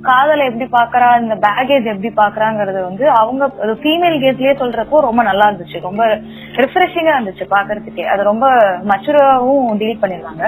காதலை 0.08 0.44
எப்படி 0.46 0.66
பாக்குறா 0.70 1.08
இந்த 1.24 1.36
பேகேஜ் 1.44 1.90
எப்படி 1.92 2.10
பாக்குறாங்கறது 2.22 2.80
வந்து 2.88 3.12
அவங்க 3.12 3.48
ஃபீமேல் 3.82 4.16
கேஸ்லயே 4.24 4.54
சொல்றப்போ 4.62 5.00
ரொம்ப 5.00 5.24
நல்லா 5.24 5.48
இருந்துச்சு. 5.48 5.80
ரொம்ப 5.80 6.04
ரிஃப்ரெஷிங்கா 6.62 7.14
இருந்துச்சு 7.16 7.46
பாக்குறதுக்கே. 7.56 8.06
அது 8.14 8.24
ரொம்ப 8.24 8.48
மச்சுராவும் 8.92 9.78
டீல் 9.82 10.02
பண்ணிருந்தாங்க. 10.04 10.44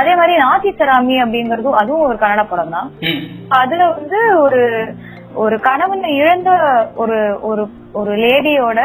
அதே 0.00 0.14
மாதிரி 0.14 0.34
நாதி 0.46 0.72
சராமி 0.80 1.16
அப்படிங்கறதும் 1.24 1.78
அதுவும் 1.82 2.06
ஒரு 2.08 2.18
கன்னட 2.24 2.44
படம் 2.44 2.74
தான் 2.76 2.90
அதுல 3.48 3.88
வந்து 3.90 4.20
ஒரு 4.36 4.62
ஒரு 5.34 5.60
கணவனை 5.60 6.16
இழந்த 6.16 6.50
ஒரு 6.94 7.38
ஒரு 7.42 7.68
ஒரு 7.92 8.16
லேடியோட 8.16 8.80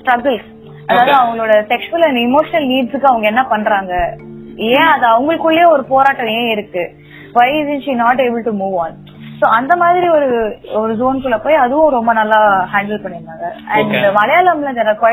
ஸ்ட்ரகிள்ஸ் 0.00 0.50
அதாவது. 0.86 1.12
அவங்களோட 1.12 1.52
செக்ஷுவல் 1.70 2.04
அண்ட் 2.04 2.16
இமோஷனல் 2.16 2.68
நீட்ஸுக்கு 2.72 3.02
அவங்க 3.02 3.26
என்ன 3.26 3.44
பண்றாங்க? 3.44 4.16
ஏன் 4.56 4.90
அது 4.94 5.06
அவங்களுக்குள்ளேயே 5.06 5.70
ஒரு 5.70 5.84
போராட்டம் 5.84 6.26
ஏன் 6.26 6.50
இருக்கு? 6.50 6.94
Why 7.32 7.58
is 7.58 7.82
she 7.82 7.92
not 7.92 8.20
able 8.20 8.42
to 8.42 8.52
move 8.52 8.78
on 8.78 8.96
so 9.40 9.44
அந்த 9.44 9.76
மாதிரி 9.76 10.08
ஒரு 10.08 10.58
ஒரு 10.74 10.94
ஜோன்குள்ள 10.94 11.38
போய் 11.42 11.54
அதுவும் 11.54 11.90
ரொம்ப 11.90 12.12
நல்லா 12.12 12.68
ஹேண்டில் 12.72 13.02
பண்ணிருந்தாங்க 13.04 13.46
and. 13.66 13.94
மலையாளம்ல 13.94 14.68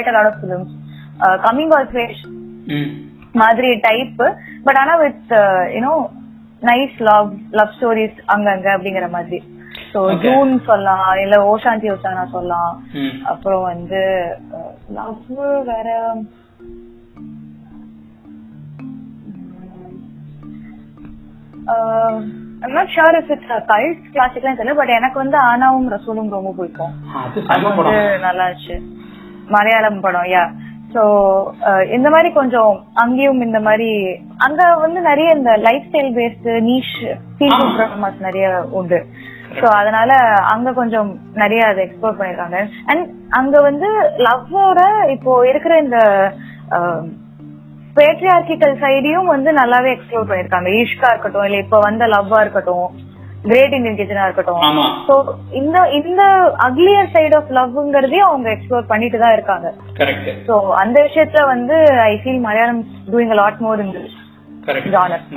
a 0.08 0.12
lot 0.12 0.26
of 0.26 0.34
films. 0.44 0.70
Coming 1.20 1.74
all 1.74 1.90
phase 1.92 2.22
hmm. 2.66 2.90
மாதிரி 3.34 3.76
டைப் 3.80 4.18
பட் 4.64 4.78
ஆனா 4.78 4.96
with 4.96 5.32
you know 5.78 6.10
nice 6.62 6.98
love 6.98 7.34
love 7.52 7.74
stories 7.80 8.18
அங்கங்க 8.28 8.68
அப்படிங்கிற 8.78 9.10
மாதிரி. 9.10 9.44
சோ. 9.94 10.00
ஜூன் 10.24 10.52
சொல்லலாம் 10.70 11.08
இல்ல 11.24 11.36
ஓஷாந்தி 11.52 11.88
ஓசானா 11.96 12.24
சொல்லலாம். 12.36 12.74
அப்புறம் 13.32 13.64
வந்து 13.72 14.02
லவ் 14.98 15.40
வேற 15.72 15.88
I'm 22.64 22.76
not 22.78 22.94
sure 22.96 23.18
if 23.20 23.30
it's 23.34 23.52
cult 23.74 24.08
கிளாசிக்லாம் 24.16 24.58
தெரியல 24.60 24.80
பட் 24.80 24.96
எனக்கு 25.00 25.18
வந்து 25.24 25.38
ஆனாவும் 25.50 25.92
ரசூலும் 25.96 26.34
ரொம்ப 26.38 26.54
பிடிக்கும். 26.58 26.96
அது 27.54 27.68
வந்து 27.68 28.00
நல்லா 28.26 28.46
இருந்துச்சு 28.48 28.78
மலையாளம் 29.56 30.02
படம் 30.06 30.32
யா 30.34 30.44
சோ 30.94 31.02
இந்த 31.96 32.08
மாதிரி 32.14 32.30
கொஞ்சம் 32.38 32.74
அங்கேயும் 33.02 33.42
இந்த 33.46 33.60
மாதிரி 33.68 33.90
அங்க 34.46 34.62
வந்து 34.84 35.00
நிறைய 35.08 35.36
இந்த 35.38 35.52
life 35.66 35.86
style 35.90 36.12
based 36.18 36.54
niche 36.70 36.96
feel 37.38 38.24
நிறைய 38.28 38.48
உண்டு. 38.80 39.00
சோ 39.62 39.68
அதனால 39.80 40.12
அங்க 40.54 40.70
கொஞ்சம் 40.80 41.10
நிறைய 41.42 41.62
அதை 41.72 41.82
எக்ஸ்ப்ளோர் 41.86 42.20
பண்ணிருக்காங்க. 42.20 42.60
அண்ட் 42.92 43.06
அங்க 43.40 43.56
வந்து 43.70 43.90
லவ்வோட 44.28 44.80
இப்போ 45.16 45.34
இருக்கிற 45.52 45.76
இந்த 45.86 46.00
பேட்ரியார்கிக்கல் 47.98 48.76
சைடையும் 48.84 49.30
வந்து 49.36 49.52
நல்லாவே 49.60 49.90
எக்ஸ்ப்ளோர் 49.94 50.30
பண்ணிருக்காங்க. 50.30 50.70
ஈஷ்கா 50.82 51.08
இருக்கட்டும் 51.14 51.48
இல்ல 51.48 51.60
இப்ப 51.66 51.80
வந்த 51.88 52.04
லவ்வா 52.16 52.40
இருக்கட்டும் 52.46 52.90
கிரேட் 53.50 53.76
இந்தியன் 53.76 53.98
கிச்சனா 53.98 54.24
இருக்கட்டும். 54.28 54.64
சோ 55.08 55.16
இந்த 55.60 55.78
இந்த 56.00 56.24
அக்லியர் 56.68 57.12
சைடு 57.14 57.36
ஆஃப் 57.38 57.52
லவ்ங்கிறதையும் 57.58 58.30
அவங்க 58.30 58.50
எக்ஸ்ப்ளோர் 58.54 58.90
பண்ணிட்டு 58.92 59.20
தான் 59.22 59.36
இருக்காங்க. 59.38 59.68
சோ 60.48 60.56
அந்த 60.82 60.98
விஷயத்துல 61.08 61.44
வந்து 61.54 61.76
I 62.12 62.14
feel 62.24 62.42
Malayalam 62.48 62.82
doing 63.12 63.36
lot 63.42 63.62
more 63.66 63.84
in. 63.86 63.94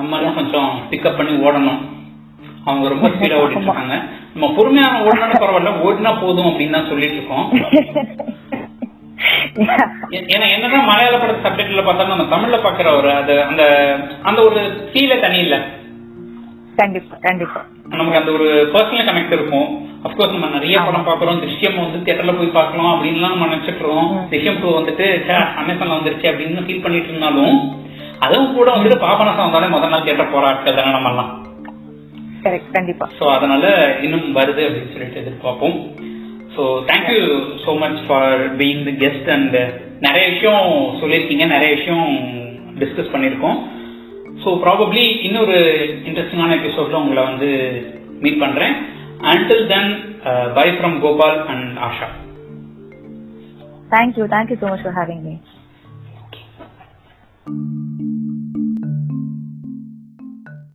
நம்ம 0.01 0.19
கொஞ்சம் 0.39 0.71
பிக்கப் 0.93 1.19
பண்ணி 1.19 1.35
ஓடணும். 1.47 1.81
அவங்க 2.63 2.89
ரொம்ப 2.93 3.07
ஸ்பீடா 3.13 3.39
ஓடிட்டு 3.41 3.61
இருக்காங்க 3.63 3.95
நம்ம 4.35 4.49
பொறுமையான 4.57 5.01
ஓடினாலும் 5.07 5.41
பரவாயில்ல 5.43 5.71
ஓடினா 5.85 6.11
போதும் 6.21 6.49
அப்படின்னு 6.51 6.77
தான் 6.77 6.91
சொல்லிட்டு 6.91 7.19
இருக்கோம் 7.19 7.49
ஏன்னா 10.31 10.47
என்னதான் 10.55 10.89
மலையாள 10.89 11.17
பட 11.17 11.33
சப்ஜெக்ட்ல 11.43 11.83
பார்த்தாலும் 11.83 12.13
நம்ம 12.13 12.25
தமிழ்ல 12.33 12.57
பாக்குற 12.65 12.89
ஒரு 12.99 13.09
அது 13.19 13.35
அந்த 13.45 13.63
அந்த 14.25 14.39
ஒரு 14.49 14.61
ஃபீல 14.89 15.13
தனி 15.23 15.39
இல்ல. 15.45 15.57
கண்டிப்பா 16.79 17.15
கண்டிப்பா. 17.27 17.61
நமக்கு 17.93 18.19
அந்த 18.21 18.31
ஒரு 18.37 18.47
பர்சனல் 18.73 19.07
கனெக்ட் 19.09 19.35
இருக்கும். 19.37 19.69
அப்கோர்ஸ் 20.07 20.33
நம்ம 20.35 20.47
நிறைய 20.55 20.77
படம் 20.87 21.05
பாக்குறோம் 21.09 21.41
திருஷ்யம் 21.43 21.77
வந்து 21.79 21.99
தியேட்டர்ல 22.05 22.33
போய் 22.39 22.57
பார்க்கலாம் 22.57 22.91
அப்படின்லாம் 22.93 23.35
நம்ம 23.35 23.47
நினைச்சிட்டு 23.49 23.77
இருக்கோம் 23.77 24.09
திருஷ்யம் 24.31 24.59
டூ 24.63 24.71
வந்துட்டு 24.79 25.07
அமேசான்ல 25.61 25.99
வந்துருச்சு 25.99 26.27
அப்படின்னு 26.31 26.65
ஃபீல் 26.67 26.83
பண்ணிட்டு 26.85 27.11
இருந்தாலும் 27.13 27.55
அதுவும் 28.27 28.57
கூட 28.57 28.69
வந்துட்டு 28.77 28.99
பாபநாசம் 29.05 29.47
வந்தாலே 29.47 29.69
முதல் 29.75 29.93
நாள் 29.95 30.05
தியேட்டர் 30.07 30.33
போற 30.35 30.49
ஆட்கள் 30.51 30.79
தானே 30.81 30.95
நம்ம 30.97 31.13
எல்லாம் 31.13 31.31
கரெக்ட் 32.45 32.73
கண்டிப்பா. 32.77 33.07
ஸோ 33.19 33.25
அதனால 33.37 33.65
இன்னும் 34.07 34.29
வருது 34.39 34.63
அப்படின்னு 34.69 34.93
சொல்லிட்டு 34.95 35.23
எதிர்பார்ப்போம். 35.25 35.77
So 36.55 36.63
thank you 36.91 37.21
so 37.65 37.73
much 37.83 38.01
for 38.07 38.41
being 38.61 38.83
the 38.89 38.95
guest 39.05 39.29
and 39.37 39.57
நிறைய 40.07 40.25
விஷயம் 40.35 40.65
சொல்லியிருக்கீங்க 41.03 41.47
நிறைய 41.55 41.71
விஷயம் 41.79 42.09
டிஸ்கஸ் 42.83 43.13
பண்ணியிருக்கோம். 43.15 43.59
ஸோ 44.43 44.51
ப்ராபப்ளி 44.65 45.05
இன்னொரு 45.29 45.59
இன்ட்ரெஸ்டிங்கான 46.09 46.57
எபிசோட்ல 46.61 47.03
உங்களை 47.05 47.25
வந்து 47.31 47.51
மீட் 48.25 48.43
பண்றேன். 48.45 48.75
Until 49.33 49.65
then 49.73 49.91
bye 50.59 50.67
from 50.77 50.99
Gopal 51.05 51.39
and 51.55 51.79
Asha 51.89 52.09
thank you 53.95 54.27
thank you 54.35 54.59
so 54.63 54.69
much 54.73 54.83
for 54.87 54.95
having 55.01 55.23
me. 55.29 55.35